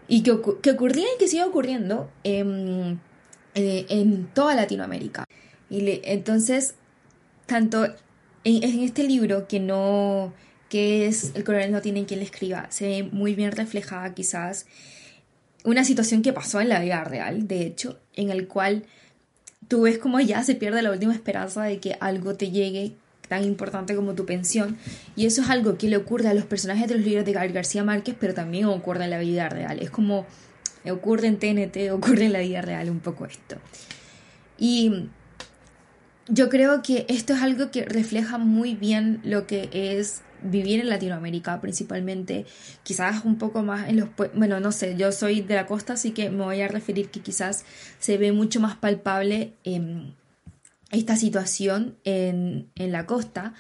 y 0.08 0.22
que, 0.22 0.39
que 0.62 0.72
ocurría 0.72 1.06
y 1.15 1.18
que 1.18 1.28
sigue 1.28 1.44
ocurriendo 1.44 2.12
en, 2.24 3.00
eh, 3.56 4.26
toda 4.36 4.54
Latinoamérica. 4.54 5.26
Y 5.72 6.02
entonces, 6.04 6.76
tanto 7.48 7.86
en 8.44 8.80
este 8.82 9.06
libro 9.06 9.48
que 9.48 9.60
no 9.60 10.34
que 10.69 11.08
es 11.08 11.32
el 11.36 11.43
coronel 11.43 11.71
no 11.71 11.82
tiene 11.82 12.06
quien 12.06 12.19
le 12.19 12.25
escriba, 12.25 12.67
se 12.69 12.88
ve 12.88 13.04
muy 13.04 13.36
bien 13.36 13.51
reflejada 13.51 14.13
quizás 14.13 14.65
una 15.63 15.84
situación 15.84 16.21
que 16.21 16.34
pasó 16.34 16.62
en 16.62 16.69
la 16.69 16.80
vida 16.80 17.04
real, 17.04 17.47
de 17.47 17.65
hecho, 17.65 17.99
en 18.13 18.30
el 18.30 18.47
cual 18.47 18.86
tú 19.67 19.82
ves 19.82 19.97
como 19.97 20.19
ya 20.19 20.43
se 20.43 20.56
pierde 20.56 20.82
la 20.82 20.91
última 20.91 21.13
esperanza 21.13 21.63
de 21.63 21.80
que 21.80 21.97
algo 21.99 22.36
te 22.36 22.51
llegue 22.51 22.93
tan 23.28 23.43
importante 23.43 23.95
como 23.95 24.13
tu 24.13 24.25
pensión. 24.25 24.78
Y 25.15 25.25
eso 25.25 25.41
es 25.41 25.49
algo 25.49 25.78
que 25.78 25.89
le 25.89 25.97
ocurre 25.97 26.30
a 26.30 26.34
los 26.34 26.45
personajes 26.45 26.88
de 26.88 26.95
los 26.95 27.06
libros 27.06 27.25
de 27.25 27.34
García 27.34 27.84
Márquez, 27.84 28.15
pero 28.19 28.34
también 28.34 28.65
ocurre 28.65 29.06
en 29.06 29.10
la 29.10 29.19
vida 29.19 29.49
real. 29.49 29.80
Es 29.80 29.89
como 29.89 30.25
ocurre 30.91 31.28
en 31.28 31.39
TNT, 31.39 31.91
ocurre 31.91 32.25
en 32.25 32.34
la 32.34 32.39
vida 32.39 32.62
real 32.62 32.89
un 32.89 32.99
poco 32.99 33.25
esto. 33.25 33.58
Y 34.58 35.10
yo 36.28 36.50
creo 36.50 36.82
que 36.82 37.06
esto 37.10 37.34
es 37.34 37.42
algo 37.42 37.72
que 37.72 37.86
refleja 37.86 38.38
muy 38.38 38.76
bien 38.76 39.22
lo 39.24 39.46
que 39.46 39.70
es 39.72 40.22
vivir 40.42 40.80
en 40.80 40.90
Latinoamérica 40.90 41.60
principalmente, 41.62 42.46
quizás 42.84 43.26
un 43.26 43.38
poco 43.38 43.64
más 43.64 43.90
en 43.90 44.00
los... 44.00 44.10
Bueno, 44.34 44.60
no 44.60 44.72
sé, 44.72 44.96
yo 44.98 45.12
soy 45.12 45.42
de 45.42 45.56
la 45.56 45.66
costa, 45.66 45.94
así 45.94 46.12
que 46.12 46.30
me 46.30 46.44
voy 46.44 46.62
a 46.62 46.68
referir 46.68 47.10
que 47.10 47.22
quizás 47.22 47.66
se 48.00 48.18
ve 48.18 48.32
mucho 48.32 48.60
más 48.60 48.76
palpable 48.76 49.54
esta 50.92 51.16
situación 51.16 51.96
en, 52.04 52.70
la 52.76 53.06
costa, 53.06 53.54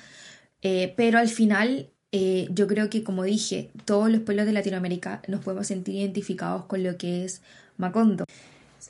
eh, 0.61 0.93
pero 0.95 1.19
al 1.19 1.29
final 1.29 1.89
eh, 2.11 2.47
yo 2.51 2.67
creo 2.67 2.89
que, 2.89 3.03
como 3.03 3.23
dije, 3.23 3.71
todos 3.85 4.09
los 4.09 4.21
pueblos 4.21 4.45
de 4.45 4.53
Latinoamérica 4.53 5.21
nos 5.27 5.43
podemos 5.43 5.67
sentir 5.67 5.95
identificados 5.95 6.65
con 6.65 6.83
lo 6.83 6.97
que 6.97 7.25
es 7.25 7.41
Macondo. 7.77 8.25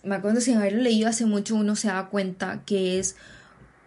Macondo, 0.03 0.41
sin 0.41 0.57
haberlo 0.57 0.81
leído 0.81 1.07
hace 1.09 1.25
mucho, 1.25 1.55
uno 1.55 1.75
se 1.75 1.87
da 1.87 2.07
cuenta 2.09 2.61
que 2.65 2.99
es 2.99 3.15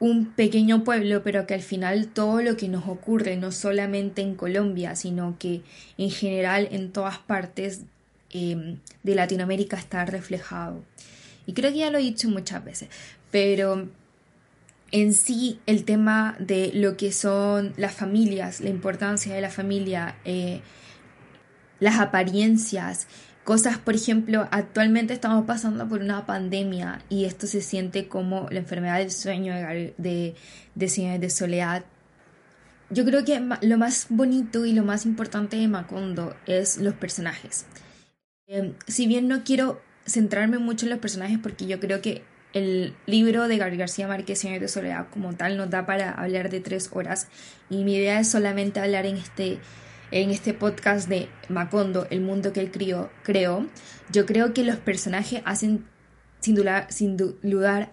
un 0.00 0.26
pequeño 0.26 0.84
pueblo, 0.84 1.22
pero 1.22 1.46
que 1.46 1.54
al 1.54 1.62
final 1.62 2.08
todo 2.08 2.40
lo 2.40 2.56
que 2.56 2.68
nos 2.68 2.86
ocurre, 2.86 3.36
no 3.36 3.50
solamente 3.50 4.22
en 4.22 4.34
Colombia, 4.34 4.94
sino 4.94 5.36
que 5.38 5.62
en 5.96 6.10
general 6.10 6.68
en 6.70 6.92
todas 6.92 7.18
partes 7.18 7.82
em, 8.30 8.78
de 9.02 9.14
Latinoamérica 9.14 9.76
está 9.76 10.04
reflejado. 10.04 10.84
Y 11.46 11.52
creo 11.52 11.72
que 11.72 11.78
ya 11.78 11.90
lo 11.90 11.98
he 11.98 12.02
dicho 12.02 12.28
muchas 12.28 12.64
veces, 12.64 12.88
pero 13.30 13.88
en 14.90 15.12
sí 15.12 15.60
el 15.66 15.84
tema 15.84 16.36
de 16.38 16.70
lo 16.74 16.96
que 16.96 17.12
son 17.12 17.72
las 17.76 17.94
familias, 17.94 18.60
la 18.60 18.70
importancia 18.70 19.34
de 19.34 19.40
la 19.40 19.50
familia, 19.50 20.16
eh, 20.24 20.60
las 21.80 22.00
apariencias, 22.00 23.06
Cosas, 23.48 23.78
por 23.78 23.94
ejemplo, 23.94 24.46
actualmente 24.50 25.14
estamos 25.14 25.46
pasando 25.46 25.88
por 25.88 26.02
una 26.02 26.26
pandemia 26.26 27.00
y 27.08 27.24
esto 27.24 27.46
se 27.46 27.62
siente 27.62 28.06
como 28.06 28.46
la 28.50 28.58
enfermedad 28.58 28.98
del 28.98 29.10
sueño 29.10 29.54
de, 29.54 29.94
de, 29.96 30.34
de, 30.74 31.18
de 31.18 31.30
soledad. 31.30 31.82
Yo 32.90 33.06
creo 33.06 33.24
que 33.24 33.40
lo 33.62 33.78
más 33.78 34.08
bonito 34.10 34.66
y 34.66 34.74
lo 34.74 34.84
más 34.84 35.06
importante 35.06 35.56
de 35.56 35.66
Macondo 35.66 36.36
es 36.44 36.76
los 36.76 36.92
personajes. 36.92 37.64
Em, 38.46 38.74
si 38.86 39.06
bien 39.06 39.28
no 39.28 39.44
quiero 39.44 39.80
centrarme 40.04 40.58
mucho 40.58 40.84
en 40.84 40.90
los 40.90 40.98
personajes 40.98 41.38
porque 41.38 41.66
yo 41.66 41.80
creo 41.80 42.02
que 42.02 42.24
el 42.52 42.94
libro 43.06 43.48
de 43.48 43.56
Gabriel 43.56 43.78
García 43.78 44.08
Márquez, 44.08 44.40
Señor 44.40 44.60
de 44.60 44.68
Soledad, 44.68 45.06
como 45.10 45.32
tal, 45.32 45.56
nos 45.56 45.70
da 45.70 45.86
para 45.86 46.10
hablar 46.10 46.50
de 46.50 46.60
tres 46.60 46.90
horas 46.92 47.28
y 47.70 47.84
mi 47.84 47.94
idea 47.94 48.20
es 48.20 48.28
solamente 48.28 48.78
hablar 48.78 49.06
en 49.06 49.16
este 49.16 49.58
en 50.10 50.30
este 50.30 50.54
podcast 50.54 51.08
de 51.08 51.28
Macondo, 51.48 52.06
el 52.10 52.20
mundo 52.20 52.52
que 52.52 52.60
él 52.60 52.70
crió, 52.70 53.10
creó, 53.22 53.66
yo 54.10 54.26
creo 54.26 54.54
que 54.54 54.64
los 54.64 54.76
personajes 54.76 55.42
hacen 55.44 55.84
sin, 56.40 56.56
lugar 57.42 57.88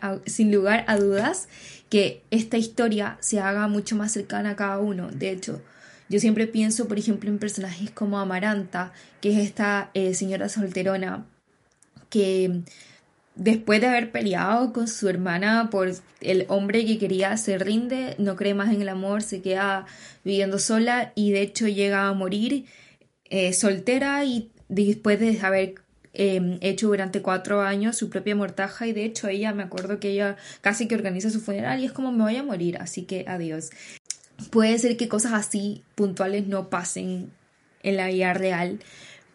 a 0.87 0.97
dudas 0.97 1.49
que 1.89 2.23
esta 2.31 2.57
historia 2.57 3.17
se 3.19 3.39
haga 3.39 3.67
mucho 3.67 3.95
más 3.95 4.11
cercana 4.11 4.51
a 4.51 4.55
cada 4.55 4.77
uno. 4.79 5.09
De 5.11 5.31
hecho, 5.31 5.61
yo 6.09 6.19
siempre 6.19 6.47
pienso, 6.47 6.87
por 6.87 6.99
ejemplo, 6.99 7.29
en 7.29 7.39
personajes 7.39 7.91
como 7.91 8.19
Amaranta, 8.19 8.93
que 9.21 9.31
es 9.31 9.45
esta 9.45 9.89
eh, 9.93 10.13
señora 10.13 10.49
solterona 10.49 11.25
que 12.09 12.61
después 13.35 13.81
de 13.81 13.87
haber 13.87 14.11
peleado 14.11 14.73
con 14.73 14.87
su 14.87 15.09
hermana 15.09 15.69
por 15.69 15.91
el 16.21 16.45
hombre 16.47 16.85
que 16.85 16.97
quería, 16.97 17.37
se 17.37 17.57
rinde, 17.57 18.15
no 18.17 18.35
cree 18.35 18.53
más 18.53 18.73
en 18.73 18.81
el 18.81 18.89
amor, 18.89 19.21
se 19.21 19.41
queda 19.41 19.85
viviendo 20.23 20.59
sola 20.59 21.11
y 21.15 21.31
de 21.31 21.41
hecho 21.41 21.67
llega 21.67 22.07
a 22.07 22.13
morir 22.13 22.65
eh, 23.29 23.53
soltera 23.53 24.23
y 24.23 24.51
después 24.69 25.19
de 25.19 25.39
haber 25.41 25.75
em, 26.13 26.57
hecho 26.61 26.87
durante 26.87 27.21
cuatro 27.21 27.61
años 27.61 27.97
su 27.97 28.09
propia 28.09 28.35
mortaja 28.35 28.87
y 28.87 28.93
de 28.93 29.05
hecho 29.05 29.27
ella, 29.27 29.53
me 29.53 29.63
acuerdo 29.63 29.99
que 29.99 30.11
ella 30.11 30.37
casi 30.61 30.87
que 30.87 30.95
organiza 30.95 31.29
su 31.29 31.41
funeral 31.41 31.79
y 31.79 31.85
es 31.85 31.91
como 31.91 32.11
me 32.11 32.23
voy 32.23 32.37
a 32.37 32.43
morir, 32.43 32.77
así 32.79 33.03
que 33.03 33.25
adiós. 33.27 33.69
Puede 34.49 34.77
ser 34.79 34.97
que 34.97 35.07
cosas 35.07 35.33
así 35.33 35.83
puntuales 35.95 36.47
no 36.47 36.69
pasen 36.69 37.31
en 37.83 37.97
la 37.97 38.07
vida 38.07 38.33
real, 38.33 38.79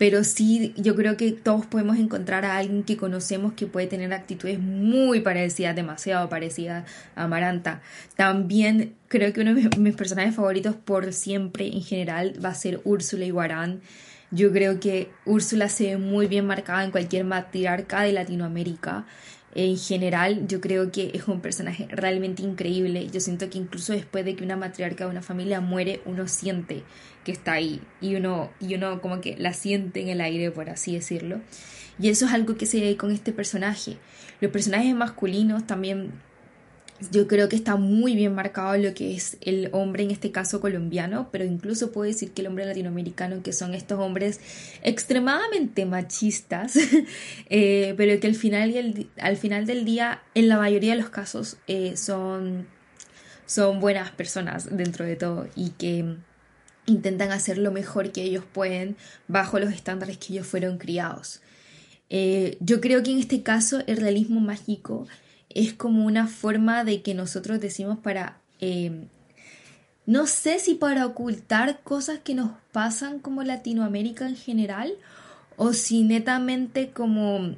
pero 0.00 0.24
sí 0.24 0.72
yo 0.78 0.96
creo 0.96 1.18
que 1.18 1.30
todos 1.30 1.66
podemos 1.66 1.98
encontrar 1.98 2.46
a 2.46 2.56
alguien 2.56 2.84
que 2.84 2.96
conocemos 2.96 3.52
que 3.52 3.66
puede 3.66 3.86
tener 3.86 4.14
actitudes 4.14 4.58
muy 4.58 5.20
parecidas, 5.20 5.76
demasiado 5.76 6.26
parecidas 6.30 6.90
a 7.14 7.24
Amaranta. 7.24 7.82
También 8.16 8.94
creo 9.08 9.34
que 9.34 9.42
uno 9.42 9.54
de 9.54 9.68
mis 9.76 9.94
personajes 9.94 10.34
favoritos 10.34 10.74
por 10.74 11.12
siempre 11.12 11.66
en 11.66 11.82
general 11.82 12.32
va 12.42 12.48
a 12.48 12.54
ser 12.54 12.80
Úrsula 12.84 13.26
Iguarán. 13.26 13.82
Yo 14.30 14.50
creo 14.52 14.80
que 14.80 15.10
Úrsula 15.26 15.68
se 15.68 15.88
ve 15.88 15.96
muy 15.98 16.28
bien 16.28 16.46
marcada 16.46 16.82
en 16.82 16.92
cualquier 16.92 17.26
matriarca 17.26 18.00
de 18.00 18.12
Latinoamérica 18.14 19.04
en 19.54 19.76
general 19.76 20.46
yo 20.46 20.60
creo 20.60 20.92
que 20.92 21.10
es 21.14 21.26
un 21.26 21.40
personaje 21.40 21.88
realmente 21.90 22.42
increíble. 22.42 23.08
Yo 23.10 23.20
siento 23.20 23.50
que 23.50 23.58
incluso 23.58 23.92
después 23.92 24.24
de 24.24 24.36
que 24.36 24.44
una 24.44 24.56
matriarca 24.56 25.04
de 25.04 25.10
una 25.10 25.22
familia 25.22 25.60
muere, 25.60 26.00
uno 26.04 26.28
siente 26.28 26.82
que 27.24 27.32
está 27.32 27.52
ahí 27.52 27.80
y 28.00 28.14
uno, 28.14 28.50
y 28.60 28.74
uno 28.74 29.00
como 29.00 29.20
que 29.20 29.36
la 29.36 29.52
siente 29.52 30.00
en 30.00 30.08
el 30.08 30.20
aire, 30.20 30.50
por 30.50 30.70
así 30.70 30.94
decirlo. 30.94 31.40
Y 31.98 32.08
eso 32.08 32.26
es 32.26 32.32
algo 32.32 32.56
que 32.56 32.66
se 32.66 32.80
ve 32.80 32.96
con 32.96 33.10
este 33.10 33.32
personaje. 33.32 33.96
Los 34.40 34.50
personajes 34.50 34.94
masculinos 34.94 35.66
también 35.66 36.12
yo 37.10 37.26
creo 37.26 37.48
que 37.48 37.56
está 37.56 37.76
muy 37.76 38.14
bien 38.14 38.34
marcado 38.34 38.76
lo 38.76 38.94
que 38.94 39.14
es 39.14 39.38
el 39.40 39.70
hombre, 39.72 40.04
en 40.04 40.10
este 40.10 40.30
caso 40.30 40.60
colombiano, 40.60 41.28
pero 41.32 41.44
incluso 41.44 41.92
puedo 41.92 42.06
decir 42.06 42.32
que 42.32 42.42
el 42.42 42.48
hombre 42.48 42.66
latinoamericano, 42.66 43.42
que 43.42 43.52
son 43.52 43.74
estos 43.74 43.98
hombres 43.98 44.40
extremadamente 44.82 45.86
machistas, 45.86 46.76
eh, 47.50 47.94
pero 47.96 48.20
que 48.20 48.26
al 48.26 48.34
final, 48.34 49.08
al 49.18 49.36
final 49.36 49.66
del 49.66 49.84
día, 49.84 50.22
en 50.34 50.48
la 50.48 50.58
mayoría 50.58 50.92
de 50.92 51.00
los 51.00 51.10
casos, 51.10 51.56
eh, 51.66 51.96
son, 51.96 52.66
son 53.46 53.80
buenas 53.80 54.10
personas 54.10 54.76
dentro 54.76 55.04
de 55.04 55.16
todo 55.16 55.48
y 55.56 55.70
que 55.70 56.16
intentan 56.86 57.32
hacer 57.32 57.58
lo 57.58 57.72
mejor 57.72 58.12
que 58.12 58.22
ellos 58.22 58.44
pueden 58.52 58.96
bajo 59.28 59.58
los 59.58 59.72
estándares 59.72 60.18
que 60.18 60.34
ellos 60.34 60.46
fueron 60.46 60.78
criados. 60.78 61.40
Eh, 62.10 62.56
yo 62.60 62.80
creo 62.80 63.02
que 63.02 63.12
en 63.12 63.18
este 63.18 63.42
caso 63.42 63.82
el 63.86 63.98
realismo 63.98 64.40
mágico 64.40 65.06
es 65.50 65.72
como 65.74 66.06
una 66.06 66.26
forma 66.26 66.84
de 66.84 67.02
que 67.02 67.14
nosotros 67.14 67.60
decimos 67.60 67.98
para, 67.98 68.38
em, 68.60 69.08
no 70.06 70.26
sé 70.26 70.58
si 70.58 70.74
para 70.74 71.06
ocultar 71.06 71.80
cosas 71.82 72.20
que 72.20 72.34
nos 72.34 72.52
pasan 72.72 73.18
como 73.18 73.42
Latinoamérica 73.42 74.26
en 74.26 74.36
general, 74.36 74.94
o 75.56 75.72
si 75.72 76.04
netamente 76.04 76.90
como 76.90 77.54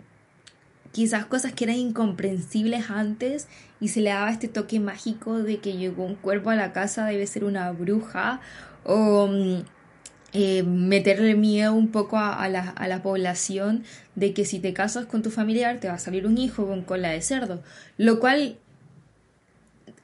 quizás 0.93 1.27
cosas 1.27 1.53
que 1.53 1.65
eran 1.65 1.77
incomprensibles 1.77 2.91
antes 2.91 3.49
y 3.81 3.89
se 3.89 4.01
le 4.01 4.11
daba 4.11 4.31
este 4.31 4.49
toque 4.49 4.79
mágico 4.79 5.43
de 5.43 5.59
que 5.59 5.77
llegó 5.77 6.05
un 6.05 6.17
cuerpo 6.17 6.51
a 6.51 6.57
la 6.57 6.73
casa, 6.73 7.07
debe 7.07 7.27
ser 7.27 7.45
una 7.45 7.71
bruja, 7.73 8.41
o 8.85 9.27
mm, 9.27 9.63
eh, 10.33 10.63
meterle 10.63 11.35
miedo 11.35 11.75
un 11.75 11.89
poco 11.89 12.19
a, 12.19 12.49
la, 12.49 12.71
a, 12.71 12.89
la, 12.89 13.03
población 13.03 13.85
de 14.15 14.33
que 14.33 14.45
si 14.45 14.61
te 14.61 14.73
casas 14.73 15.07
con 15.07 15.23
tu 15.23 15.31
familiar 15.31 15.79
te 15.79 15.89
va 15.89 15.95
a 15.95 15.99
salir 15.99 16.27
un 16.27 16.39
hijo 16.39 16.67
con 16.67 16.83
cola 16.83 17.11
de 17.11 17.21
cerdo, 17.21 17.63
lo 17.99 18.19
cual 18.19 18.57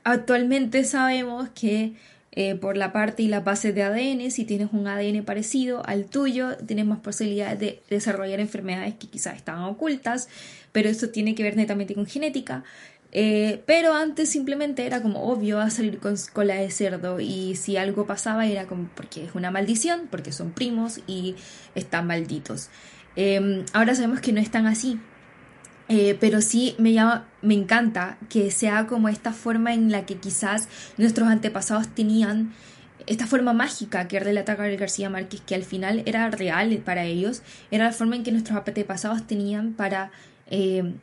actualmente 0.04 0.84
sabemos 0.84 1.48
que 1.50 1.94
eh, 2.32 2.54
por 2.54 2.76
la 2.76 2.92
parte 2.92 3.22
y 3.22 3.28
la 3.28 3.40
base 3.40 3.72
de 3.72 3.82
ADN, 3.82 4.30
si 4.30 4.44
tienes 4.44 4.68
un 4.72 4.86
ADN 4.86 5.24
parecido 5.24 5.84
al 5.86 6.04
tuyo, 6.04 6.56
tienes 6.58 6.86
más 6.86 7.00
posibilidades 7.00 7.58
de 7.58 7.82
desarrollar 7.90 8.38
enfermedades 8.38 8.94
que 8.94 9.08
quizás 9.08 9.34
estaban 9.34 9.64
ocultas, 9.64 10.28
pero 10.70 10.88
esto 10.88 11.08
tiene 11.10 11.34
que 11.34 11.42
ver 11.42 11.56
netamente 11.56 11.94
con 11.94 12.06
genética. 12.06 12.62
Eh, 13.10 13.62
pero 13.66 13.94
antes 13.94 14.28
simplemente 14.28 14.84
era 14.84 15.00
como 15.00 15.30
obvio 15.32 15.60
a 15.60 15.70
salir 15.70 15.98
con 15.98 16.14
cola 16.32 16.56
de 16.56 16.70
cerdo 16.70 17.20
y 17.20 17.56
si 17.56 17.78
algo 17.78 18.06
pasaba 18.06 18.46
era 18.46 18.66
como 18.66 18.88
porque 18.94 19.24
es 19.24 19.34
una 19.34 19.50
maldición, 19.50 20.08
porque 20.10 20.32
son 20.32 20.50
primos 20.50 21.00
y 21.06 21.34
están 21.74 22.06
malditos. 22.06 22.68
Em, 23.16 23.64
ahora 23.72 23.94
sabemos 23.94 24.20
que 24.20 24.32
no 24.32 24.40
es 24.40 24.50
tan 24.50 24.66
así, 24.66 25.00
eh, 25.88 26.16
pero 26.20 26.42
sí 26.42 26.74
me, 26.78 26.92
llama, 26.92 27.26
me 27.40 27.54
encanta 27.54 28.18
que 28.28 28.50
sea 28.50 28.86
como 28.86 29.08
esta 29.08 29.32
forma 29.32 29.72
en 29.72 29.90
la 29.90 30.04
que 30.04 30.16
quizás 30.16 30.68
nuestros 30.98 31.28
antepasados 31.28 31.88
tenían 31.88 32.52
esta 33.06 33.26
forma 33.26 33.54
mágica 33.54 34.06
que 34.06 34.20
relata 34.20 34.54
Gabriel 34.54 34.78
García 34.78 35.08
Márquez, 35.08 35.40
que 35.40 35.54
al 35.54 35.64
final 35.64 36.02
era 36.04 36.30
real 36.30 36.76
para 36.84 37.04
ellos, 37.04 37.42
era 37.70 37.84
la 37.84 37.92
forma 37.92 38.16
en 38.16 38.22
que 38.22 38.32
nuestros 38.32 38.58
antepasados 38.58 39.26
tenían 39.26 39.72
para 39.72 40.10
eh, 40.50 40.94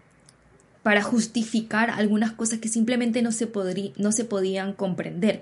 para 0.85 1.01
justificar 1.01 1.89
algunas 1.89 2.31
cosas 2.31 2.59
que 2.59 2.67
simplemente 2.67 3.23
no 3.23 3.31
se, 3.31 3.49
no 3.97 4.11
se 4.11 4.23
podían 4.23 4.73
comprender. 4.73 5.41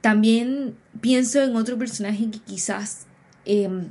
también 0.00 0.74
pienso 1.00 1.40
en 1.40 1.54
otro 1.54 1.78
personaje 1.78 2.28
que 2.32 2.40
quizás 2.40 3.06
em, 3.44 3.90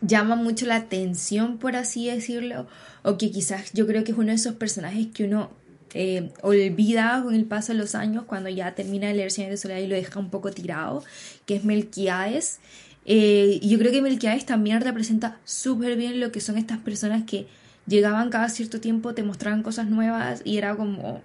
llama 0.00 0.34
mucho 0.34 0.66
la 0.66 0.74
atención, 0.74 1.58
por 1.58 1.76
así 1.76 2.08
decirlo, 2.08 2.66
o 3.04 3.16
que 3.16 3.30
quizás 3.30 3.72
yo 3.72 3.86
creo 3.86 4.02
que 4.02 4.10
es 4.10 4.18
uno 4.18 4.30
de 4.30 4.34
esos 4.34 4.56
personajes 4.56 5.06
que 5.14 5.22
uno 5.22 5.52
eh, 5.94 6.32
olvida 6.42 7.20
con 7.22 7.36
el 7.36 7.44
paso 7.44 7.72
de 7.72 7.78
los 7.78 7.94
años 7.94 8.24
cuando 8.24 8.48
ya 8.48 8.74
termina 8.74 9.06
de 9.06 9.14
leer 9.14 9.30
Señor 9.30 9.52
de 9.52 9.56
Soledad 9.56 9.82
y 9.82 9.86
lo 9.86 9.94
deja 9.94 10.18
un 10.18 10.30
poco 10.30 10.50
tirado, 10.50 11.04
que 11.46 11.54
es 11.54 11.64
Melquiades. 11.64 12.58
Eh, 13.04 13.60
y 13.62 13.68
yo 13.68 13.78
creo 13.78 13.92
que 13.92 14.02
Melquiades 14.02 14.44
también 14.46 14.80
representa 14.80 15.38
súper 15.44 15.94
bien 15.94 16.18
lo 16.18 16.32
que 16.32 16.40
son 16.40 16.58
estas 16.58 16.78
personas 16.78 17.22
que 17.22 17.46
llegaban 17.86 18.30
cada 18.30 18.48
cierto 18.48 18.80
tiempo, 18.80 19.14
te 19.14 19.22
mostraban 19.22 19.62
cosas 19.62 19.86
nuevas 19.86 20.42
y 20.44 20.58
era 20.58 20.76
como, 20.76 21.22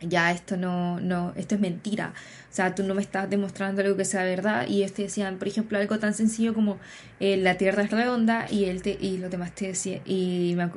ya 0.00 0.30
esto 0.32 0.56
no, 0.56 1.00
no, 1.00 1.32
esto 1.36 1.54
es 1.56 1.60
mentira. 1.60 2.12
O 2.50 2.54
sea, 2.54 2.74
tú 2.74 2.82
no 2.82 2.94
me 2.94 3.02
estás 3.02 3.28
demostrando 3.28 3.82
algo 3.82 3.96
que 3.96 4.04
sea 4.04 4.24
verdad. 4.24 4.66
Y 4.68 4.82
este 4.82 5.02
decían, 5.02 5.38
por 5.38 5.48
ejemplo, 5.48 5.78
algo 5.78 5.98
tan 5.98 6.14
sencillo 6.14 6.54
como 6.54 6.78
eh, 7.20 7.36
la 7.36 7.56
Tierra 7.56 7.82
es 7.82 7.90
redonda 7.90 8.46
y 8.50 8.64
él 8.64 8.82
te, 8.82 8.96
y 9.00 9.18
los 9.18 9.30
demás 9.30 9.54
te 9.54 9.68
decían, 9.68 10.00
y 10.06 10.54
me, 10.56 10.70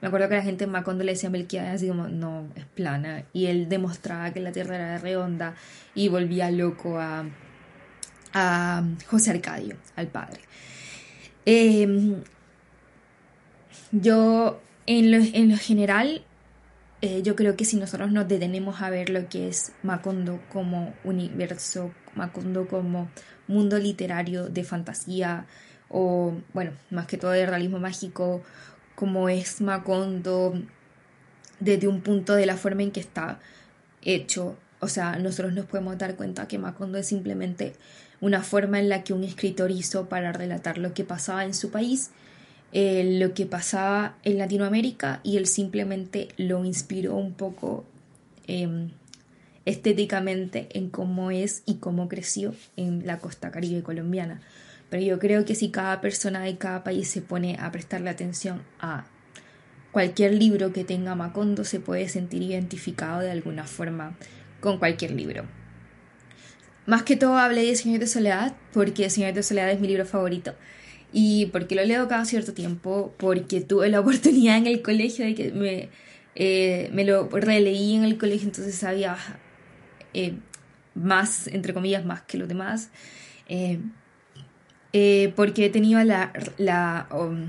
me 0.00 0.08
acuerdo 0.08 0.28
que 0.28 0.36
la 0.36 0.42
gente 0.42 0.64
en 0.64 0.70
Macondo 0.70 1.04
le 1.04 1.12
decía 1.12 1.28
a 1.28 1.32
Melquiades 1.32 1.74
así 1.74 1.88
como, 1.88 2.08
no, 2.08 2.46
es 2.54 2.64
plana. 2.64 3.24
Y 3.32 3.46
él 3.46 3.68
demostraba 3.68 4.32
que 4.32 4.40
la 4.40 4.52
Tierra 4.52 4.76
era 4.76 4.98
redonda 4.98 5.54
y 5.94 6.08
volvía 6.08 6.50
loco 6.50 6.98
a, 7.00 7.24
a 8.32 8.84
José 9.06 9.30
Arcadio, 9.30 9.76
al 9.96 10.08
padre. 10.08 10.40
Em, 11.46 12.22
yo, 13.94 14.60
en 14.86 15.10
lo, 15.10 15.18
en 15.18 15.50
lo 15.50 15.56
general, 15.56 16.24
eh, 17.00 17.22
yo 17.22 17.36
creo 17.36 17.56
que 17.56 17.64
si 17.64 17.76
nosotros 17.76 18.10
nos 18.10 18.26
detenemos 18.28 18.82
a 18.82 18.90
ver 18.90 19.10
lo 19.10 19.28
que 19.28 19.48
es 19.48 19.72
Macondo 19.82 20.40
como 20.52 20.94
universo, 21.04 21.92
Macondo 22.14 22.66
como 22.66 23.08
mundo 23.46 23.78
literario 23.78 24.48
de 24.48 24.64
fantasía, 24.64 25.46
o 25.88 26.34
bueno, 26.52 26.72
más 26.90 27.06
que 27.06 27.18
todo 27.18 27.30
de 27.30 27.46
realismo 27.46 27.78
mágico, 27.78 28.42
como 28.94 29.28
es 29.28 29.60
Macondo 29.60 30.54
desde 31.60 31.88
un 31.88 32.00
punto 32.00 32.34
de 32.34 32.46
la 32.46 32.56
forma 32.56 32.82
en 32.82 32.90
que 32.90 33.00
está 33.00 33.38
hecho. 34.02 34.56
O 34.80 34.88
sea, 34.88 35.16
nosotros 35.18 35.52
nos 35.52 35.66
podemos 35.66 35.96
dar 35.98 36.16
cuenta 36.16 36.48
que 36.48 36.58
Macondo 36.58 36.98
es 36.98 37.06
simplemente 37.06 37.74
una 38.20 38.42
forma 38.42 38.80
en 38.80 38.88
la 38.88 39.04
que 39.04 39.12
un 39.12 39.24
escritor 39.24 39.70
hizo 39.70 40.08
para 40.08 40.32
relatar 40.32 40.78
lo 40.78 40.94
que 40.94 41.04
pasaba 41.04 41.44
en 41.44 41.54
su 41.54 41.70
país 41.70 42.10
eh, 42.76 43.18
lo 43.20 43.34
que 43.34 43.46
pasaba 43.46 44.16
en 44.24 44.36
Latinoamérica 44.36 45.20
y 45.22 45.36
él 45.36 45.46
simplemente 45.46 46.26
lo 46.36 46.64
inspiró 46.64 47.14
un 47.14 47.32
poco 47.32 47.84
em, 48.48 48.90
estéticamente 49.64 50.66
en 50.72 50.90
cómo 50.90 51.30
es 51.30 51.62
y 51.66 51.74
cómo 51.76 52.08
creció 52.08 52.52
en 52.76 53.06
la 53.06 53.20
costa 53.20 53.52
caribe 53.52 53.84
colombiana. 53.84 54.40
Pero 54.90 55.04
yo 55.04 55.20
creo 55.20 55.44
que 55.44 55.54
si 55.54 55.70
cada 55.70 56.00
persona 56.00 56.40
de 56.40 56.58
cada 56.58 56.82
país 56.82 57.06
se 57.06 57.22
pone 57.22 57.56
a 57.60 57.70
prestarle 57.70 58.10
atención 58.10 58.64
a 58.80 59.06
cualquier 59.92 60.34
libro 60.34 60.72
que 60.72 60.82
tenga 60.82 61.14
Macondo, 61.14 61.62
se 61.62 61.78
puede 61.78 62.08
sentir 62.08 62.42
identificado 62.42 63.20
de 63.20 63.30
alguna 63.30 63.68
forma 63.68 64.16
con 64.58 64.78
cualquier 64.78 65.12
libro. 65.12 65.44
Más 66.86 67.04
que 67.04 67.14
todo 67.14 67.38
hablé 67.38 67.64
de 67.66 67.76
Señor 67.76 68.00
de 68.00 68.08
Soledad, 68.08 68.56
porque 68.72 69.08
Señor 69.10 69.32
de 69.32 69.44
Soledad 69.44 69.70
es 69.70 69.78
mi 69.78 69.86
libro 69.86 70.04
favorito. 70.06 70.56
¿Y 71.16 71.46
porque 71.46 71.76
lo 71.76 71.84
leo 71.84 72.08
cada 72.08 72.24
cierto 72.24 72.54
tiempo? 72.54 73.14
Porque 73.18 73.60
tuve 73.60 73.88
la 73.88 74.00
oportunidad 74.04 74.58
en 74.58 74.66
el 74.66 74.82
colegio 74.82 75.24
de 75.24 75.34
que 75.36 75.52
me, 75.52 75.88
eh, 76.34 76.90
me 76.92 77.04
lo 77.04 77.28
releí 77.28 77.94
en 77.94 78.02
el 78.02 78.18
colegio, 78.18 78.48
entonces 78.48 78.74
sabía 78.74 79.16
eh, 80.12 80.34
más, 80.96 81.46
entre 81.46 81.72
comillas, 81.72 82.04
más 82.04 82.22
que 82.22 82.36
los 82.36 82.48
demás. 82.48 82.90
Eh, 83.48 83.78
porque 85.36 85.66
he 85.66 85.70
tenido 85.70 86.02
la, 86.02 86.32
la, 86.58 87.08
um, 87.12 87.46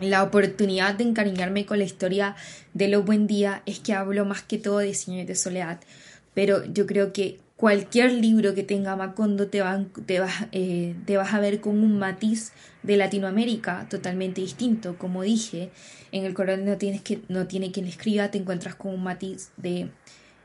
la 0.00 0.24
oportunidad 0.24 0.94
de 0.94 1.04
encariñarme 1.04 1.66
con 1.66 1.78
la 1.78 1.84
historia 1.84 2.34
de 2.72 2.88
Lo 2.88 3.04
Buen 3.04 3.28
Día, 3.28 3.62
es 3.66 3.78
que 3.78 3.92
hablo 3.92 4.24
más 4.24 4.42
que 4.42 4.58
todo 4.58 4.78
de 4.78 4.94
Señores 4.94 5.28
de 5.28 5.36
Soledad. 5.36 5.80
Pero 6.34 6.64
yo 6.64 6.86
creo 6.86 7.12
que 7.12 7.38
cualquier 7.56 8.12
libro 8.12 8.54
que 8.54 8.62
tenga 8.62 8.96
Macondo 8.96 9.46
te, 9.48 9.62
te, 10.06 10.20
vas, 10.20 10.46
eh, 10.52 10.94
te 11.06 11.16
vas 11.16 11.32
a 11.34 11.40
ver 11.40 11.60
con 11.60 11.82
un 11.82 11.98
matiz 11.98 12.52
de 12.82 12.96
Latinoamérica 12.96 13.86
totalmente 13.88 14.40
distinto. 14.40 14.96
Como 14.98 15.22
dije, 15.22 15.70
en 16.12 16.24
el 16.24 16.34
coronel 16.34 16.64
no, 16.64 16.76
tienes 16.76 17.02
que, 17.02 17.20
no 17.28 17.46
tiene 17.46 17.72
quien 17.72 17.86
escriba, 17.86 18.30
te 18.30 18.38
encuentras 18.38 18.74
con 18.74 18.94
un 18.94 19.02
matiz 19.02 19.50
de 19.56 19.88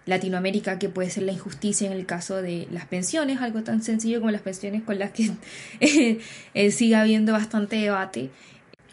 Latinoamérica 0.05 0.79
que 0.79 0.89
puede 0.89 1.09
ser 1.09 1.23
la 1.23 1.31
injusticia 1.31 1.87
en 1.87 1.93
el 1.93 2.05
caso 2.05 2.41
de 2.41 2.67
las 2.71 2.85
pensiones, 2.85 3.41
algo 3.41 3.63
tan 3.63 3.83
sencillo 3.83 4.19
como 4.19 4.31
las 4.31 4.41
pensiones 4.41 4.83
con 4.83 4.99
las 4.99 5.11
que 5.11 5.31
eh, 6.53 6.71
sigue 6.71 6.95
habiendo 6.95 7.33
bastante 7.33 7.75
debate. 7.75 8.29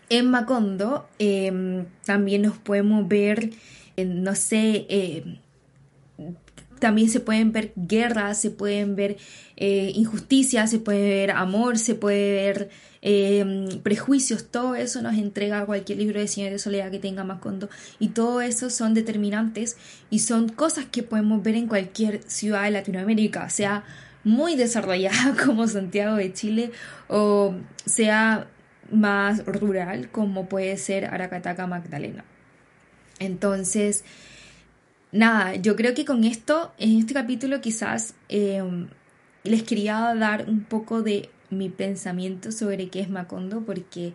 En 0.09 0.31
Macondo 0.31 1.09
em, 1.19 1.87
también 2.05 2.43
nos 2.43 2.59
podemos 2.59 3.09
ver, 3.09 3.51
no 3.97 4.35
sé, 4.35 4.87
eh, 4.89 5.39
también 6.79 7.09
se 7.09 7.21
pueden 7.21 7.53
ver 7.53 7.73
guerras, 7.77 8.41
se 8.41 8.51
pueden 8.51 8.97
ver 8.97 9.17
eh, 9.57 9.93
injusticias, 9.95 10.71
se 10.71 10.79
puede 10.79 11.09
ver 11.09 11.31
amor, 11.31 11.79
se 11.79 11.95
puede 11.95 12.33
ver 12.33 12.71
em, 13.03 13.81
prejuicios, 13.83 14.51
todo 14.51 14.75
eso 14.75 15.03
nos 15.03 15.15
entrega 15.15 15.65
cualquier 15.67 15.99
libro 15.99 16.21
de 16.21 16.29
Señor 16.29 16.51
de 16.51 16.59
Soledad 16.59 16.91
que 16.91 16.99
tenga 16.99 17.25
Macondo 17.25 17.69
y 17.99 18.09
todo 18.09 18.41
eso 18.41 18.71
son 18.71 18.95
determinantes 18.95 19.77
y 20.11 20.21
son 20.21 20.49
cosas 20.49 20.87
que 20.87 21.03
podemos 21.03 21.43
ver 21.43 21.57
en 21.57 21.67
cualquier 21.67 22.23
ciudad 22.27 22.65
de 22.65 22.71
Latinoamérica, 22.71 23.49
sea 23.49 23.85
muy 24.25 24.57
desarrollada 24.57 25.37
como 25.45 25.67
Santiago 25.69 26.17
de 26.17 26.33
Chile 26.33 26.73
o 27.09 27.55
sea 27.85 28.49
más 28.91 29.45
rural 29.47 30.11
como 30.11 30.49
puede 30.49 30.77
ser 30.77 31.07
Aracataca 31.07 31.67
Magdalena. 31.67 32.25
Entonces, 33.19 34.05
nada, 35.13 35.55
yo 35.57 35.77
creo 35.77 35.95
que 35.95 36.05
con 36.05 36.25
esto, 36.25 36.73
en 36.79 36.99
este 36.99 37.15
capítulo 37.15 37.61
quizás 37.61 38.15
em, 38.29 38.89
les 39.45 39.63
quería 39.63 40.15
dar 40.15 40.49
un 40.49 40.65
poco 40.65 41.03
de 41.03 41.31
mi 41.51 41.69
pensamiento 41.69 42.53
sobre 42.53 42.89
qué 42.89 43.01
es 43.01 43.11
Macondo, 43.11 43.63
porque 43.65 44.15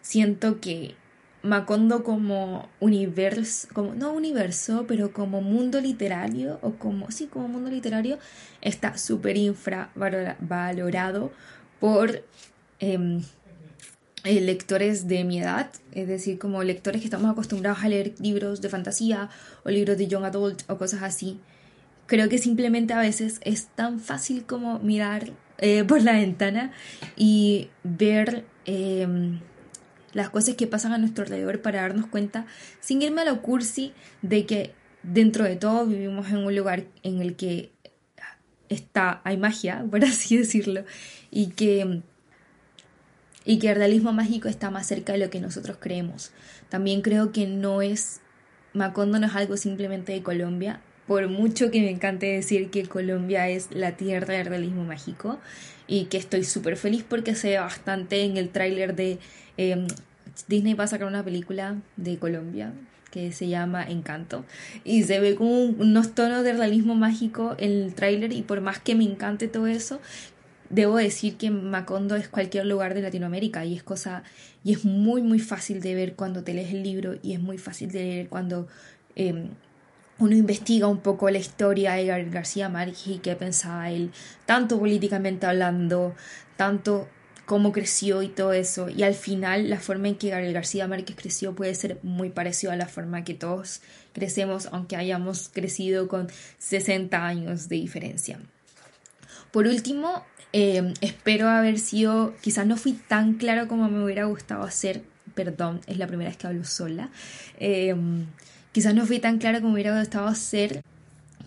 siento 0.00 0.60
que 0.60 0.96
Macondo 1.42 2.04
como 2.04 2.68
universo, 2.80 3.68
como 3.72 3.94
no 3.94 4.12
universo, 4.12 4.84
pero 4.86 5.12
como 5.12 5.40
mundo 5.42 5.80
literario, 5.80 6.58
o 6.62 6.74
como, 6.74 7.10
sí, 7.10 7.26
como 7.26 7.48
mundo 7.48 7.70
literario, 7.70 8.18
está 8.60 8.96
súper 8.96 9.36
infravalorado 9.36 11.32
por 11.80 12.22
em, 12.78 13.22
eh, 14.24 14.40
lectores 14.40 15.08
de 15.08 15.24
mi 15.24 15.40
edad, 15.40 15.70
es 15.92 16.06
decir, 16.06 16.38
como 16.38 16.62
lectores 16.62 17.00
que 17.00 17.06
estamos 17.06 17.30
acostumbrados 17.30 17.82
a 17.82 17.88
leer 17.88 18.14
libros 18.20 18.60
de 18.60 18.68
fantasía 18.68 19.30
o 19.64 19.70
libros 19.70 19.98
de 19.98 20.06
young 20.06 20.24
adult 20.24 20.62
o 20.68 20.78
cosas 20.78 21.02
así. 21.02 21.40
Creo 22.06 22.28
que 22.28 22.38
simplemente 22.38 22.92
a 22.92 23.00
veces 23.00 23.40
es 23.42 23.66
tan 23.74 23.98
fácil 23.98 24.44
como 24.44 24.78
mirar 24.78 25.32
eh, 25.58 25.82
por 25.88 26.02
la 26.02 26.12
ventana 26.12 26.72
y 27.16 27.70
ver 27.82 28.44
em, 28.64 29.40
las 30.12 30.30
cosas 30.30 30.54
que 30.54 30.66
pasan 30.68 30.92
a 30.92 30.98
nuestro 30.98 31.24
alrededor 31.24 31.60
para 31.60 31.82
darnos 31.82 32.06
cuenta, 32.06 32.46
sin 32.80 33.02
irme 33.02 33.22
a 33.22 33.24
lo 33.24 33.42
cursi, 33.42 33.92
de 34.22 34.46
que 34.46 34.72
dentro 35.02 35.44
de 35.44 35.56
todo 35.56 35.84
vivimos 35.86 36.28
en 36.28 36.38
un 36.38 36.54
lugar 36.54 36.84
en 37.02 37.20
el 37.20 37.34
que 37.34 37.72
está, 38.68 39.20
hay 39.24 39.36
magia, 39.36 39.84
por 39.90 40.04
así 40.04 40.36
decirlo, 40.36 40.84
y 41.30 41.48
que 41.48 42.02
y 43.44 43.58
que 43.58 43.70
el 43.70 43.76
realismo 43.76 44.12
mágico 44.12 44.48
está 44.48 44.70
más 44.70 44.86
cerca 44.86 45.12
de 45.12 45.18
lo 45.18 45.30
que 45.30 45.40
nosotros 45.40 45.76
creemos. 45.80 46.32
También 46.68 47.02
creo 47.02 47.32
que 47.32 47.46
no 47.46 47.82
es, 47.82 48.20
Macondo 48.72 49.18
no 49.18 49.26
es 49.26 49.34
algo 49.34 49.56
simplemente 49.56 50.12
de 50.12 50.22
Colombia, 50.22 50.80
por 51.06 51.28
mucho 51.28 51.70
que 51.70 51.80
me 51.80 51.90
encante 51.90 52.26
decir 52.26 52.70
que 52.70 52.86
Colombia 52.86 53.48
es 53.48 53.68
la 53.72 53.96
tierra 53.96 54.34
del 54.34 54.46
realismo 54.46 54.84
mágico 54.84 55.38
y 55.86 56.04
que 56.04 56.16
estoy 56.16 56.44
súper 56.44 56.76
feliz 56.76 57.04
porque 57.06 57.34
ve 57.42 57.58
bastante 57.58 58.22
en 58.22 58.36
el 58.36 58.50
tráiler 58.50 58.94
de 58.94 59.18
em, 59.56 59.86
Disney 60.48 60.74
va 60.74 60.84
a 60.84 60.86
sacar 60.86 61.08
una 61.08 61.24
película 61.24 61.76
de 61.96 62.18
Colombia 62.18 62.72
que 63.10 63.30
se 63.32 63.48
llama 63.48 63.84
Encanto 63.84 64.44
y 64.84 65.02
se 65.02 65.20
ve 65.20 65.34
como 65.34 65.64
unos 65.64 66.14
tonos 66.14 66.44
de 66.44 66.54
realismo 66.54 66.94
mágico 66.94 67.54
en 67.58 67.70
el 67.72 67.94
tráiler 67.94 68.32
y 68.32 68.42
por 68.42 68.62
más 68.62 68.78
que 68.78 68.94
me 68.94 69.04
encante 69.04 69.48
todo 69.48 69.66
eso 69.66 70.00
debo 70.72 70.96
decir 70.96 71.36
que 71.36 71.50
Macondo 71.50 72.16
es 72.16 72.28
cualquier 72.28 72.66
lugar 72.66 72.94
de 72.94 73.02
Latinoamérica 73.02 73.64
y 73.64 73.76
es 73.76 73.82
cosa 73.82 74.24
y 74.64 74.72
es 74.72 74.84
muy 74.84 75.22
muy 75.22 75.38
fácil 75.38 75.80
de 75.80 75.94
ver 75.94 76.14
cuando 76.14 76.42
te 76.42 76.54
lees 76.54 76.72
el 76.72 76.82
libro 76.82 77.16
y 77.22 77.34
es 77.34 77.40
muy 77.40 77.58
fácil 77.58 77.92
de 77.92 78.02
leer 78.02 78.28
cuando 78.28 78.66
em, 79.14 79.50
uno 80.18 80.34
investiga 80.34 80.86
un 80.86 81.00
poco 81.00 81.28
la 81.30 81.38
historia 81.38 81.92
de 81.92 82.06
Gabriel 82.06 82.30
García 82.30 82.68
Márquez 82.68 83.06
y 83.06 83.18
qué 83.18 83.36
pensaba 83.36 83.90
él, 83.90 84.12
tanto 84.46 84.78
políticamente 84.78 85.46
hablando, 85.46 86.14
tanto 86.56 87.08
cómo 87.44 87.72
creció 87.72 88.22
y 88.22 88.28
todo 88.28 88.52
eso. 88.52 88.88
Y 88.88 89.02
al 89.02 89.14
final 89.14 89.68
la 89.68 89.80
forma 89.80 90.08
en 90.08 90.16
que 90.16 90.30
Gabriel 90.30 90.54
García 90.54 90.86
Márquez 90.86 91.16
creció 91.16 91.54
puede 91.54 91.74
ser 91.74 91.98
muy 92.02 92.30
parecido 92.30 92.72
a 92.72 92.76
la 92.76 92.86
forma 92.86 93.24
que 93.24 93.34
todos 93.34 93.82
crecemos, 94.12 94.68
aunque 94.72 94.96
hayamos 94.96 95.48
crecido 95.48 96.08
con 96.08 96.28
60 96.58 97.26
años 97.26 97.68
de 97.68 97.76
diferencia. 97.76 98.38
Por 99.50 99.66
último, 99.66 100.24
eh, 100.52 100.94
espero 101.00 101.48
haber 101.48 101.78
sido, 101.78 102.34
quizás 102.40 102.66
no 102.66 102.76
fui 102.76 102.92
tan 102.92 103.34
claro 103.34 103.68
como 103.68 103.88
me 103.88 104.04
hubiera 104.04 104.24
gustado 104.24 104.62
hacer, 104.62 105.02
perdón, 105.34 105.80
es 105.86 105.98
la 105.98 106.06
primera 106.06 106.30
vez 106.30 106.36
que 106.36 106.46
hablo 106.46 106.64
sola, 106.64 107.10
eh, 107.58 107.94
quizás 108.72 108.94
no 108.94 109.06
fui 109.06 109.18
tan 109.18 109.38
claro 109.38 109.60
como 109.60 109.68
me 109.68 109.74
hubiera 109.74 109.98
gustado 109.98 110.26
hacer, 110.26 110.82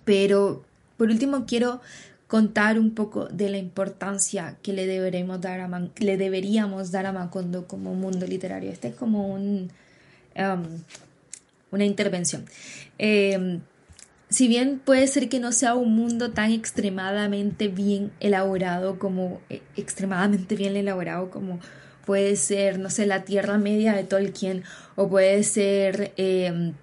pero 0.06 0.64
por 0.98 1.10
último 1.10 1.46
quiero 1.46 1.82
contar 2.28 2.80
un 2.80 2.92
poco 2.92 3.28
de 3.28 3.50
la 3.50 3.58
importancia 3.58 4.58
que 4.64 4.74
le, 4.74 4.88
deberemos 4.88 5.40
dar 5.42 5.60
a 5.60 5.90
le 6.00 6.18
deberíamos 6.18 6.92
dar 6.92 7.06
a 7.06 7.14
Macondo 7.14 7.68
como 7.68 7.94
mundo 7.94 8.26
literario. 8.26 8.72
Este 8.72 8.90
es 8.90 8.96
como 8.96 9.36
um, 9.36 9.68
una 11.72 11.86
intervención. 11.86 12.46
Si 14.30 14.48
bien 14.48 14.80
puede 14.84 15.08
ser 15.08 15.30
que 15.30 15.40
no 15.40 15.52
sea 15.52 15.76
un 15.76 15.96
mundo 15.96 16.32
tan 16.32 16.52
extremadamente 16.52 17.68
bien 17.68 18.12
elaborado 18.20 18.98
como 19.00 19.42
eh, 19.50 19.62
extremadamente 19.76 20.56
bien 20.56 20.76
elaborado 20.76 21.30
como 21.30 21.60
puede 22.06 22.36
ser, 22.36 22.80
no 22.80 22.90
sé, 22.90 23.06
la 23.06 23.24
Tierra 23.24 23.58
Media 23.58 23.94
de 23.94 24.04
Tolkien 24.04 24.64
o 24.96 25.10
puede 25.10 25.44
ser 25.44 26.14
em, 26.18 26.74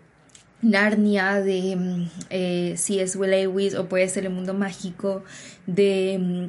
Narnia 0.63 1.41
de 1.41 1.77
mm, 1.77 2.11
eh, 2.31 2.75
C.S. 2.77 3.19
Lewis 3.19 3.75
o 3.75 3.89
puede 3.89 4.09
ser 4.09 4.27
el 4.27 4.33
mundo 4.33 4.55
mágico 4.55 5.25
de 5.67 6.19
mm, 6.21 6.45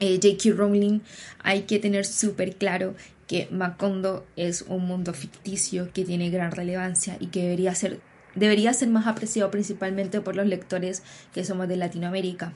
eh, 0.00 0.18
J.K. 0.20 0.56
Rowling, 0.56 1.00
hay 1.44 1.62
que 1.62 1.78
tener 1.78 2.04
súper 2.04 2.56
claro 2.56 2.94
que 3.28 3.48
Macondo 3.50 4.26
es 4.36 4.62
un 4.62 4.84
mundo 4.86 5.14
ficticio 5.14 5.92
que 5.92 6.04
tiene 6.04 6.30
gran 6.30 6.50
relevancia 6.50 7.16
y 7.20 7.28
que 7.28 7.42
debería 7.42 7.74
ser 7.74 8.00
debería 8.34 8.72
ser 8.72 8.88
más 8.88 9.06
apreciado 9.06 9.50
principalmente 9.50 10.20
por 10.20 10.36
los 10.36 10.46
lectores 10.46 11.02
que 11.32 11.44
somos 11.44 11.68
de 11.68 11.76
Latinoamérica. 11.76 12.52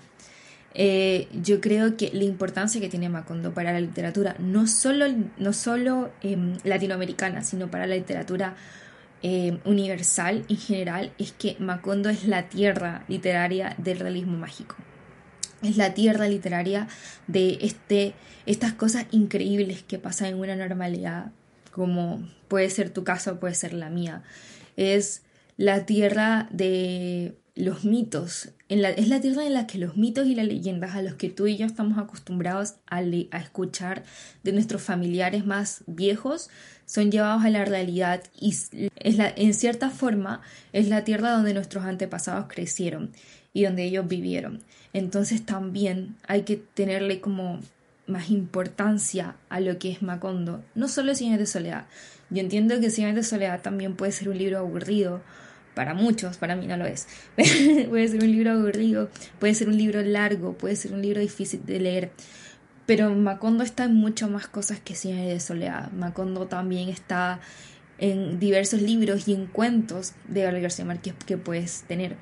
Eh, 0.78 1.28
yo 1.32 1.62
creo 1.62 1.96
que 1.96 2.10
la 2.12 2.24
importancia 2.24 2.82
que 2.82 2.90
tiene 2.90 3.08
Macondo 3.08 3.54
para 3.54 3.72
la 3.72 3.80
literatura, 3.80 4.36
no 4.38 4.66
solo, 4.66 5.06
no 5.38 5.54
solo 5.54 6.10
em, 6.20 6.58
latinoamericana, 6.64 7.42
sino 7.42 7.70
para 7.70 7.86
la 7.86 7.96
literatura 7.96 8.56
em, 9.22 9.58
universal 9.64 10.44
en 10.50 10.56
general, 10.58 11.12
es 11.18 11.32
que 11.32 11.56
Macondo 11.60 12.10
es 12.10 12.26
la 12.28 12.50
tierra 12.50 13.04
literaria 13.08 13.74
del 13.78 14.00
realismo 14.00 14.36
mágico. 14.36 14.76
Es 15.62 15.78
la 15.78 15.94
tierra 15.94 16.28
literaria 16.28 16.88
de 17.26 17.56
este, 17.62 18.12
estas 18.44 18.74
cosas 18.74 19.06
increíbles 19.12 19.82
que 19.82 19.98
pasan 19.98 20.28
en 20.28 20.34
una 20.40 20.56
normalidad, 20.56 21.32
como 21.70 22.28
puede 22.48 22.68
ser 22.68 22.90
tu 22.90 23.02
caso, 23.02 23.40
puede 23.40 23.54
ser 23.54 23.72
la 23.72 23.88
mía. 23.88 24.22
Es 24.76 25.22
la 25.56 25.86
tierra 25.86 26.48
de 26.50 27.36
los 27.56 27.84
mitos. 27.84 28.50
En 28.68 28.82
la, 28.82 28.90
es 28.90 29.08
la 29.08 29.20
tierra 29.20 29.46
en 29.46 29.54
la 29.54 29.66
que 29.66 29.78
los 29.78 29.96
mitos 29.96 30.26
y 30.26 30.34
las 30.34 30.46
leyendas 30.46 30.94
a 30.94 31.02
los 31.02 31.14
que 31.14 31.30
tú 31.30 31.46
y 31.46 31.56
yo 31.56 31.64
estamos 31.64 31.98
acostumbrados 31.98 32.74
a, 32.86 33.00
escuchar 33.02 34.04
de 34.42 34.52
nuestros 34.52 34.82
familiares 34.82 35.46
más 35.46 35.82
viejos 35.86 36.50
son 36.84 37.10
llevados 37.10 37.44
a 37.44 37.50
la 37.50 37.64
realidad 37.64 38.22
y 38.38 38.50
es 38.50 38.70
en 39.18 39.54
cierta 39.54 39.90
forma 39.90 40.42
es 40.72 40.88
la 40.88 41.04
tierra 41.04 41.30
donde 41.30 41.54
nuestros 41.54 41.84
antepasados 41.84 42.46
crecieron 42.48 43.12
y 43.54 43.64
donde 43.64 43.84
ellos 43.84 44.06
vivieron. 44.06 44.62
Entonces 44.92 45.44
también 45.44 46.16
hay 46.28 46.42
que 46.42 46.56
tenerle 46.56 47.20
como 47.20 47.60
más 48.06 48.30
importancia 48.30 49.36
a 49.48 49.60
lo 49.60 49.78
que 49.78 49.90
es 49.90 50.02
Macondo, 50.02 50.62
no 50.74 50.88
solo 50.88 51.14
Cien 51.14 51.36
de 51.38 51.46
Soledad. 51.46 51.86
Yo 52.28 52.40
entiendo 52.40 52.78
que 52.80 52.90
Cien 52.90 53.14
de 53.14 53.22
Soledad 53.22 53.62
también 53.62 53.96
puede 53.96 54.12
ser 54.12 54.28
un 54.28 54.38
libro 54.38 54.58
aburrido 54.58 55.22
para 55.76 55.92
muchos, 55.92 56.38
para 56.38 56.56
mí 56.56 56.66
no 56.66 56.78
lo 56.78 56.86
es. 56.86 57.06
puede 57.36 58.08
ser 58.08 58.24
un 58.24 58.32
libro 58.32 58.52
aburrido, 58.52 59.10
puede 59.38 59.52
ser 59.52 59.68
un 59.68 59.76
libro 59.76 60.00
largo, 60.00 60.54
puede 60.56 60.74
ser 60.74 60.94
un 60.94 61.02
libro 61.02 61.20
difícil 61.20 61.66
de 61.66 61.78
leer. 61.78 62.12
Pero 62.86 63.14
Macondo 63.14 63.62
está 63.62 63.84
en 63.84 63.94
muchas 63.94 64.30
más 64.30 64.46
cosas 64.46 64.80
que 64.80 64.94
Cien 64.94 65.28
de 65.28 65.38
Soledad. 65.38 65.92
Macondo 65.92 66.46
también 66.46 66.88
está 66.88 67.40
en 67.98 68.40
diversos 68.40 68.80
libros 68.80 69.28
y 69.28 69.34
en 69.34 69.48
cuentos 69.48 70.14
de 70.28 70.44
Gabriel 70.44 70.62
García 70.62 70.86
Márquez 70.86 71.12
que 71.26 71.36
puedes 71.36 71.82
tener. 71.82 72.16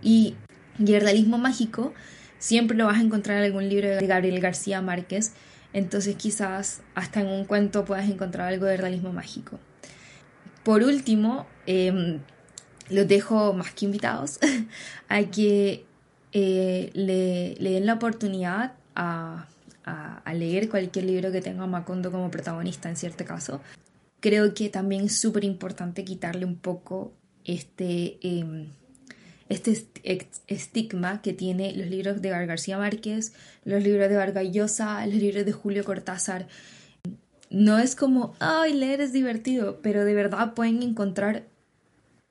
Y, 0.00 0.34
y 0.78 0.94
el 0.94 1.02
realismo 1.02 1.36
mágico 1.36 1.92
siempre 2.38 2.78
lo 2.78 2.86
vas 2.86 2.96
a 2.96 3.02
encontrar 3.02 3.36
en 3.36 3.44
algún 3.44 3.68
libro 3.68 3.88
de 3.90 4.06
Gabriel 4.06 4.40
García 4.40 4.80
Márquez. 4.80 5.34
Entonces 5.74 6.16
quizás 6.16 6.80
hasta 6.94 7.20
en 7.20 7.26
un 7.26 7.44
cuento 7.44 7.84
puedas 7.84 8.08
encontrar 8.08 8.48
algo 8.48 8.64
de 8.64 8.78
realismo 8.78 9.12
mágico. 9.12 9.60
Por 10.64 10.82
último, 10.82 11.46
eh, 11.66 12.20
los 12.90 13.08
dejo 13.08 13.52
más 13.52 13.72
que 13.72 13.86
invitados 13.86 14.38
a 15.08 15.22
que 15.24 15.84
eh, 16.32 16.90
le, 16.94 17.70
den 17.70 17.86
la 17.86 17.94
oportunidad 17.94 18.74
a, 18.94 19.46
leer 20.34 20.68
cualquier 20.68 21.04
libro 21.04 21.32
que 21.32 21.40
tenga 21.40 21.66
Macondo 21.66 22.10
como 22.10 22.30
protagonista 22.30 22.88
en 22.90 22.96
cierto 22.96 23.24
caso. 23.24 23.60
Creo 24.20 24.52
que 24.52 24.68
también 24.68 25.04
es 25.04 25.18
súper 25.18 25.44
importante 25.44 26.04
quitarle 26.04 26.44
un 26.44 26.56
poco 26.56 27.12
este, 27.44 28.18
em, 28.22 28.66
este 29.48 29.86
estigma 30.48 31.22
que 31.22 31.32
tiene 31.32 31.72
los 31.74 31.86
libros 31.86 32.20
de 32.20 32.30
García 32.30 32.76
Márquez, 32.76 33.32
los 33.64 33.82
libros 33.82 34.08
de 34.08 34.16
Vargas 34.16 34.48
Llosa, 34.50 35.06
los 35.06 35.14
libros 35.14 35.46
de 35.46 35.52
Julio 35.52 35.84
Cortázar. 35.84 36.48
No 37.48 37.78
es 37.78 37.94
como, 37.94 38.34
ay, 38.40 38.74
leer 38.74 39.00
es 39.00 39.12
divertido, 39.12 39.78
pero 39.80 40.04
de 40.04 40.14
verdad 40.14 40.54
pueden 40.54 40.82
encontrar 40.82 41.44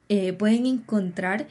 eh, 0.10 0.34
pueden 0.34 0.66
encontrar 0.66 1.47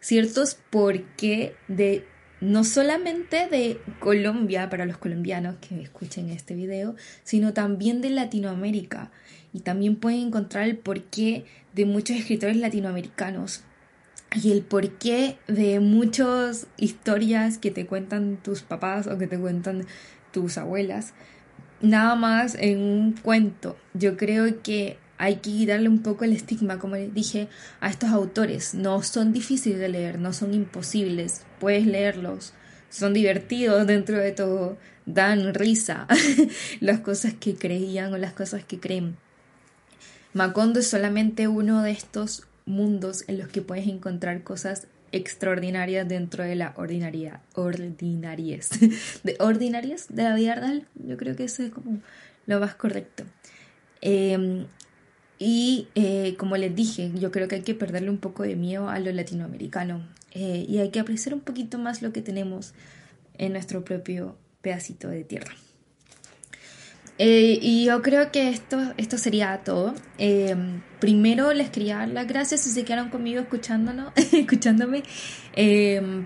ciertos 0.00 0.58
por 0.70 1.02
qué 1.16 1.54
de 1.68 2.04
no 2.40 2.62
solamente 2.64 3.48
de 3.48 3.80
Colombia 3.98 4.70
para 4.70 4.86
los 4.86 4.96
colombianos 4.96 5.56
que 5.56 5.80
escuchen 5.82 6.30
este 6.30 6.54
video, 6.54 6.94
sino 7.24 7.52
también 7.52 8.00
de 8.00 8.10
Latinoamérica. 8.10 9.10
Y 9.52 9.60
también 9.60 9.96
pueden 9.96 10.28
encontrar 10.28 10.68
el 10.68 10.76
porqué 10.76 11.44
de 11.74 11.84
muchos 11.84 12.16
escritores 12.16 12.56
latinoamericanos 12.56 13.64
y 14.34 14.52
el 14.52 14.62
porqué 14.62 15.38
de 15.46 15.80
muchas 15.80 16.66
historias 16.76 17.58
que 17.58 17.70
te 17.70 17.86
cuentan 17.86 18.36
tus 18.42 18.62
papás 18.62 19.06
o 19.06 19.18
que 19.18 19.26
te 19.26 19.38
cuentan 19.38 19.86
tus 20.32 20.58
abuelas. 20.58 21.14
Nada 21.80 22.14
más 22.14 22.54
en 22.54 22.80
un 22.80 23.12
cuento. 23.12 23.76
Yo 23.94 24.16
creo 24.16 24.62
que 24.62 24.98
hay 25.18 25.36
que 25.36 25.50
quitarle 25.50 25.88
un 25.88 26.00
poco 26.02 26.24
el 26.24 26.32
estigma, 26.32 26.78
como 26.78 26.96
les 26.96 27.12
dije, 27.12 27.48
a 27.80 27.90
estos 27.90 28.10
autores. 28.10 28.74
No 28.74 29.02
son 29.02 29.32
difíciles 29.32 29.78
de 29.78 29.88
leer, 29.88 30.18
no 30.18 30.32
son 30.32 30.54
imposibles, 30.54 31.42
puedes 31.58 31.86
leerlos, 31.86 32.54
son 32.88 33.12
divertidos 33.12 33.86
dentro 33.86 34.16
de 34.16 34.32
todo, 34.32 34.78
dan 35.06 35.54
risa 35.54 36.06
las 36.80 37.00
cosas 37.00 37.34
que 37.34 37.56
creían 37.56 38.14
o 38.14 38.18
las 38.18 38.32
cosas 38.32 38.64
que 38.64 38.78
creen. 38.78 39.16
Macondo 40.34 40.80
es 40.80 40.88
solamente 40.88 41.48
uno 41.48 41.82
de 41.82 41.90
estos 41.90 42.44
mundos 42.64 43.24
en 43.26 43.38
los 43.38 43.48
que 43.48 43.62
puedes 43.62 43.88
encontrar 43.88 44.42
cosas 44.42 44.86
extraordinarias 45.10 46.06
dentro 46.06 46.44
de 46.44 46.54
la 46.54 46.74
ordinaria, 46.76 47.40
ordinariez, 47.54 48.68
de 49.24 49.36
ordinarias 49.40 50.06
de 50.10 50.22
la 50.22 50.34
vida 50.34 50.54
real. 50.54 50.86
Yo 50.94 51.16
creo 51.16 51.34
que 51.34 51.44
eso 51.44 51.62
es 51.62 51.70
como 51.70 51.98
lo 52.46 52.60
más 52.60 52.74
correcto. 52.74 53.24
Eh, 54.00 54.66
y 55.38 55.86
eh, 55.94 56.34
como 56.36 56.56
les 56.56 56.74
dije, 56.74 57.12
yo 57.14 57.30
creo 57.30 57.46
que 57.46 57.56
hay 57.56 57.62
que 57.62 57.74
perderle 57.74 58.10
un 58.10 58.18
poco 58.18 58.42
de 58.42 58.56
miedo 58.56 58.88
a 58.88 58.98
lo 58.98 59.12
latinoamericano 59.12 60.04
eh, 60.32 60.66
y 60.68 60.78
hay 60.78 60.90
que 60.90 60.98
apreciar 60.98 61.34
un 61.34 61.40
poquito 61.40 61.78
más 61.78 62.02
lo 62.02 62.12
que 62.12 62.22
tenemos 62.22 62.74
en 63.34 63.52
nuestro 63.52 63.84
propio 63.84 64.36
pedacito 64.62 65.08
de 65.08 65.22
tierra. 65.22 65.54
Eh, 67.18 67.58
y 67.60 67.84
yo 67.84 68.00
creo 68.02 68.30
que 68.30 68.48
esto, 68.48 68.92
esto 68.96 69.18
sería 69.18 69.62
todo. 69.64 69.94
primero 71.00 71.52
les 71.52 71.70
quería 71.70 71.98
dar 71.98 72.08
las 72.08 72.26
gracias 72.26 72.62
si 72.62 72.70
se 72.70 72.84
quedaron 72.84 73.10
conmigo 73.10 73.40
escuchándonos, 73.40 74.12
escuchándome 74.32 75.04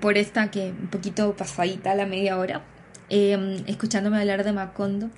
por 0.01 0.17
esta 0.17 0.51
que 0.51 0.71
un 0.71 0.89
poquito 0.89 1.35
pasadita 1.37 1.95
la 1.95 2.07
media 2.07 2.39
hora, 2.39 2.65
escuchándome 3.09 4.19
hablar 4.19 4.45
de 4.45 4.53
Macondo 4.53 5.11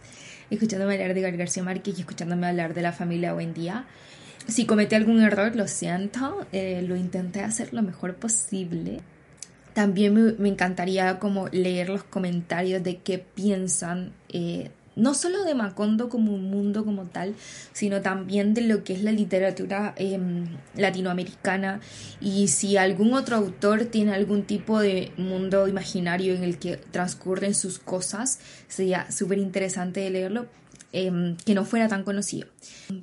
escuchándome 0.51 0.95
hablar 0.95 1.15
de 1.15 1.37
García 1.37 1.63
Márquez 1.63 1.99
y 1.99 2.01
escuchándome 2.01 2.47
hablar 2.47 2.75
de 2.75 2.83
la 2.83 2.93
familia 2.93 3.35
hoy 3.35 3.45
en 3.45 3.55
día. 3.55 3.85
Si 4.47 4.67
cometí 4.67 4.95
algún 4.95 5.23
error, 5.23 5.57
lo 5.57 5.67
siento, 5.67 6.47
eh, 6.53 6.83
lo 6.87 6.97
intenté 6.97 7.41
hacer 7.41 7.73
lo 7.73 7.83
mejor 7.83 8.15
posible. 8.15 9.01
También 9.73 10.15
me, 10.15 10.33
me, 10.33 10.49
encantaría 10.49 11.19
como 11.19 11.49
leer 11.49 11.89
los 11.89 12.05
comentarios 12.05 12.83
de 12.83 12.99
qué 12.99 13.19
piensan 13.19 14.13
eh, 14.29 14.71
no 14.97 15.15
solo 15.15 15.45
de 15.45 15.55
Macondo 15.55 16.09
como 16.09 16.35
un 16.35 16.51
mundo 16.51 16.85
como 16.85 17.05
tal, 17.05 17.35
sino 17.73 18.01
también 18.01 18.55
de 18.55 18.63
lo 18.63 18.85
que 18.85 18.93
es 18.95 19.03
la 19.03 19.13
literatura 19.13 19.95
em, 19.97 20.47
latinoamericana 20.77 21.81
y 22.21 22.49
si 22.49 22.77
algún 22.77 23.15
otro 23.15 23.37
autor 23.37 23.87
tiene 23.87 24.13
algún 24.13 24.45
tipo 24.45 24.81
de 24.81 25.13
mundo 25.17 25.69
imaginario 25.69 26.35
en 26.35 26.45
el 26.45 26.59
que 26.59 26.77
transcurren 26.77 27.55
sus 27.55 27.79
cosas, 27.79 28.39
sería 28.69 29.11
súper 29.11 29.39
interesante 29.39 30.09
leerlo. 30.11 30.47
em, 30.97 31.37
que 31.45 31.55
no 31.55 31.65
fuera 31.65 31.89
tan 31.89 32.05
conocido. 32.05 32.47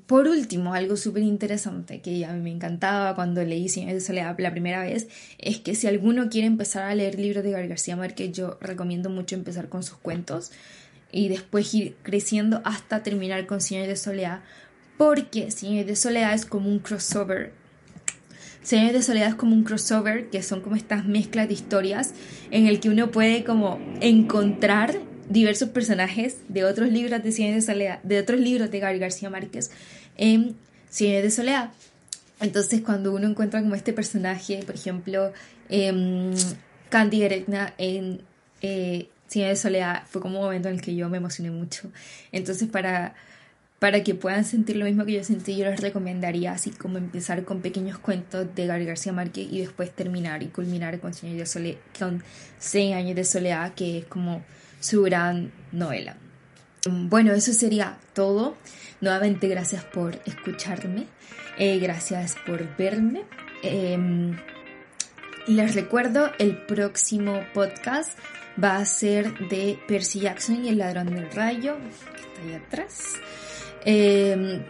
Por 0.08 0.30
último, 0.30 0.74
algo 0.74 0.96
súper 0.96 1.24
interesante 1.24 2.00
que 2.00 2.24
a 2.24 2.32
mí 2.32 2.39
me 2.39 2.50
encantaba 2.50 3.16
cuando 3.16 3.44
leí 3.44 3.68
Cien 3.68 3.89
de 3.89 4.00
Soledad 4.00 4.39
la 4.39 4.52
primera 4.52 4.82
vez, 4.82 5.10
es 5.39 5.60
que 5.60 5.76
si 5.76 5.88
alguno 5.88 6.30
quiere 6.30 6.48
empezar 6.48 6.84
a 6.84 6.96
leer 6.96 7.20
libros 7.20 7.44
de 7.44 7.52
García 7.52 7.98
Márquez, 7.98 8.32
yo 8.32 8.58
recomiendo 8.62 9.10
mucho 9.10 9.36
empezar 9.36 9.68
con 9.68 9.84
sus 9.84 9.98
cuentos 9.98 10.54
y 11.12 11.30
después 11.30 11.74
ir 11.74 11.95
creciendo 12.03 12.62
hasta 12.64 13.03
terminar 13.03 13.45
con 13.45 13.62
Cien 13.62 13.88
de 13.88 13.95
Soledad, 13.95 14.41
porque 14.97 15.51
Cien 15.51 15.86
de 15.86 15.95
Soledad 15.95 16.34
es 16.34 16.45
como 16.45 16.70
un 16.70 16.80
crossover 16.80 17.53
Señores 18.64 18.93
de 18.93 19.01
Soledad 19.01 19.30
es 19.30 19.36
como 19.36 19.55
un 19.55 19.64
crossover, 19.64 20.30
que 20.30 20.43
son 20.43 20.62
como 20.62 20.76
estas 20.76 21.05
mezclas 21.05 21.47
de 21.47 21.55
historias 21.55 22.14
en 22.51 22.68
el 22.68 22.80
que 22.80 22.89
uno 22.89 23.09
puede 23.12 23.43
como 23.43 23.80
encontrar 24.01 24.99
diversos 25.30 25.70
personajes 25.70 26.38
de 26.47 26.64
otros 26.66 26.91
libros 26.91 27.24
de 27.24 27.32
Señores 27.32 27.66
de 27.66 27.74
Soledad, 27.74 28.03
de 28.03 28.20
otros 28.20 28.39
libros 28.39 28.70
de 28.70 28.80
Gary 28.80 28.99
García 28.99 29.32
Márquez 29.32 29.72
en 30.16 30.55
Señores 30.89 31.24
de 31.24 31.32
Soledad. 31.32 31.72
Entonces 32.39 32.82
cuando 32.82 33.14
uno 33.14 33.28
encuentra 33.28 33.62
como 33.62 33.74
este 33.74 33.93
personaje, 33.93 34.62
por 34.64 34.76
ejemplo, 34.76 35.34
eh, 35.70 36.32
Candy 36.89 37.24
Eregna 37.24 37.74
en 37.80 38.22
de 39.40 39.56
Soledad, 39.56 40.04
fue 40.08 40.22
como 40.22 40.40
un 40.40 40.46
momento 40.46 40.68
en 40.68 40.76
el 40.76 40.82
que 40.82 40.96
yo 40.96 41.10
me 41.10 41.18
emocioné 41.18 41.52
mucho. 41.52 41.90
Entonces 42.32 42.68
para 42.68 43.16
para 43.82 44.04
que 44.04 44.14
puedan 44.14 44.46
sentir 44.46 44.76
lo 44.76 44.86
mismo 44.86 45.06
que 45.06 45.14
yo 45.14 45.24
sentí, 45.24 45.58
yo 45.58 45.66
les 45.66 45.80
recomendaría 45.80 46.52
así 46.52 46.70
como 46.70 47.00
empezar 47.00 47.44
con 47.46 47.62
pequeños 47.62 47.98
cuentos 47.98 48.54
de 48.54 48.68
Gary 48.68 48.86
García 48.86 49.12
Márquez 49.12 49.48
y 49.52 49.60
después 49.60 49.90
terminar 49.90 50.44
y 50.44 50.50
culminar 50.50 51.00
con 51.00 51.16
100 51.16 51.34
años 51.34 51.52
de, 51.56 51.80
con 51.98 52.24
100 52.60 52.94
años 52.94 53.16
de 53.16 53.24
soledad, 53.24 53.74
que 53.74 53.98
es 53.98 54.06
como 54.06 54.44
su 54.80 55.02
gran 55.02 55.52
novela. 55.72 56.16
Bueno, 56.88 57.34
eso 57.34 57.54
sería 57.54 57.98
todo. 58.14 58.56
Nuevamente 59.02 59.48
gracias 59.48 59.84
por 59.84 60.22
escucharme, 60.28 61.08
eh, 61.58 61.80
gracias 61.80 62.36
por 62.46 62.78
verme. 62.78 63.24
Em, 63.64 64.38
les 65.48 65.74
recuerdo, 65.74 66.30
el 66.38 66.56
próximo 66.68 67.44
podcast 67.56 68.16
va 68.62 68.78
a 68.78 68.86
ser 68.86 69.47
de 69.49 69.80
Percy 69.88 70.20
Jackson 70.20 70.66
y 70.66 70.70
el 70.70 70.78
ladrón 70.78 71.14
del 71.14 71.32
rayo, 71.32 71.78
que 72.16 72.22
está 72.22 72.41
ahí 72.41 72.53
atrás. 72.53 73.14
Em, 73.86 74.64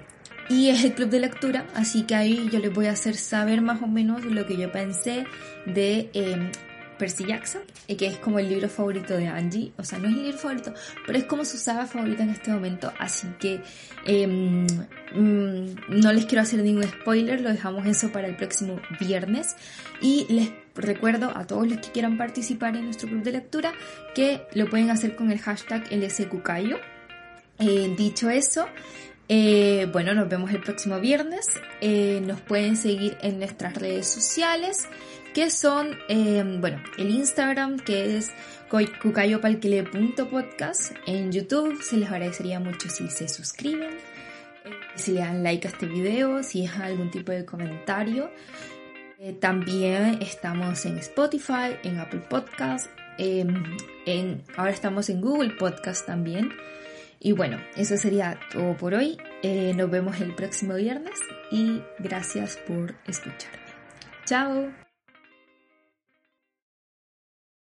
y 0.49 0.69
es 0.69 0.83
el 0.83 0.93
club 0.93 1.09
de 1.09 1.19
lectura, 1.19 1.65
así 1.75 2.03
que 2.03 2.15
ahí 2.15 2.49
yo 2.51 2.59
les 2.59 2.73
voy 2.73 2.87
a 2.87 2.91
hacer 2.91 3.15
saber 3.15 3.61
más 3.61 3.81
o 3.81 3.87
menos 3.87 4.25
lo 4.25 4.45
que 4.45 4.57
yo 4.57 4.71
pensé 4.71 5.25
de 5.65 6.09
eh, 6.13 6.51
Percy 7.01 7.25
Jackson, 7.25 7.63
eh, 7.87 7.97
que 7.97 8.05
es 8.05 8.19
como 8.19 8.37
el 8.37 8.47
libro 8.47 8.69
favorito 8.69 9.17
de 9.17 9.27
Angie. 9.27 9.71
O 9.77 9.83
sea, 9.83 9.97
no 9.97 10.07
es 10.07 10.13
el 10.13 10.21
libro 10.21 10.37
favorito, 10.37 10.73
pero 11.07 11.17
es 11.17 11.23
como 11.25 11.45
su 11.45 11.57
saga 11.57 11.87
favorita 11.87 12.21
en 12.21 12.29
este 12.29 12.51
momento. 12.51 12.93
Así 12.99 13.27
que 13.39 13.59
em, 14.05 14.67
mm, 15.15 15.99
no 15.99 16.13
les 16.13 16.25
quiero 16.25 16.43
hacer 16.43 16.61
ningún 16.61 16.83
spoiler, 16.83 17.41
lo 17.41 17.49
dejamos 17.49 17.87
eso 17.87 18.11
para 18.11 18.27
el 18.27 18.35
próximo 18.35 18.79
viernes. 18.99 19.55
Y 19.99 20.27
les 20.29 20.51
recuerdo 20.75 21.35
a 21.35 21.47
todos 21.47 21.67
los 21.67 21.79
que 21.79 21.91
quieran 21.91 22.17
participar 22.17 22.75
en 22.75 22.85
nuestro 22.85 23.09
club 23.09 23.23
de 23.23 23.31
lectura 23.33 23.73
que 24.15 24.47
lo 24.53 24.69
pueden 24.69 24.89
hacer 24.89 25.15
con 25.15 25.31
el 25.31 25.39
hashtag 25.39 25.91
LSQCayo. 25.91 26.77
Eh, 27.59 27.93
dicho 27.95 28.27
eso, 28.29 28.67
eh, 29.27 29.87
bueno, 29.91 30.13
nos 30.13 30.29
vemos 30.29 30.51
el 30.51 30.61
próximo 30.61 30.99
viernes. 30.99 31.59
Eh, 31.79 32.21
nos 32.25 32.41
pueden 32.41 32.75
seguir 32.75 33.17
en 33.21 33.37
nuestras 33.39 33.75
redes 33.75 34.07
sociales, 34.07 34.87
que 35.33 35.49
son, 35.49 35.97
bueno, 36.59 36.83
el 36.97 37.11
Instagram, 37.11 37.79
que 37.79 38.17
es 38.17 38.31
cucayopalquele.podcast. 38.69 40.91
En 41.05 41.31
YouTube 41.31 41.81
se 41.81 41.95
les 41.97 42.09
agradecería 42.09 42.59
mucho 42.59 42.89
si 42.89 43.07
se 43.09 43.29
suscriben, 43.29 43.91
si 44.95 45.11
le 45.11 45.21
dan 45.21 45.43
like 45.43 45.67
a 45.67 45.71
este 45.71 45.85
video, 45.85 46.41
si 46.43 46.65
es 46.65 46.75
algún 46.75 47.09
tipo 47.11 47.31
de 47.31 47.45
comentario. 47.45 48.29
También 49.39 50.19
estamos 50.21 50.85
en 50.85 50.97
Spotify, 50.97 51.77
en 51.83 51.99
Apple 51.99 52.21
Podcast, 52.29 52.87
en, 53.17 54.43
ahora 54.57 54.71
estamos 54.71 55.09
en 55.09 55.21
Google 55.21 55.51
Podcast 55.51 56.05
también. 56.05 56.51
Y 57.19 57.33
bueno, 57.33 57.59
eso 57.75 57.97
sería 57.97 58.39
todo 58.51 58.75
por 58.75 58.95
hoy. 58.95 59.17
Eh, 59.43 59.73
nos 59.75 59.91
vemos 59.91 60.19
el 60.21 60.33
próximo 60.33 60.73
viernes 60.73 61.19
y 61.51 61.81
gracias 61.99 62.57
por 62.67 62.95
escucharme. 63.05 63.59
Chao. 64.25 64.90